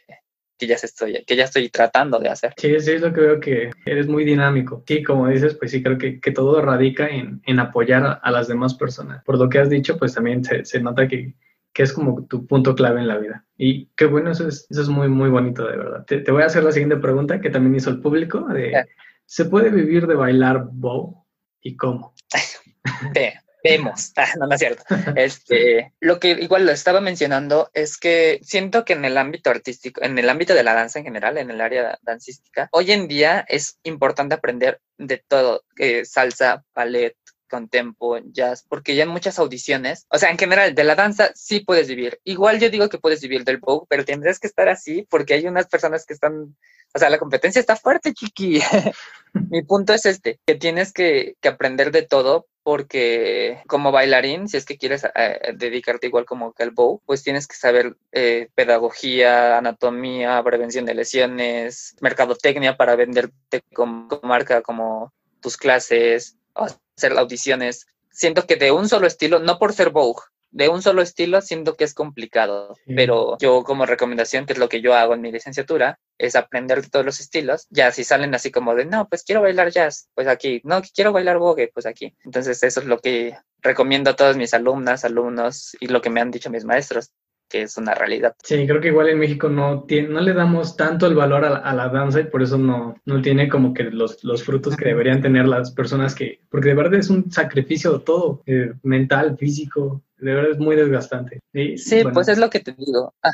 que 0.58 0.66
ya 0.66 0.74
estoy 0.74 1.24
que 1.24 1.36
ya 1.36 1.44
estoy 1.44 1.70
tratando 1.70 2.18
de 2.18 2.28
hacer. 2.28 2.52
Sí 2.58 2.78
sí 2.80 2.92
es 2.92 3.00
lo 3.00 3.12
que 3.12 3.20
veo 3.20 3.40
que 3.40 3.70
eres 3.86 4.06
muy 4.06 4.24
dinámico. 4.24 4.84
Sí 4.86 5.02
como 5.02 5.28
dices 5.28 5.54
pues 5.54 5.70
sí 5.70 5.82
creo 5.82 5.96
que, 5.96 6.20
que 6.20 6.32
todo 6.32 6.60
radica 6.60 7.08
en, 7.08 7.40
en 7.46 7.58
apoyar 7.58 8.04
a, 8.04 8.12
a, 8.12 8.30
las 8.30 8.48
demás 8.48 8.74
personas. 8.74 9.24
Por 9.24 9.38
lo 9.38 9.48
que 9.48 9.60
has 9.60 9.70
dicho 9.70 9.96
pues 9.96 10.14
también 10.14 10.44
se, 10.44 10.64
se 10.66 10.80
nota 10.80 11.08
que 11.08 11.34
que 11.72 11.82
es 11.82 11.92
como 11.92 12.26
tu 12.26 12.46
punto 12.46 12.74
clave 12.74 13.00
en 13.00 13.08
la 13.08 13.18
vida. 13.18 13.44
Y 13.56 13.86
qué 13.96 14.06
bueno, 14.06 14.30
eso 14.30 14.48
es, 14.48 14.66
eso 14.70 14.82
es 14.82 14.88
muy, 14.88 15.08
muy 15.08 15.30
bonito, 15.30 15.66
de 15.66 15.76
verdad. 15.76 16.04
Te, 16.04 16.18
te 16.18 16.32
voy 16.32 16.42
a 16.42 16.46
hacer 16.46 16.64
la 16.64 16.72
siguiente 16.72 16.96
pregunta 16.96 17.40
que 17.40 17.50
también 17.50 17.76
hizo 17.76 17.90
el 17.90 18.00
público. 18.00 18.46
De, 18.48 18.84
¿Se 19.26 19.44
puede 19.44 19.70
vivir 19.70 20.06
de 20.06 20.14
bailar 20.14 20.68
bow 20.70 21.24
y 21.60 21.76
cómo? 21.76 22.14
vemos, 23.62 24.12
ah, 24.16 24.26
no, 24.38 24.46
no 24.46 24.54
es 24.54 24.60
cierto. 24.60 24.82
Este, 25.16 25.92
lo 26.00 26.18
que 26.18 26.30
igual 26.30 26.66
lo 26.66 26.72
estaba 26.72 27.00
mencionando 27.00 27.70
es 27.74 27.96
que 27.98 28.40
siento 28.42 28.84
que 28.84 28.94
en 28.94 29.04
el 29.04 29.16
ámbito 29.18 29.50
artístico, 29.50 30.02
en 30.02 30.18
el 30.18 30.28
ámbito 30.28 30.54
de 30.54 30.64
la 30.64 30.74
danza 30.74 30.98
en 30.98 31.04
general, 31.04 31.38
en 31.38 31.50
el 31.50 31.60
área 31.60 31.98
dancística, 32.02 32.68
hoy 32.72 32.92
en 32.92 33.08
día 33.08 33.44
es 33.48 33.78
importante 33.82 34.34
aprender 34.34 34.80
de 34.98 35.18
todo, 35.18 35.64
eh, 35.78 36.04
salsa, 36.04 36.64
ballet, 36.74 37.16
con 37.50 37.68
tempo, 37.68 38.16
jazz, 38.32 38.64
porque 38.68 38.94
ya 38.94 39.02
en 39.02 39.10
muchas 39.10 39.38
audiciones, 39.38 40.06
o 40.08 40.18
sea, 40.18 40.30
en 40.30 40.38
general, 40.38 40.74
de 40.74 40.84
la 40.84 40.94
danza 40.94 41.32
sí 41.34 41.60
puedes 41.60 41.88
vivir. 41.88 42.20
Igual 42.24 42.60
yo 42.60 42.70
digo 42.70 42.88
que 42.88 42.98
puedes 42.98 43.20
vivir 43.20 43.44
del 43.44 43.58
Vogue, 43.58 43.86
pero 43.88 44.04
tendrás 44.04 44.38
que 44.38 44.46
estar 44.46 44.68
así 44.68 45.06
porque 45.10 45.34
hay 45.34 45.46
unas 45.46 45.66
personas 45.66 46.06
que 46.06 46.14
están, 46.14 46.56
o 46.94 46.98
sea, 46.98 47.10
la 47.10 47.18
competencia 47.18 47.60
está 47.60 47.76
fuerte, 47.76 48.14
chiqui. 48.14 48.60
Mi 49.50 49.62
punto 49.62 49.92
es 49.92 50.06
este, 50.06 50.40
que 50.46 50.54
tienes 50.54 50.92
que, 50.92 51.36
que, 51.40 51.48
aprender 51.48 51.92
de 51.92 52.02
todo 52.02 52.46
porque 52.62 53.62
como 53.66 53.90
bailarín, 53.90 54.48
si 54.48 54.56
es 54.56 54.64
que 54.64 54.76
quieres 54.76 55.04
eh, 55.14 55.54
dedicarte 55.56 56.06
igual 56.06 56.24
como 56.24 56.52
que 56.52 56.62
al 56.62 56.70
bow, 56.70 57.00
pues 57.06 57.22
tienes 57.22 57.46
que 57.46 57.56
saber 57.56 57.96
eh, 58.12 58.48
pedagogía, 58.54 59.58
anatomía, 59.58 60.42
prevención 60.42 60.84
de 60.84 60.94
lesiones, 60.94 61.96
mercadotecnia 62.00 62.76
para 62.76 62.96
venderte 62.96 63.62
como 63.74 64.08
marca, 64.22 64.62
como 64.62 65.12
tus 65.40 65.56
clases, 65.56 66.36
hacer 66.54 67.18
audiciones. 67.18 67.86
Siento 68.10 68.46
que 68.46 68.56
de 68.56 68.72
un 68.72 68.88
solo 68.88 69.06
estilo, 69.06 69.38
no 69.38 69.58
por 69.58 69.72
ser 69.72 69.90
Vogue, 69.90 70.22
de 70.50 70.68
un 70.68 70.82
solo 70.82 71.02
estilo 71.02 71.40
siento 71.40 71.76
que 71.76 71.84
es 71.84 71.94
complicado, 71.94 72.76
pero 72.84 73.38
yo 73.38 73.62
como 73.62 73.86
recomendación, 73.86 74.46
que 74.46 74.52
es 74.52 74.58
lo 74.58 74.68
que 74.68 74.80
yo 74.80 74.94
hago 74.94 75.14
en 75.14 75.20
mi 75.20 75.30
licenciatura, 75.30 76.00
es 76.18 76.34
aprender 76.34 76.82
de 76.82 76.88
todos 76.88 77.06
los 77.06 77.20
estilos. 77.20 77.66
Ya 77.70 77.92
si 77.92 78.04
salen 78.04 78.34
así 78.34 78.50
como 78.50 78.74
de, 78.74 78.84
no, 78.84 79.08
pues 79.08 79.22
quiero 79.22 79.42
bailar 79.42 79.70
jazz, 79.70 80.08
pues 80.14 80.26
aquí, 80.26 80.60
no, 80.64 80.82
quiero 80.94 81.12
bailar 81.12 81.38
vogue, 81.38 81.70
pues 81.72 81.86
aquí. 81.86 82.14
Entonces 82.24 82.62
eso 82.62 82.80
es 82.80 82.86
lo 82.86 82.98
que 82.98 83.36
recomiendo 83.60 84.10
a 84.10 84.16
todas 84.16 84.36
mis 84.36 84.52
alumnas, 84.52 85.04
alumnos 85.04 85.76
y 85.78 85.86
lo 85.86 86.00
que 86.00 86.10
me 86.10 86.20
han 86.20 86.30
dicho 86.30 86.50
mis 86.50 86.64
maestros 86.64 87.12
que 87.50 87.62
es 87.62 87.76
una 87.76 87.94
realidad. 87.94 88.34
Sí, 88.42 88.66
creo 88.66 88.80
que 88.80 88.88
igual 88.88 89.08
en 89.08 89.18
México 89.18 89.48
no, 89.48 89.82
tiene, 89.82 90.08
no 90.08 90.20
le 90.20 90.32
damos 90.32 90.76
tanto 90.76 91.06
el 91.06 91.14
valor 91.14 91.44
a, 91.44 91.74
la 91.74 91.88
danza 91.88 92.20
y 92.20 92.24
por 92.24 92.42
eso 92.42 92.56
no, 92.56 92.94
no 93.04 93.20
tiene 93.20 93.48
como 93.48 93.74
que 93.74 93.82
los, 93.84 94.22
los, 94.24 94.44
frutos 94.44 94.76
que 94.76 94.86
deberían 94.86 95.20
tener 95.20 95.46
las 95.46 95.72
personas 95.72 96.14
que, 96.14 96.40
porque 96.48 96.68
de 96.68 96.74
verdad 96.76 96.94
es 96.94 97.10
un 97.10 97.30
sacrificio 97.30 98.00
todo, 98.00 98.42
eh, 98.46 98.72
mental, 98.84 99.36
físico, 99.36 100.02
de 100.16 100.34
verdad 100.34 100.52
es 100.52 100.58
muy 100.58 100.76
desgastante. 100.76 101.40
sí, 101.52 102.04
pues 102.12 102.28
es 102.28 102.38
lo 102.38 102.48
que 102.48 102.60
te 102.60 102.72
digo. 102.72 103.12
Ah. 103.22 103.32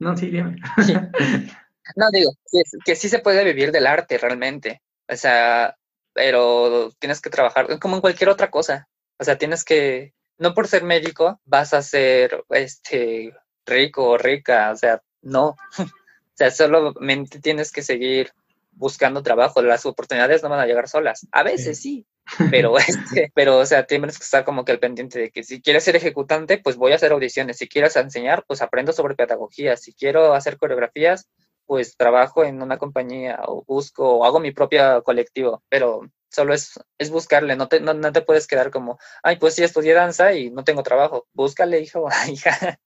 No, 0.00 0.16
sí, 0.16 0.30
dime. 0.30 0.56
No, 1.96 2.10
digo, 2.12 2.32
que, 2.52 2.60
que 2.84 2.96
sí 2.96 3.08
se 3.08 3.18
puede 3.18 3.42
vivir 3.44 3.72
del 3.72 3.86
arte 3.86 4.18
realmente, 4.18 4.82
o 5.10 5.16
sea, 5.16 5.74
pero 6.12 6.92
tienes 6.98 7.22
que 7.22 7.30
trabajar 7.30 7.78
como 7.78 7.94
en 7.94 8.02
cualquier 8.02 8.28
otra 8.28 8.50
cosa, 8.50 8.88
o 9.18 9.24
sea, 9.24 9.38
tienes 9.38 9.64
que, 9.64 10.12
no 10.38 10.52
por 10.54 10.68
ser 10.68 10.84
médico 10.84 11.40
vas 11.44 11.74
a 11.74 11.82
ser 11.82 12.44
este 12.50 13.34
rico 13.68 14.08
o 14.10 14.18
rica, 14.18 14.70
o 14.72 14.76
sea, 14.76 15.02
no. 15.22 15.56
o 15.78 15.86
sea, 16.34 16.50
solamente 16.50 17.40
tienes 17.40 17.72
que 17.72 17.82
seguir 17.82 18.32
buscando 18.78 19.22
trabajo, 19.22 19.60
las 19.60 19.84
oportunidades 19.86 20.42
no 20.42 20.48
van 20.48 20.60
a 20.60 20.66
llegar 20.66 20.88
solas. 20.88 21.26
A 21.32 21.42
veces 21.42 21.80
sí, 21.80 22.06
pero 22.50 22.76
este, 22.78 23.30
pero 23.34 23.58
o 23.58 23.66
sea, 23.66 23.84
tienes 23.84 24.18
que 24.18 24.24
estar 24.24 24.44
como 24.44 24.64
que 24.64 24.72
al 24.72 24.78
pendiente 24.78 25.18
de 25.18 25.30
que 25.30 25.42
si 25.42 25.60
quieres 25.60 25.84
ser 25.84 25.96
ejecutante, 25.96 26.58
pues 26.58 26.76
voy 26.76 26.92
a 26.92 26.94
hacer 26.96 27.12
audiciones, 27.12 27.58
si 27.58 27.68
quieres 27.68 27.96
enseñar, 27.96 28.44
pues 28.46 28.62
aprendo 28.62 28.92
sobre 28.92 29.16
pedagogía, 29.16 29.76
si 29.76 29.92
quiero 29.94 30.32
hacer 30.32 30.56
coreografías, 30.56 31.28
pues 31.66 31.96
trabajo 31.96 32.44
en 32.44 32.62
una 32.62 32.78
compañía 32.78 33.40
o 33.46 33.64
busco 33.66 34.18
o 34.18 34.24
hago 34.24 34.40
mi 34.40 34.52
propio 34.52 35.02
colectivo, 35.02 35.62
pero 35.68 36.00
solo 36.30 36.54
es, 36.54 36.80
es 36.98 37.10
buscarle, 37.10 37.56
no 37.56 37.68
te, 37.68 37.80
no, 37.80 37.94
no 37.94 38.12
te 38.12 38.22
puedes 38.22 38.46
quedar 38.46 38.70
como, 38.70 38.98
ay, 39.22 39.36
pues 39.36 39.54
sí, 39.54 39.64
estudié 39.64 39.94
danza 39.94 40.32
y 40.32 40.50
no 40.50 40.64
tengo 40.64 40.82
trabajo, 40.82 41.26
búscale, 41.32 41.80
hijo, 41.80 42.08
hija. 42.32 42.78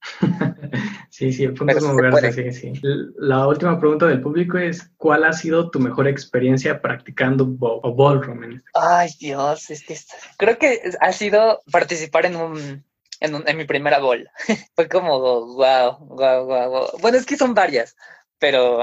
Sí, 1.23 1.33
sí, 1.33 1.45
el 1.45 1.55
punto 1.55 1.77
es 1.77 1.85
moverse, 1.85 2.53
sí, 2.53 2.75
sí. 2.75 2.81
La 3.17 3.47
última 3.47 3.79
pregunta 3.79 4.07
del 4.07 4.21
público 4.21 4.59
es, 4.59 4.91
¿cuál 4.97 5.25
ha 5.25 5.33
sido 5.33 5.71
tu 5.71 5.79
mejor 5.79 6.09
experiencia 6.09 6.81
practicando 6.81 7.49
o 7.61 7.95
ballroom? 7.95 8.43
Este 8.45 8.71
ay, 8.75 9.11
Dios, 9.21 9.71
es 9.71 9.85
que 9.85 9.97
creo 10.37 10.59
que 10.59 10.81
ha 11.01 11.13
sido 11.13 11.63
participar 11.71 12.27
en 12.27 12.37
un, 12.37 12.85
en, 13.21 13.35
un, 13.37 13.45
en 13.47 13.57
mi 13.57 13.65
primera 13.65 14.01
ball. 14.01 14.29
Fue 14.75 14.89
como, 14.89 15.21
wow, 15.55 15.97
wow, 16.01 16.45
wow, 16.45 16.89
Bueno, 17.01 17.19
es 17.19 17.27
que 17.27 17.37
son 17.37 17.55
varias, 17.55 17.95
pero 18.41 18.83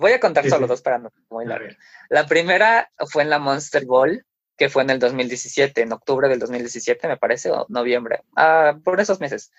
voy 0.00 0.12
a 0.12 0.20
contar 0.20 0.48
solo 0.48 0.66
dos 0.66 0.80
para 0.80 0.98
no 0.98 1.12
muy 1.28 1.44
largo. 1.44 1.68
La 2.08 2.26
primera 2.26 2.90
fue 3.10 3.22
en 3.22 3.30
la 3.30 3.38
Monster 3.38 3.84
Ball, 3.84 4.24
que 4.56 4.70
fue 4.70 4.82
en 4.84 4.90
el 4.90 4.98
2017, 4.98 5.82
en 5.82 5.92
octubre 5.92 6.28
del 6.28 6.38
2017, 6.38 7.06
me 7.08 7.18
parece, 7.18 7.50
o 7.50 7.66
noviembre, 7.68 8.22
ah, 8.36 8.78
por 8.82 8.98
esos 9.00 9.20
meses, 9.20 9.52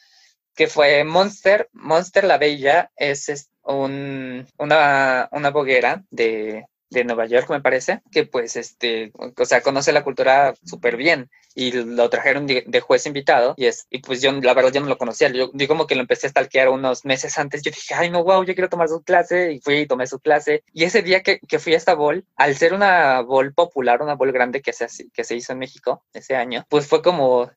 que 0.60 0.68
fue 0.68 1.06
Monster, 1.06 1.70
Monster 1.72 2.26
la 2.26 2.38
Bella, 2.38 2.92
es, 2.98 3.50
un, 3.64 4.46
una, 4.58 5.30
una 5.32 5.52
boguera 5.52 6.04
de, 6.12 6.66
de 6.90 7.04
Nueva 7.06 7.28
York, 7.28 7.50
me 7.50 7.62
parece, 7.62 8.02
que 8.12 8.26
pues, 8.26 8.58
este, 8.58 9.14
o 9.14 9.46
sea, 9.46 9.62
conoce 9.62 9.94
la 9.94 10.04
cultura 10.04 10.54
súper 10.66 10.98
bien 10.98 11.30
y 11.56 11.72
lo 11.72 12.10
trajeron 12.10 12.46
de, 12.46 12.82
juez 12.82 13.06
invitado 13.06 13.54
y 13.56 13.68
es, 13.68 13.88
y 13.90 14.00
pues 14.00 14.22
yo, 14.22 14.34
la 14.34 14.54
verdad, 14.54 14.74
yo 14.74 14.82
no 14.82 14.88
lo 14.88 14.98
conocía, 14.98 15.30
yo, 15.30 15.50
yo 15.54 15.68
como 15.70 15.88
que 15.88 15.96
lo 15.96 16.02
empecé 16.02 16.28
a 16.28 16.32
stalkear 16.32 16.68
unos 16.68 17.06
meses 17.06 17.38
antes, 17.38 17.62
yo 17.62 17.72
dije, 17.72 17.94
ay, 17.96 18.10
no, 18.10 18.26
wow, 18.26 18.44
yo 18.44 18.54
quiero 18.54 18.70
tomar 18.70 18.90
su 18.90 19.02
clase 19.02 19.54
y 19.54 19.62
fui 19.62 19.78
y 19.78 19.88
tomé 19.88 20.08
su 20.08 20.20
clase. 20.20 20.64
Y 20.74 20.84
ese 20.84 21.02
día 21.02 21.24
que, 21.24 21.40
que 21.40 21.60
fui 21.60 21.74
a 21.74 21.78
esta 21.78 21.96
bol, 21.96 22.26
al 22.36 22.56
ser 22.58 22.74
una 22.74 23.22
bol 23.22 23.54
popular, 23.54 24.02
una 24.02 24.16
bol 24.16 24.34
grande 24.34 24.62
que 24.62 24.74
se, 24.74 24.88
que 25.14 25.24
se 25.24 25.38
hizo 25.38 25.54
en 25.54 25.60
México 25.60 26.04
ese 26.12 26.36
año, 26.36 26.66
pues 26.70 26.86
fue 26.86 27.02
como, 27.02 27.50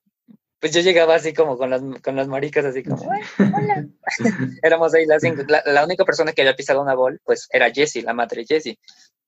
pues 0.63 0.73
yo 0.73 0.81
llegaba 0.81 1.17
así 1.17 1.35
como 1.35 1.59
con 1.59 1.71
las, 1.71 1.83
con 2.05 2.15
las 2.15 2.29
maricas, 2.29 2.65
así 2.65 2.85
como, 2.85 3.03
hola. 3.03 3.85
Éramos 4.63 4.95
ahí 4.95 5.07
las 5.07 5.21
cinco. 5.21 5.43
La, 5.49 5.61
la, 5.67 5.85
única 5.85 6.05
persona 6.05 6.33
que 6.33 6.43
había 6.43 6.55
pisado 6.55 6.81
una 6.81 6.95
bol, 6.95 7.21
pues 7.25 7.49
era 7.51 7.69
Jessie, 7.73 8.03
la 8.03 8.15
madre 8.15 8.45
Jessie. 8.47 8.79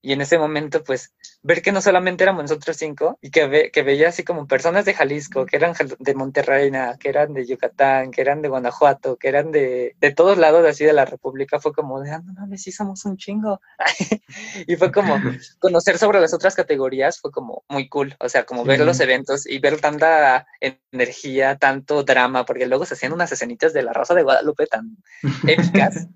Y 0.05 0.13
en 0.13 0.21
ese 0.21 0.37
momento, 0.37 0.85
pues, 0.85 1.15
ver 1.43 1.63
que 1.63 1.73
no 1.73 1.81
solamente 1.81 2.25
éramos 2.25 2.43
nosotros 2.43 2.77
cinco, 2.77 3.19
y 3.23 3.31
que, 3.31 3.47
ve, 3.47 3.71
que 3.73 3.83
veía 3.83 4.11
así 4.11 4.23
como 4.23 4.47
personas 4.47 4.85
de 4.85 4.93
Jalisco, 4.93 5.47
que 5.47 5.57
eran 5.57 5.73
de 5.99 6.15
Monterrey, 6.15 6.71
que 7.01 7.09
eran 7.09 7.33
de 7.33 7.47
Yucatán, 7.47 8.11
que 8.11 8.21
eran 8.21 8.43
de 8.43 8.49
Guanajuato, 8.49 9.17
que 9.17 9.29
eran 9.29 9.51
de, 9.51 9.97
de 9.99 10.13
todos 10.13 10.37
lados 10.37 10.67
así 10.67 10.85
de 10.85 10.93
la 10.93 11.07
República, 11.07 11.59
fue 11.59 11.73
como 11.73 12.03
de, 12.03 12.11
ah, 12.11 12.21
no 12.23 12.35
mames, 12.35 12.63
sí 12.63 12.71
somos 12.71 13.07
un 13.07 13.17
chingo. 13.17 13.63
y 14.67 14.77
fue 14.77 14.93
como, 14.93 15.19
conocer 15.59 15.97
sobre 15.97 16.21
las 16.21 16.35
otras 16.35 16.55
categorías 16.55 17.19
fue 17.19 17.31
como 17.31 17.65
muy 17.71 17.89
cool, 17.89 18.15
o 18.21 18.29
sea, 18.29 18.45
como 18.45 18.63
ver 18.63 18.81
los 18.81 19.01
eventos 19.01 19.47
y 19.47 19.59
ver 19.59 19.81
tanta 19.81 20.47
energía, 20.93 21.57
tanto 21.57 22.03
drama, 22.03 22.45
porque 22.45 22.67
luego 22.67 22.85
se 22.85 22.93
hacían 22.93 23.15
unas 23.15 23.33
escenitas 23.33 23.73
de 23.73 23.85
la 23.85 23.95
Rosa 23.95 24.13
de 24.13 24.23
Guadalupe 24.23 24.67
tan 24.67 24.99
épicas 25.49 26.09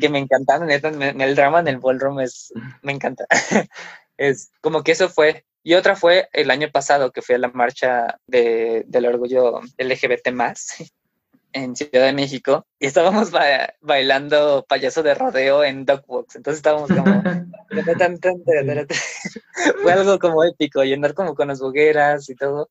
que 0.00 0.08
me 0.08 0.18
encantaron, 0.18 0.70
en 0.70 1.20
el 1.20 1.34
drama 1.34 1.60
en 1.60 1.68
el 1.68 1.78
ballroom 1.78 2.20
es, 2.20 2.52
me 2.82 2.92
encanta. 2.92 3.21
es 4.16 4.50
como 4.60 4.82
que 4.82 4.92
eso 4.92 5.08
fue. 5.08 5.44
Y 5.64 5.74
otra 5.74 5.94
fue 5.94 6.28
el 6.32 6.50
año 6.50 6.70
pasado 6.72 7.12
que 7.12 7.22
fui 7.22 7.36
a 7.36 7.38
la 7.38 7.48
marcha 7.48 8.18
de, 8.26 8.84
del 8.86 9.06
orgullo 9.06 9.60
LGBT 9.78 10.32
más 10.32 10.74
en 11.52 11.76
Ciudad 11.76 12.06
de 12.06 12.12
México 12.12 12.66
y 12.80 12.86
estábamos 12.86 13.30
bailando 13.80 14.64
payaso 14.68 15.02
de 15.02 15.14
rodeo 15.14 15.62
en 15.62 15.84
Dogbox. 15.84 16.36
Entonces 16.36 16.58
estábamos 16.58 16.88
como... 16.88 17.22
fue 19.82 19.92
algo 19.92 20.18
como 20.18 20.44
épico 20.44 20.82
y 20.82 20.92
andar 20.92 21.14
como 21.14 21.34
con 21.34 21.48
las 21.48 21.60
bogueras 21.60 22.28
y 22.28 22.34
todo 22.34 22.70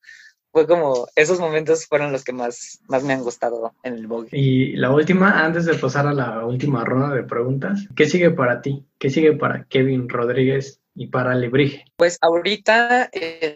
fue 0.51 0.67
como, 0.67 1.07
esos 1.15 1.39
momentos 1.39 1.85
fueron 1.85 2.11
los 2.11 2.23
que 2.23 2.33
más, 2.33 2.79
más 2.87 3.03
me 3.03 3.13
han 3.13 3.23
gustado 3.23 3.73
en 3.83 3.93
el 3.93 4.07
bogue. 4.07 4.29
Y 4.31 4.75
la 4.75 4.91
última, 4.91 5.43
antes 5.43 5.65
de 5.65 5.75
pasar 5.75 6.07
a 6.07 6.13
la 6.13 6.45
última 6.45 6.83
ronda 6.83 7.15
de 7.15 7.23
preguntas, 7.23 7.87
¿qué 7.95 8.05
sigue 8.05 8.31
para 8.31 8.61
ti? 8.61 8.85
¿Qué 8.97 9.09
sigue 9.09 9.33
para 9.33 9.65
Kevin 9.65 10.09
Rodríguez 10.09 10.81
y 10.93 11.07
para 11.07 11.33
Lebrige? 11.35 11.85
Pues 11.95 12.17
ahorita, 12.21 13.09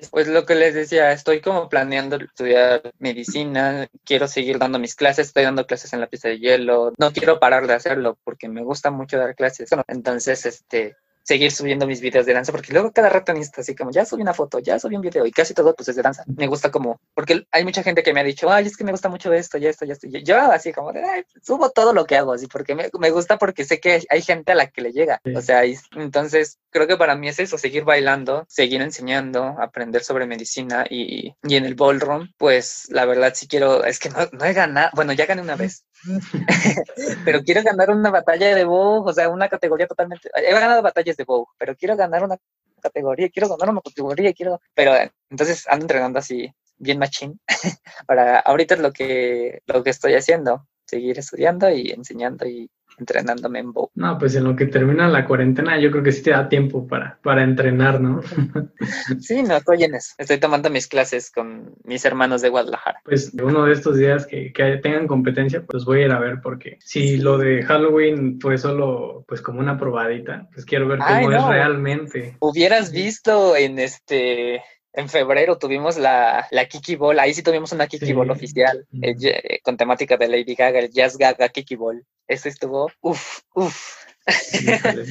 pues 0.09 0.27
lo 0.27 0.45
que 0.45 0.55
les 0.55 0.73
decía, 0.73 1.11
estoy 1.11 1.41
como 1.41 1.67
planeando 1.69 2.15
estudiar 2.15 2.93
medicina, 2.97 3.87
quiero 4.05 4.27
seguir 4.27 4.57
dando 4.57 4.79
mis 4.79 4.95
clases, 4.95 5.27
estoy 5.27 5.43
dando 5.43 5.67
clases 5.67 5.93
en 5.93 5.99
la 5.99 6.07
pista 6.07 6.29
de 6.29 6.39
hielo, 6.39 6.93
no 6.97 7.11
quiero 7.11 7.39
parar 7.39 7.67
de 7.67 7.73
hacerlo 7.73 8.17
porque 8.23 8.47
me 8.47 8.63
gusta 8.63 8.89
mucho 8.89 9.17
dar 9.17 9.35
clases. 9.35 9.69
Entonces, 9.87 10.45
este, 10.45 10.95
seguir 11.25 11.51
subiendo 11.51 11.87
mis 11.87 12.01
videos 12.01 12.25
de 12.27 12.33
danza, 12.33 12.51
porque 12.51 12.71
luego 12.71 12.91
cada 12.91 13.09
rato 13.09 13.33
necesito 13.33 13.61
así 13.61 13.75
como, 13.75 13.91
ya 13.91 14.05
subí 14.05 14.21
una 14.21 14.33
foto, 14.33 14.59
ya 14.59 14.77
subí 14.77 14.95
un 14.95 15.01
video, 15.01 15.25
y 15.25 15.31
casi 15.31 15.55
todo 15.55 15.75
pues 15.75 15.89
es 15.89 15.95
de 15.95 16.03
danza. 16.03 16.23
Me 16.27 16.45
gusta 16.45 16.69
como, 16.69 17.01
porque 17.15 17.47
hay 17.51 17.63
mucha 17.63 17.81
gente 17.81 18.03
que 18.03 18.13
me 18.13 18.19
ha 18.19 18.23
dicho, 18.23 18.51
ay, 18.51 18.67
es 18.67 18.77
que 18.77 18.83
me 18.83 18.91
gusta 18.91 19.09
mucho 19.09 19.33
esto, 19.33 19.57
ya 19.57 19.69
esto, 19.69 19.85
ya 19.85 19.93
esto. 19.93 20.07
Yo 20.07 20.37
así 20.51 20.71
como, 20.71 20.93
de, 20.93 21.03
ay, 21.03 21.23
subo 21.41 21.71
todo 21.71 21.93
lo 21.93 22.05
que 22.05 22.15
hago, 22.15 22.33
así, 22.33 22.45
porque 22.45 22.75
me, 22.75 22.91
me, 22.99 23.09
gusta 23.09 23.39
porque 23.39 23.65
sé 23.65 23.79
que 23.79 24.03
hay 24.07 24.21
gente 24.21 24.51
a 24.51 24.55
la 24.55 24.67
que 24.67 24.81
le 24.81 24.91
llega. 24.91 25.19
O 25.35 25.41
sea, 25.41 25.63
entonces 25.95 26.59
creo 26.69 26.85
que 26.85 26.97
para 26.97 27.15
mí 27.15 27.27
es 27.27 27.39
eso, 27.39 27.57
seguir 27.57 27.85
bailando, 27.85 28.45
seguir 28.47 28.81
enseñando, 28.81 29.55
aprender 29.59 30.03
sobre 30.03 30.27
medicina 30.27 30.85
y, 30.87 31.33
y 31.41 31.55
en 31.55 31.65
el 31.65 31.73
ballroom, 31.73 32.29
pues 32.37 32.87
la 32.89 33.05
verdad 33.05 33.33
sí 33.33 33.47
quiero, 33.47 33.83
es 33.83 33.97
que 33.97 34.09
no, 34.09 34.27
no 34.31 34.45
he 34.45 34.53
ganado, 34.53 34.91
bueno, 34.93 35.13
ya 35.13 35.25
gané 35.25 35.41
una 35.41 35.55
vez, 35.55 35.85
pero 37.25 37.41
quiero 37.43 37.63
ganar 37.63 37.89
una 37.89 38.11
batalla 38.11 38.53
de 38.53 38.65
Vogue, 38.65 39.09
o 39.09 39.13
sea, 39.13 39.29
una 39.29 39.49
categoría 39.49 39.87
totalmente. 39.87 40.29
He 40.35 40.53
ganado 40.53 40.81
batallas 40.81 41.14
de 41.15 41.23
Vogue, 41.23 41.51
pero 41.57 41.75
quiero 41.75 41.95
ganar 41.95 42.23
una 42.23 42.37
categoría, 42.81 43.29
quiero 43.29 43.49
ganar 43.49 43.69
una 43.69 43.81
categoría, 43.81 44.33
quiero. 44.33 44.59
Pero 44.73 44.93
entonces 45.29 45.65
ando 45.67 45.83
entrenando 45.83 46.19
así, 46.19 46.51
bien 46.77 46.99
machín. 46.99 47.39
Para 48.07 48.39
ahorita 48.39 48.75
es 48.75 48.81
lo 48.81 48.91
que, 48.91 49.61
lo 49.65 49.83
que 49.83 49.89
estoy 49.89 50.13
haciendo, 50.13 50.67
seguir 50.85 51.19
estudiando 51.19 51.69
y 51.69 51.91
enseñando 51.91 52.45
y 52.47 52.69
entrenándome 52.97 53.59
en 53.59 53.73
bow. 53.73 53.89
No, 53.95 54.17
pues 54.17 54.35
en 54.35 54.45
lo 54.45 54.55
que 54.55 54.67
termina 54.67 55.07
la 55.07 55.25
cuarentena, 55.25 55.79
yo 55.79 55.91
creo 55.91 56.03
que 56.03 56.11
sí 56.11 56.23
te 56.23 56.31
da 56.31 56.47
tiempo 56.47 56.87
para, 56.87 57.19
para 57.21 57.43
entrenar, 57.43 57.99
¿no? 57.99 58.21
sí, 59.19 59.43
no, 59.43 59.57
estoy 59.57 59.83
en 59.83 59.95
eso. 59.95 60.13
Estoy 60.17 60.37
tomando 60.37 60.69
mis 60.69 60.87
clases 60.87 61.31
con 61.31 61.75
mis 61.83 62.05
hermanos 62.05 62.41
de 62.41 62.49
Guadalajara. 62.49 63.01
Pues 63.03 63.33
uno 63.33 63.65
de 63.65 63.73
estos 63.73 63.97
días 63.97 64.25
que, 64.25 64.53
que 64.53 64.77
tengan 64.77 65.07
competencia, 65.07 65.63
pues 65.65 65.85
voy 65.85 66.01
a 66.01 66.05
ir 66.05 66.11
a 66.11 66.19
ver 66.19 66.39
porque 66.41 66.77
si 66.81 67.17
lo 67.17 67.37
de 67.37 67.63
Halloween 67.63 68.39
fue 68.39 68.57
solo 68.57 69.25
pues 69.27 69.41
como 69.41 69.59
una 69.59 69.77
probadita, 69.77 70.47
pues 70.53 70.65
quiero 70.65 70.87
ver 70.87 70.99
cómo 70.99 71.31
es 71.31 71.45
realmente. 71.45 72.37
Hubieras 72.39 72.91
visto 72.91 73.55
en 73.55 73.79
este 73.79 74.61
en 74.95 75.09
febrero 75.09 75.57
tuvimos 75.57 75.97
la, 75.97 76.47
la 76.51 76.65
Kiki 76.65 76.95
Ball, 76.95 77.19
ahí 77.19 77.33
sí 77.33 77.43
tuvimos 77.43 77.71
una 77.71 77.87
Kiki 77.87 78.13
Ball 78.13 78.31
oficial 78.31 78.85
eh, 79.01 79.59
con 79.63 79.77
temática 79.77 80.17
de 80.17 80.27
Lady 80.27 80.55
Gaga, 80.55 80.79
el 80.79 80.91
Jazz 80.91 81.17
Gaga 81.17 81.49
Kiki 81.49 81.75
Ball. 81.75 82.05
Eso 82.27 82.49
estuvo, 82.49 82.89
uff, 83.01 83.41
uff. 83.53 84.05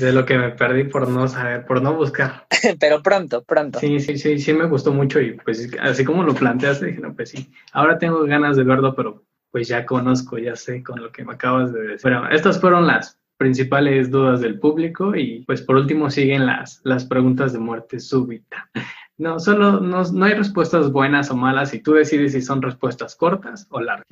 de 0.00 0.12
lo 0.12 0.24
que 0.24 0.36
me 0.36 0.50
perdí 0.50 0.84
por 0.84 1.08
no 1.08 1.28
saber, 1.28 1.64
por 1.66 1.80
no 1.80 1.94
buscar. 1.94 2.46
Pero 2.80 3.02
pronto, 3.02 3.44
pronto. 3.44 3.78
Sí, 3.78 4.00
sí, 4.00 4.18
sí, 4.18 4.38
sí 4.38 4.52
me 4.52 4.66
gustó 4.66 4.92
mucho 4.92 5.20
y 5.20 5.32
pues 5.32 5.70
así 5.80 6.04
como 6.04 6.24
lo 6.24 6.34
planteaste, 6.34 6.86
dije, 6.86 7.00
no, 7.00 7.14
pues 7.14 7.30
sí, 7.30 7.52
ahora 7.72 7.98
tengo 7.98 8.24
ganas 8.24 8.56
de 8.56 8.64
verlo, 8.64 8.94
pero 8.96 9.24
pues 9.50 9.68
ya 9.68 9.86
conozco, 9.86 10.38
ya 10.38 10.56
sé 10.56 10.82
con 10.82 11.00
lo 11.00 11.12
que 11.12 11.24
me 11.24 11.34
acabas 11.34 11.72
de 11.72 11.80
decir. 11.80 12.10
Bueno, 12.10 12.28
estas 12.28 12.60
fueron 12.60 12.88
las 12.88 13.20
principales 13.36 14.10
dudas 14.10 14.40
del 14.40 14.58
público 14.58 15.14
y 15.14 15.44
pues 15.44 15.62
por 15.62 15.76
último 15.76 16.10
siguen 16.10 16.46
las, 16.46 16.80
las 16.84 17.04
preguntas 17.04 17.52
de 17.52 17.58
muerte 17.58 18.00
súbita. 18.00 18.70
No, 19.16 19.38
solo 19.38 19.80
no, 19.80 20.02
no, 20.02 20.24
hay 20.24 20.34
respuestas 20.34 20.90
buenas 20.90 21.30
o 21.30 21.36
malas 21.36 21.72
y 21.72 21.80
tú 21.80 21.92
decides 21.92 22.32
si 22.32 22.42
son 22.42 22.62
respuestas 22.62 23.14
cortas 23.14 23.66
o 23.70 23.80
largas. 23.80 24.06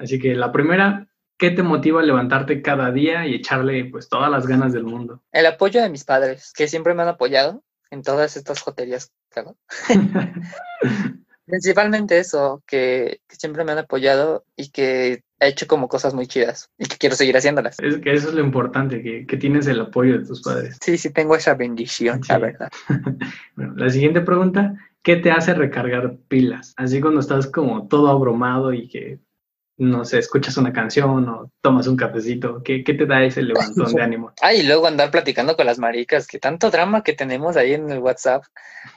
Así 0.00 0.18
que 0.18 0.34
la 0.34 0.52
primera, 0.52 1.06
¿qué 1.36 1.50
te 1.50 1.62
motiva 1.62 2.00
a 2.00 2.04
levantarte 2.04 2.62
cada 2.62 2.90
día 2.90 3.26
y 3.26 3.34
echarle 3.34 3.84
pues 3.86 4.08
todas 4.08 4.30
las 4.30 4.46
ganas 4.46 4.72
del 4.72 4.84
mundo? 4.84 5.22
El 5.32 5.46
apoyo 5.46 5.82
de 5.82 5.90
mis 5.90 6.04
padres, 6.04 6.52
que 6.56 6.66
siempre 6.66 6.94
me 6.94 7.02
han 7.02 7.08
apoyado 7.08 7.62
en 7.90 8.02
todas 8.02 8.36
estas 8.36 8.60
joterías 8.60 9.12
que 9.30 9.40
hago. 9.40 9.56
Principalmente 11.46 12.18
eso, 12.18 12.62
que, 12.66 13.22
siempre 13.28 13.64
me 13.64 13.72
han 13.72 13.78
apoyado 13.78 14.44
y 14.54 14.70
que 14.70 15.24
he 15.40 15.48
hecho 15.48 15.66
como 15.66 15.88
cosas 15.88 16.14
muy 16.14 16.26
chidas 16.26 16.70
y 16.78 16.86
que 16.86 16.96
quiero 16.96 17.16
seguir 17.16 17.36
haciéndolas. 17.36 17.78
Es 17.80 17.98
que 17.98 18.12
eso 18.12 18.28
es 18.28 18.34
lo 18.34 18.40
importante, 18.40 19.02
que, 19.02 19.26
que 19.26 19.36
tienes 19.36 19.66
el 19.66 19.80
apoyo 19.80 20.18
de 20.18 20.26
tus 20.26 20.42
padres. 20.42 20.78
Sí, 20.82 20.98
sí, 20.98 21.10
tengo 21.10 21.36
esa 21.36 21.54
bendición, 21.54 22.20
la 22.28 22.38
verdad. 22.38 22.70
bueno, 23.56 23.74
la 23.76 23.90
siguiente 23.90 24.20
pregunta, 24.20 24.74
¿qué 25.02 25.16
te 25.16 25.30
hace 25.30 25.54
recargar 25.54 26.16
pilas? 26.28 26.74
Así 26.76 27.00
cuando 27.00 27.20
estás 27.20 27.46
como 27.46 27.88
todo 27.88 28.08
abrumado 28.08 28.72
y 28.72 28.88
que 28.88 29.20
no 29.78 30.04
sé, 30.04 30.18
escuchas 30.18 30.56
una 30.56 30.72
canción 30.72 31.28
o 31.28 31.52
tomas 31.60 31.86
un 31.86 31.96
cafecito? 31.96 32.62
¿Qué, 32.64 32.82
qué 32.82 32.94
te 32.94 33.06
da 33.06 33.22
ese 33.22 33.42
levantón 33.42 33.92
de 33.92 34.02
ánimo? 34.02 34.32
Ay, 34.40 34.60
y 34.60 34.62
luego 34.64 34.86
andar 34.86 35.10
platicando 35.10 35.56
con 35.56 35.66
las 35.66 35.78
maricas, 35.78 36.26
que 36.26 36.38
tanto 36.38 36.70
drama 36.70 37.02
que 37.02 37.12
tenemos 37.12 37.56
ahí 37.56 37.74
en 37.74 37.88
el 37.90 38.00
WhatsApp. 38.00 38.42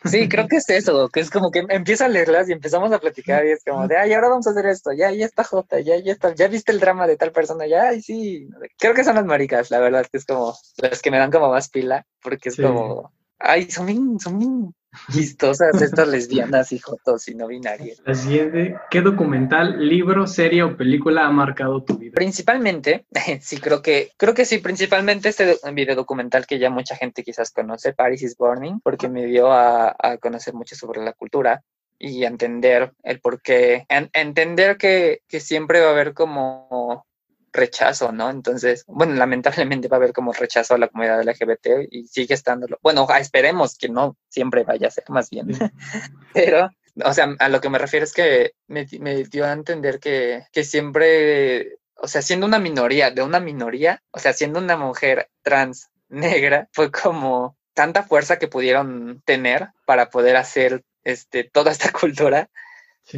Sí, 0.05 0.27
creo 0.27 0.47
que 0.47 0.57
es 0.57 0.69
eso, 0.69 1.09
que 1.09 1.19
es 1.19 1.29
como 1.29 1.51
que 1.51 1.63
empiezo 1.69 2.05
a 2.05 2.09
leerlas 2.09 2.49
y 2.49 2.53
empezamos 2.53 2.91
a 2.91 2.99
platicar 2.99 3.45
y 3.45 3.51
es 3.51 3.63
como 3.63 3.87
de, 3.87 3.97
ay, 3.97 4.13
ahora 4.13 4.29
vamos 4.29 4.47
a 4.47 4.51
hacer 4.51 4.65
esto, 4.65 4.91
ya, 4.91 5.11
ya 5.11 5.25
está 5.25 5.43
Jota, 5.43 5.79
ya, 5.79 5.97
ya 5.97 6.11
está, 6.11 6.33
ya 6.33 6.47
viste 6.47 6.71
el 6.71 6.79
drama 6.79 7.05
de 7.07 7.17
tal 7.17 7.31
persona, 7.31 7.67
ya, 7.67 7.89
ay, 7.89 8.01
sí. 8.01 8.49
Creo 8.79 8.93
que 8.93 9.03
son 9.03 9.15
las 9.15 9.25
maricas, 9.25 9.69
la 9.69 9.79
verdad, 9.79 10.05
que 10.11 10.17
es 10.17 10.25
como 10.25 10.55
las 10.77 11.01
que 11.01 11.11
me 11.11 11.19
dan 11.19 11.31
como 11.31 11.49
más 11.49 11.69
pila, 11.69 12.05
porque 12.23 12.49
es 12.49 12.55
como, 12.57 13.11
ay, 13.37 13.69
son 13.69 13.85
bien, 13.85 14.19
son 14.19 14.39
bien 14.39 14.73
Chistosas 15.11 15.81
estas 15.81 16.07
lesbianas 16.07 16.71
y 16.71 16.79
jotos 16.79 17.27
y 17.27 17.35
no 17.35 17.47
binarias. 17.47 18.01
La 18.05 18.13
siguiente, 18.13 18.75
¿qué 18.89 19.01
documental, 19.01 19.87
libro, 19.87 20.27
serie 20.27 20.63
o 20.63 20.75
película 20.75 21.25
ha 21.25 21.31
marcado 21.31 21.83
tu 21.83 21.97
vida? 21.97 22.13
Principalmente, 22.15 23.05
sí, 23.41 23.57
creo 23.57 23.81
que, 23.81 24.11
creo 24.17 24.33
que 24.33 24.45
sí, 24.45 24.57
principalmente 24.57 25.29
este 25.29 25.57
video 25.73 25.95
documental 25.95 26.45
que 26.45 26.59
ya 26.59 26.69
mucha 26.69 26.95
gente 26.95 27.23
quizás 27.23 27.51
conoce, 27.51 27.93
Paris 27.93 28.23
is 28.23 28.37
Burning, 28.37 28.79
porque 28.81 29.07
me 29.07 29.25
dio 29.25 29.51
a, 29.51 29.95
a 29.97 30.17
conocer 30.17 30.53
mucho 30.53 30.75
sobre 30.75 31.01
la 31.01 31.13
cultura 31.13 31.63
y 32.01 32.25
entender 32.25 32.93
el 33.03 33.19
por 33.19 33.41
qué, 33.41 33.85
entender 34.13 34.77
que, 34.77 35.21
que 35.27 35.39
siempre 35.39 35.81
va 35.81 35.89
a 35.89 35.91
haber 35.91 36.13
como 36.13 37.05
rechazo, 37.53 38.11
¿no? 38.11 38.29
Entonces, 38.29 38.83
bueno, 38.87 39.13
lamentablemente 39.13 39.87
va 39.87 39.97
a 39.97 39.99
haber 39.99 40.13
como 40.13 40.33
rechazo 40.33 40.75
a 40.75 40.77
la 40.77 40.87
comunidad 40.87 41.23
LGBT 41.23 41.87
y 41.89 42.07
sigue 42.07 42.33
estándolo. 42.33 42.77
Bueno, 42.81 43.07
esperemos 43.19 43.77
que 43.77 43.89
no 43.89 44.17
siempre 44.29 44.63
vaya 44.63 44.87
a 44.87 44.91
ser 44.91 45.03
más 45.09 45.29
bien. 45.29 45.47
Pero, 46.33 46.71
o 47.03 47.13
sea, 47.13 47.35
a 47.39 47.49
lo 47.49 47.61
que 47.61 47.69
me 47.69 47.77
refiero 47.77 48.03
es 48.03 48.13
que 48.13 48.53
me, 48.67 48.85
dio 48.85 49.45
a 49.45 49.51
entender 49.51 49.99
que, 49.99 50.43
que 50.51 50.63
siempre, 50.63 51.79
o 51.95 52.07
sea, 52.07 52.21
siendo 52.21 52.45
una 52.45 52.59
minoría, 52.59 53.11
de 53.11 53.23
una 53.23 53.39
minoría, 53.39 54.01
o 54.11 54.19
sea, 54.19 54.33
siendo 54.33 54.59
una 54.59 54.77
mujer 54.77 55.29
trans 55.41 55.89
negra, 56.09 56.69
fue 56.71 56.91
como 56.91 57.57
tanta 57.73 58.03
fuerza 58.03 58.37
que 58.37 58.47
pudieron 58.47 59.21
tener 59.25 59.69
para 59.85 60.09
poder 60.09 60.35
hacer 60.35 60.83
este, 61.03 61.43
toda 61.43 61.71
esta 61.71 61.91
cultura 61.99 62.49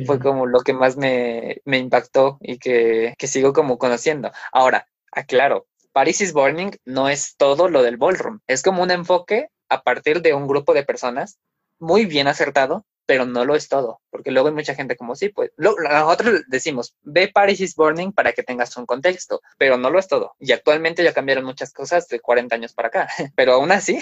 fue 0.05 0.19
como 0.19 0.45
lo 0.45 0.61
que 0.61 0.73
más 0.73 0.97
me, 0.97 1.61
impactó 1.65 2.37
y 2.41 2.57
que, 2.57 3.15
sigo 3.19 3.53
como 3.53 3.77
conociendo. 3.77 4.31
Ahora, 4.51 4.87
aclaro, 5.11 5.67
Paris 5.91 6.21
is 6.21 6.33
Burning 6.33 6.71
no 6.85 7.09
es 7.09 7.35
todo 7.37 7.69
lo 7.69 7.83
del 7.83 7.97
ballroom, 7.97 8.39
es 8.47 8.63
como 8.63 8.81
un 8.81 8.91
enfoque 8.91 9.49
a 9.69 9.83
partir 9.83 10.21
de 10.21 10.33
un 10.33 10.47
grupo 10.47 10.73
de 10.73 10.83
personas 10.83 11.37
muy 11.79 12.05
bien 12.05 12.27
acertado, 12.27 12.85
pero 13.05 13.25
no 13.25 13.45
lo 13.45 13.55
es 13.55 13.67
todo, 13.67 14.01
porque 14.09 14.31
luego 14.31 14.47
hay 14.47 14.53
mucha 14.53 14.75
gente 14.75 14.95
como, 14.95 15.15
sí, 15.15 15.29
pues, 15.29 15.51
nosotros 15.57 16.43
decimos, 16.47 16.95
ve 17.01 17.29
Paris 17.33 17.59
is 17.59 17.75
Burning 17.75 18.11
para 18.13 18.31
que 18.31 18.43
tengas 18.43 18.75
un 18.77 18.85
contexto, 18.85 19.41
pero 19.57 19.77
no 19.77 19.89
lo 19.89 19.99
es 19.99 20.07
todo. 20.07 20.35
Y 20.39 20.53
actualmente 20.53 21.03
ya 21.03 21.13
cambiaron 21.13 21.43
muchas 21.43 21.73
cosas 21.73 22.07
de 22.07 22.21
40 22.21 22.55
años 22.55 22.73
para 22.73 22.87
acá, 22.87 23.07
pero 23.35 23.53
aún 23.53 23.71
así, 23.71 23.99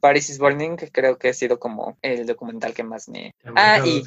Paris 0.00 0.30
is 0.30 0.38
Burning, 0.38 0.76
que 0.76 0.90
creo 0.90 1.18
que 1.18 1.28
ha 1.28 1.32
sido 1.34 1.58
como 1.58 1.98
el 2.02 2.26
documental 2.26 2.74
que 2.74 2.82
más 2.82 3.08
me... 3.08 3.34
ah, 3.56 3.80
y, 3.84 4.02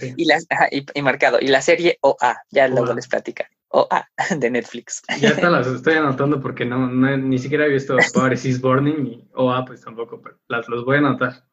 y, 0.93 1.01
marcado. 1.01 1.37
Y 1.39 1.47
la 1.47 1.61
serie 1.61 1.97
OA, 2.01 2.41
ya 2.51 2.67
luego 2.67 2.93
les 2.93 3.07
platica. 3.07 3.49
OA, 3.69 4.07
de 4.37 4.49
Netflix. 4.49 5.01
Ya 5.19 5.29
está, 5.29 5.49
las 5.49 5.67
estoy 5.67 5.95
anotando 5.95 6.41
porque 6.41 6.65
no, 6.65 6.87
ni 6.87 7.39
siquiera 7.39 7.65
he 7.65 7.69
visto 7.69 7.97
Paris 8.13 8.45
is 8.45 8.61
Burning 8.61 9.05
y 9.07 9.27
OA 9.33 9.65
pues 9.65 9.81
tampoco, 9.81 10.21
pero 10.21 10.37
las 10.47 10.67
los 10.67 10.85
voy 10.85 10.97
a 10.97 10.99
anotar 10.99 11.43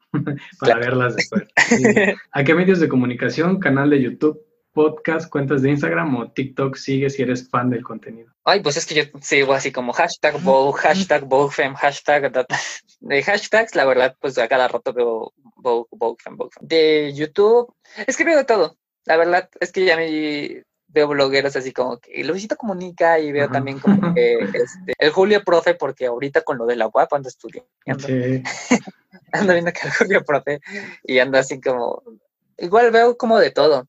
para 0.59 0.77
verlas 0.77 1.17
después. 1.17 1.45
¿A 2.33 2.45
qué 2.45 2.55
medios 2.55 2.81
de 2.81 2.89
comunicación, 2.89 3.61
canal 3.61 3.91
de 3.91 4.03
YouTube, 4.03 4.41
podcast, 4.73 5.31
cuentas 5.31 5.63
de 5.63 5.71
Instagram 5.71 6.17
o 6.17 6.31
TikTok 6.31 6.77
sigues 6.77 7.15
si 7.15 7.23
eres 7.23 7.49
fan 7.49 7.71
del 7.71 7.83
contenido? 7.83 8.33
Ay, 8.45 8.61
pues 8.61 8.77
es 8.77 8.87
que 8.87 8.95
yo 8.95 9.03
sigo 9.21 9.53
así 9.53 9.73
como 9.73 9.93
hashtag 9.93 10.41
Vogue, 10.43 10.81
hashtag 10.81 11.27
Fem, 11.51 11.75
hashtag 11.75 12.33
de 13.01 13.23
hashtags, 13.23 13.75
la 13.75 13.85
verdad, 13.85 14.17
pues 14.21 14.39
a 14.39 14.49
cada 14.49 14.69
rato 14.69 14.93
veo 14.93 15.33
Vogue, 15.57 16.17
Fem, 16.23 16.37
Fem. 16.37 16.49
De 16.61 17.13
YouTube, 17.15 17.75
es 18.07 18.17
que 18.17 18.25
veo 18.25 18.37
de 18.37 18.45
todo. 18.45 18.77
La 19.05 19.17
verdad 19.17 19.49
es 19.61 19.73
que 19.73 19.85
ya 19.85 19.97
me 19.97 20.65
veo 20.93 21.09
blogueros 21.09 21.57
así 21.57 21.73
como 21.73 21.99
que 21.99 22.23
Luisito 22.25 22.57
comunica 22.57 23.19
y 23.19 23.33
veo 23.33 23.49
también 23.49 23.79
como 23.79 24.15
que 24.15 24.35
este, 24.55 24.95
el 24.99 25.11
Julio 25.11 25.43
Profe, 25.45 25.75
porque 25.75 26.07
ahorita 26.07 26.43
con 26.43 26.59
lo 26.59 26.67
de 26.67 26.77
la 26.77 26.89
UAP 26.89 27.13
ando 27.13 27.29
estudiando. 27.29 27.69
Sí. 27.99 28.43
ando 29.33 29.53
viendo 29.53 29.73
que 29.73 29.87
el 29.87 29.93
Julio 29.93 30.25
Profe 30.25 30.61
y 31.05 31.19
ando 31.19 31.39
así 31.39 31.61
como, 31.61 32.03
igual 32.59 32.91
veo 32.91 33.17
como 33.17 33.39
de 33.39 33.51
todo 33.51 33.89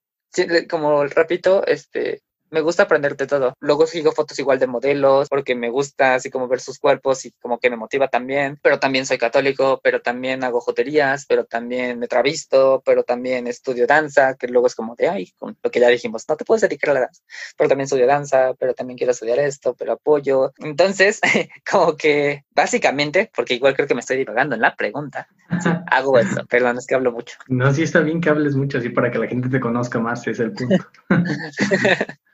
como 0.70 1.04
repito, 1.06 1.66
este, 1.66 2.24
me 2.52 2.62
gusta 2.62 2.84
aprenderte 2.84 3.28
todo. 3.28 3.56
Luego 3.60 3.88
sigo 3.88 4.12
fotos 4.12 4.38
igual 4.40 4.60
de 4.60 4.68
modelos 4.68 5.30
porque 5.30 5.56
me 5.56 5.70
gusta 5.70 6.16
así 6.16 6.30
como 6.30 6.48
ver 6.48 6.60
sus 6.60 6.80
cuerpos 6.80 7.26
y 7.26 7.32
como 7.42 7.60
que 7.60 7.70
me 7.70 7.78
motiva 7.78 8.10
también. 8.10 8.60
Pero 8.62 8.80
también 8.80 9.06
soy 9.06 9.18
católico, 9.18 9.80
pero 9.82 10.02
también 10.02 10.44
hago 10.44 10.60
joterías, 10.60 11.26
pero 11.26 11.46
también 11.46 11.98
me 11.98 12.08
travisto, 12.08 12.84
pero 12.86 13.04
también 13.04 13.48
estudio 13.48 13.88
danza, 13.88 14.36
que 14.36 14.48
luego 14.48 14.68
es 14.68 14.76
como 14.76 14.96
de, 14.96 15.08
ay, 15.08 15.32
con 15.38 15.58
lo 15.64 15.72
que 15.72 15.80
ya 15.80 15.88
dijimos, 15.88 16.26
no 16.28 16.36
te 16.36 16.46
puedes 16.46 16.62
dedicar 16.62 16.92
a 16.92 16.94
la 16.94 17.00
danza. 17.02 17.22
Pero 17.58 17.70
también 17.70 17.86
estudio 17.86 18.06
danza, 18.06 18.54
pero 18.60 18.74
también 18.74 18.98
quiero 18.98 19.12
estudiar 19.12 19.40
esto, 19.40 19.74
pero 19.74 19.94
apoyo. 19.94 20.52
Entonces, 20.60 21.22
como 21.70 21.96
que 21.96 22.44
básicamente, 22.54 23.32
porque 23.34 23.54
igual 23.56 23.76
creo 23.76 23.88
que 23.88 23.96
me 23.96 24.02
estoy 24.02 24.18
divagando 24.18 24.56
en 24.56 24.62
la 24.62 24.76
pregunta, 24.76 25.28
hago 25.90 26.20
eso. 26.20 26.46
Perdón, 26.50 26.78
es 26.78 26.86
que 26.86 26.96
hablo 26.96 27.14
mucho. 27.14 27.38
No, 27.48 27.74
sí 27.74 27.84
está 27.84 28.02
bien 28.02 28.20
que 28.20 28.30
hables 28.30 28.56
mucho 28.56 28.78
así 28.78 28.90
para 28.90 29.10
que 29.10 29.20
la 29.20 29.28
gente 29.28 29.48
te 29.48 29.60
conozca 29.60 30.00
más, 30.00 30.28
es 30.28 30.40
el 30.40 30.52
punto. 30.52 30.86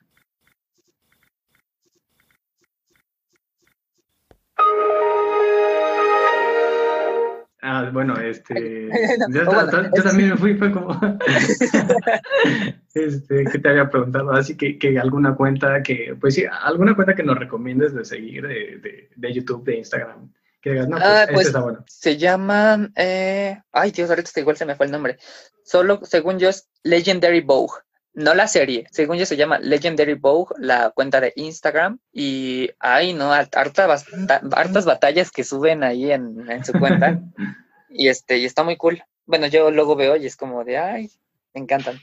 Ah, 7.70 7.90
bueno, 7.92 8.16
este. 8.18 8.90
Yo, 9.30 10.04
también 10.04 10.30
me 10.30 10.38
fui, 10.38 10.56
fue 10.56 10.72
como. 10.72 11.00
este, 12.94 13.44
que 13.44 13.60
te 13.60 13.70
había 13.70 13.90
preguntado. 13.90 14.32
Así 14.32 14.56
que, 14.56 14.80
que, 14.80 14.98
alguna 14.98 15.36
cuenta 15.36 15.84
que, 15.84 16.16
pues 16.20 16.36
sí, 16.36 16.46
alguna 16.50 16.96
cuenta 16.96 17.14
que 17.14 17.24
nos 17.24 17.38
recomiendes 17.38 17.94
de 17.94 18.06
seguir 18.06 18.48
de, 18.48 19.10
de, 19.14 19.34
YouTube, 19.34 19.66
de 19.66 19.78
Instagram. 19.80 20.32
Que 20.62 20.72
digas, 20.72 20.88
no, 20.88 20.96
pues, 20.98 21.08
ah, 21.08 21.22
este 21.24 21.34
pues 21.34 21.48
está 21.48 21.60
bueno. 21.60 21.84
Se 21.88 22.18
llama. 22.18 22.90
Eh... 22.96 23.60
Ay, 23.72 23.92
Dios, 23.92 24.10
ahorita 24.10 24.40
igual 24.40 24.56
se 24.56 24.66
me 24.66 24.76
fue 24.76 24.86
el 24.86 24.92
nombre. 24.94 25.18
Solo, 25.64 26.00
según 26.04 26.40
yo, 26.40 26.50
es 26.50 26.70
Legendary 26.84 27.42
Vogue. 27.42 27.82
No 28.18 28.34
la 28.34 28.48
serie, 28.48 28.88
según 28.90 29.18
yo 29.18 29.28
se 29.28 29.38
llama 29.38 29.60
Legendary 29.60 30.16
Vogue, 30.16 30.56
la 30.58 30.90
cuenta 30.90 31.22
de 31.22 31.34
Instagram. 31.36 32.00
Y 32.12 32.72
ay, 32.80 33.14
no, 33.14 33.32
hartas, 33.32 34.06
hartas 34.54 34.86
batallas 34.86 35.30
que 35.30 35.44
suben 35.44 35.84
ahí 35.84 36.12
en, 36.12 36.50
en 36.50 36.66
su 36.66 36.74
cuenta. 36.74 37.22
y 37.92 38.08
este, 38.08 38.40
y 38.40 38.46
está 38.46 38.64
muy 38.64 38.76
cool. 38.76 39.04
Bueno, 39.28 39.46
yo 39.46 39.70
luego 39.70 39.96
veo 39.96 40.16
y 40.16 40.26
es 40.26 40.36
como 40.36 40.64
de 40.64 40.80
ay, 40.80 41.12
me 41.54 41.62
encantan. 41.62 42.00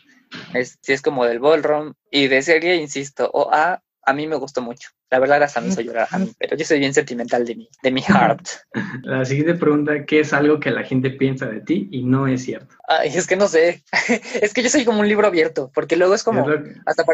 Es, 0.52 0.78
sí, 0.82 0.92
es 0.92 1.02
como 1.02 1.24
del 1.24 1.40
ballroom. 1.40 1.94
Y 2.12 2.28
de 2.28 2.42
serie, 2.42 2.76
insisto, 2.76 3.28
o 3.34 3.52
a, 4.04 4.12
mí 4.12 4.26
me 4.26 4.36
gustó 4.36 4.62
mucho. 4.62 4.90
La 5.10 5.18
verdad, 5.18 5.42
hasta 5.42 5.60
me 5.60 5.68
hizo 5.68 5.80
llorar 5.82 6.08
a 6.10 6.18
mí, 6.18 6.32
pero 6.38 6.56
yo 6.56 6.64
soy 6.64 6.78
bien 6.78 6.94
sentimental 6.94 7.44
de 7.44 7.54
mi, 7.56 7.68
de 7.82 7.90
mi 7.90 8.02
heart. 8.02 8.46
La 9.02 9.24
siguiente 9.24 9.54
pregunta, 9.54 10.04
¿qué 10.06 10.20
es 10.20 10.32
algo 10.32 10.60
que 10.60 10.70
la 10.70 10.84
gente 10.84 11.10
piensa 11.10 11.46
de 11.46 11.60
ti 11.60 11.88
y 11.90 12.02
no 12.04 12.26
es 12.26 12.44
cierto? 12.44 12.74
Ay, 12.88 13.10
es 13.14 13.26
que 13.26 13.36
no 13.36 13.48
sé. 13.48 13.82
es 14.40 14.52
que 14.54 14.62
yo 14.62 14.68
soy 14.68 14.84
como 14.84 15.00
un 15.00 15.08
libro 15.08 15.26
abierto, 15.26 15.70
porque 15.74 15.96
luego 15.96 16.14
es 16.14 16.22
como, 16.22 16.46
hasta, 16.86 17.04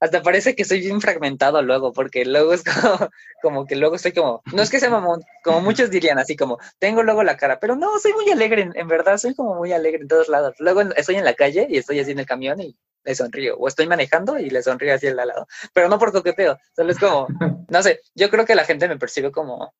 hasta 0.00 0.22
parece 0.22 0.54
que 0.54 0.64
soy 0.64 0.80
bien 0.80 1.00
fragmentado 1.00 1.62
luego, 1.62 1.92
porque 1.92 2.24
luego 2.24 2.54
es 2.54 2.64
como, 2.64 3.10
como 3.42 3.66
que 3.66 3.76
luego 3.76 3.96
estoy 3.96 4.12
como, 4.12 4.42
no 4.52 4.62
es 4.62 4.70
que 4.70 4.80
sea 4.80 4.90
mamón, 4.90 5.22
como 5.42 5.60
muchos 5.60 5.90
dirían, 5.90 6.18
así 6.18 6.36
como, 6.36 6.58
tengo 6.78 7.02
luego 7.02 7.22
la 7.22 7.36
cara, 7.36 7.58
pero 7.60 7.76
no, 7.76 7.98
soy 7.98 8.12
muy 8.12 8.30
alegre, 8.30 8.70
en, 8.74 8.88
verdad, 8.88 9.18
soy 9.18 9.34
como 9.34 9.54
muy 9.54 9.72
alegre 9.72 10.02
en 10.02 10.08
todos 10.08 10.28
lados. 10.28 10.54
Luego 10.58 10.82
estoy 10.96 11.16
en 11.16 11.24
la 11.24 11.34
calle 11.34 11.66
y 11.68 11.78
estoy 11.78 12.00
así 12.00 12.12
en 12.12 12.18
el 12.18 12.26
camión 12.26 12.60
y 12.60 12.76
le 13.04 13.14
sonrío. 13.14 13.56
O 13.56 13.68
estoy 13.68 13.86
manejando 13.86 14.38
y 14.38 14.50
le 14.50 14.62
sonrío 14.62 14.94
así 14.94 15.06
al 15.08 15.16
lado. 15.16 15.46
Pero 15.72 15.88
no 15.88 15.98
por 15.98 16.12
coqueteo, 16.12 16.58
solo 16.74 16.92
es 16.92 16.98
como, 16.98 17.26
no 17.68 17.82
sé, 17.82 18.00
yo 18.14 18.30
creo 18.30 18.44
que 18.44 18.54
la 18.54 18.64
gente 18.64 18.88
me 18.88 18.98
percibe 18.98 19.30
como, 19.30 19.74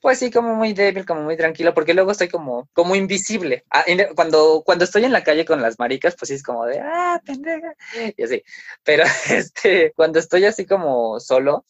pues 0.00 0.18
sí, 0.18 0.30
como 0.30 0.54
muy 0.54 0.72
débil, 0.72 1.04
como 1.04 1.22
muy 1.22 1.36
tranquilo, 1.36 1.74
porque 1.74 1.94
luego 1.94 2.12
estoy 2.12 2.28
como, 2.28 2.68
como 2.72 2.94
invisible. 2.94 3.64
Ah, 3.70 3.84
cuando, 4.14 4.62
cuando 4.64 4.84
estoy 4.84 5.04
en 5.04 5.12
la 5.12 5.22
calle 5.22 5.44
con 5.44 5.60
las 5.60 5.78
maricas, 5.78 6.16
pues 6.16 6.28
sí 6.28 6.34
es 6.34 6.42
como 6.42 6.64
de, 6.66 6.80
ah, 6.80 7.20
pendeja, 7.24 7.74
y 8.16 8.22
así. 8.22 8.42
Pero 8.82 9.04
este, 9.30 9.92
cuando 9.94 10.18
estoy 10.18 10.46
así 10.46 10.66
como 10.66 11.20
solo, 11.20 11.66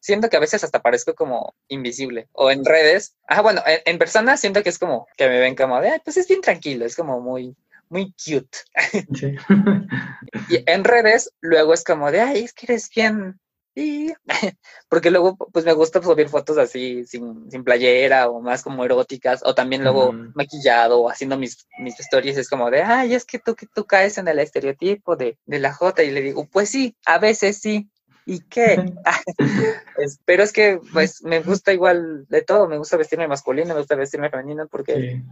siento 0.00 0.30
que 0.30 0.36
a 0.36 0.40
veces 0.40 0.64
hasta 0.64 0.82
parezco 0.82 1.14
como 1.14 1.54
invisible. 1.68 2.28
O 2.32 2.50
en 2.50 2.64
redes, 2.64 3.16
ah, 3.28 3.42
bueno, 3.42 3.62
en, 3.66 3.80
en 3.84 3.98
persona 3.98 4.36
siento 4.36 4.62
que 4.62 4.70
es 4.70 4.78
como 4.78 5.06
que 5.16 5.28
me 5.28 5.40
ven 5.40 5.54
como 5.54 5.80
de, 5.80 6.00
pues 6.04 6.16
es 6.16 6.28
bien 6.28 6.40
tranquilo, 6.40 6.86
es 6.86 6.96
como 6.96 7.20
muy, 7.20 7.56
muy 7.88 8.12
cute. 8.12 8.58
y 10.48 10.64
en 10.66 10.84
redes, 10.84 11.32
luego 11.40 11.74
es 11.74 11.84
como 11.84 12.10
de, 12.10 12.20
ay, 12.20 12.44
es 12.44 12.52
que 12.52 12.66
eres 12.66 12.90
bien. 12.94 13.38
Y... 13.74 14.12
Porque 14.88 15.10
luego, 15.10 15.36
pues 15.36 15.64
me 15.64 15.72
gusta 15.72 16.02
subir 16.02 16.28
fotos 16.28 16.58
así, 16.58 17.04
sin, 17.04 17.50
sin 17.50 17.64
playera 17.64 18.28
o 18.28 18.40
más 18.40 18.62
como 18.62 18.84
eróticas, 18.84 19.42
o 19.44 19.54
también 19.54 19.82
luego 19.82 20.12
maquillado 20.34 21.00
o 21.00 21.10
haciendo 21.10 21.36
mis, 21.36 21.66
mis 21.78 21.98
stories. 22.00 22.38
Es 22.38 22.48
como 22.48 22.70
de, 22.70 22.82
ay, 22.82 23.14
es 23.14 23.24
que 23.24 23.38
tú, 23.38 23.54
que 23.54 23.66
tú 23.66 23.84
caes 23.84 24.18
en 24.18 24.28
el 24.28 24.38
estereotipo 24.38 25.16
de, 25.16 25.38
de 25.44 25.58
la 25.58 25.72
J. 25.72 26.02
Y 26.02 26.10
le 26.10 26.22
digo, 26.22 26.48
pues 26.50 26.70
sí, 26.70 26.96
a 27.04 27.18
veces 27.18 27.58
sí, 27.58 27.90
¿Y 28.28 28.40
qué? 28.40 28.92
pero 30.24 30.42
es 30.42 30.52
que, 30.52 30.80
pues, 30.92 31.22
me 31.22 31.40
gusta 31.40 31.72
igual 31.72 32.26
de 32.28 32.42
todo. 32.42 32.66
Me 32.66 32.76
gusta 32.76 32.96
vestirme 32.96 33.28
masculino, 33.28 33.72
me 33.72 33.78
gusta 33.78 33.94
vestirme 33.94 34.30
femenino 34.30 34.66
porque 34.66 35.22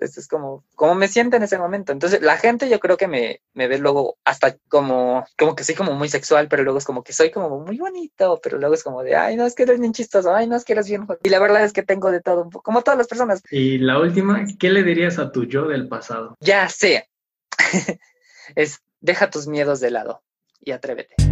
esto 0.00 0.20
es 0.20 0.28
como, 0.28 0.64
como 0.74 0.94
me 0.94 1.08
siento 1.08 1.36
en 1.36 1.42
ese 1.42 1.58
momento. 1.58 1.92
Entonces, 1.92 2.22
la 2.22 2.36
gente 2.36 2.68
yo 2.68 2.80
creo 2.80 2.96
que 2.96 3.08
me, 3.08 3.40
me 3.54 3.68
ve 3.68 3.78
luego 3.78 4.16
hasta 4.24 4.56
como, 4.68 5.24
como 5.36 5.54
que 5.54 5.64
soy 5.64 5.74
como 5.74 5.92
muy 5.92 6.08
sexual, 6.08 6.48
pero 6.48 6.62
luego 6.62 6.78
es 6.78 6.84
como 6.84 7.02
que 7.02 7.12
soy 7.12 7.30
como 7.30 7.60
muy 7.60 7.78
bonito, 7.78 8.40
pero 8.42 8.58
luego 8.58 8.74
es 8.74 8.82
como 8.82 9.02
de, 9.02 9.16
ay, 9.16 9.36
no, 9.36 9.46
es 9.46 9.54
que 9.54 9.64
eres 9.64 9.80
bien 9.80 9.92
chistoso, 9.92 10.34
ay, 10.34 10.46
no, 10.46 10.56
es 10.56 10.64
que 10.64 10.72
eres 10.72 10.88
bien. 10.88 11.06
Y 11.22 11.28
la 11.28 11.38
verdad 11.38 11.64
es 11.64 11.72
que 11.72 11.82
tengo 11.82 12.10
de 12.10 12.20
todo, 12.20 12.48
como 12.50 12.82
todas 12.82 12.98
las 12.98 13.08
personas. 13.08 13.42
Y 13.50 13.78
la 13.78 13.98
última, 13.98 14.46
¿qué 14.58 14.70
le 14.70 14.82
dirías 14.82 15.18
a 15.18 15.32
tu 15.32 15.44
yo 15.44 15.66
del 15.66 15.88
pasado? 15.88 16.36
Ya 16.40 16.68
sé. 16.68 17.08
es, 18.54 18.80
deja 19.00 19.30
tus 19.30 19.46
miedos 19.46 19.80
de 19.80 19.90
lado 19.90 20.22
y 20.60 20.72
atrévete. 20.72 21.27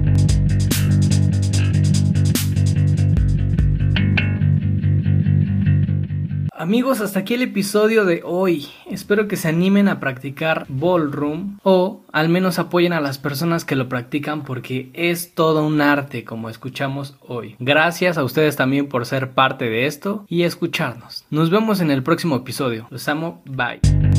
Amigos, 6.59 7.03
hasta 7.03 7.21
aquí 7.21 7.35
el 7.35 7.43
episodio 7.43 8.07
de 8.07 8.23
hoy. 8.25 8.69
Espero 8.91 9.29
que 9.29 9.37
se 9.37 9.49
animen 9.49 9.89
a 9.89 10.01
practicar 10.01 10.65
ballroom 10.71 11.59
o 11.63 12.01
al 12.13 12.31
menos 12.31 12.59
apoyen 12.59 12.95
a 12.95 13.01
las 13.03 13.19
personas 13.19 13.67
que 13.67 13.77
lo 13.77 13.91
practican 13.91 14.43
porque 14.43 14.89
es 14.95 15.35
todo 15.35 15.67
un 15.67 15.83
arte 15.83 16.25
como 16.25 16.49
escuchamos 16.49 17.15
hoy. 17.21 17.57
Gracias 17.59 18.17
a 18.17 18.25
ustedes 18.25 18.57
también 18.57 18.89
por 18.89 19.05
ser 19.05 19.33
parte 19.33 19.67
de 19.67 19.85
esto 19.85 20.25
y 20.29 20.45
escucharnos. 20.45 21.27
Nos 21.29 21.51
vemos 21.51 21.81
en 21.81 21.91
el 21.91 22.03
próximo 22.03 22.37
episodio. 22.37 22.87
Los 22.91 23.07
amo. 23.07 23.43
Bye. 23.45 24.16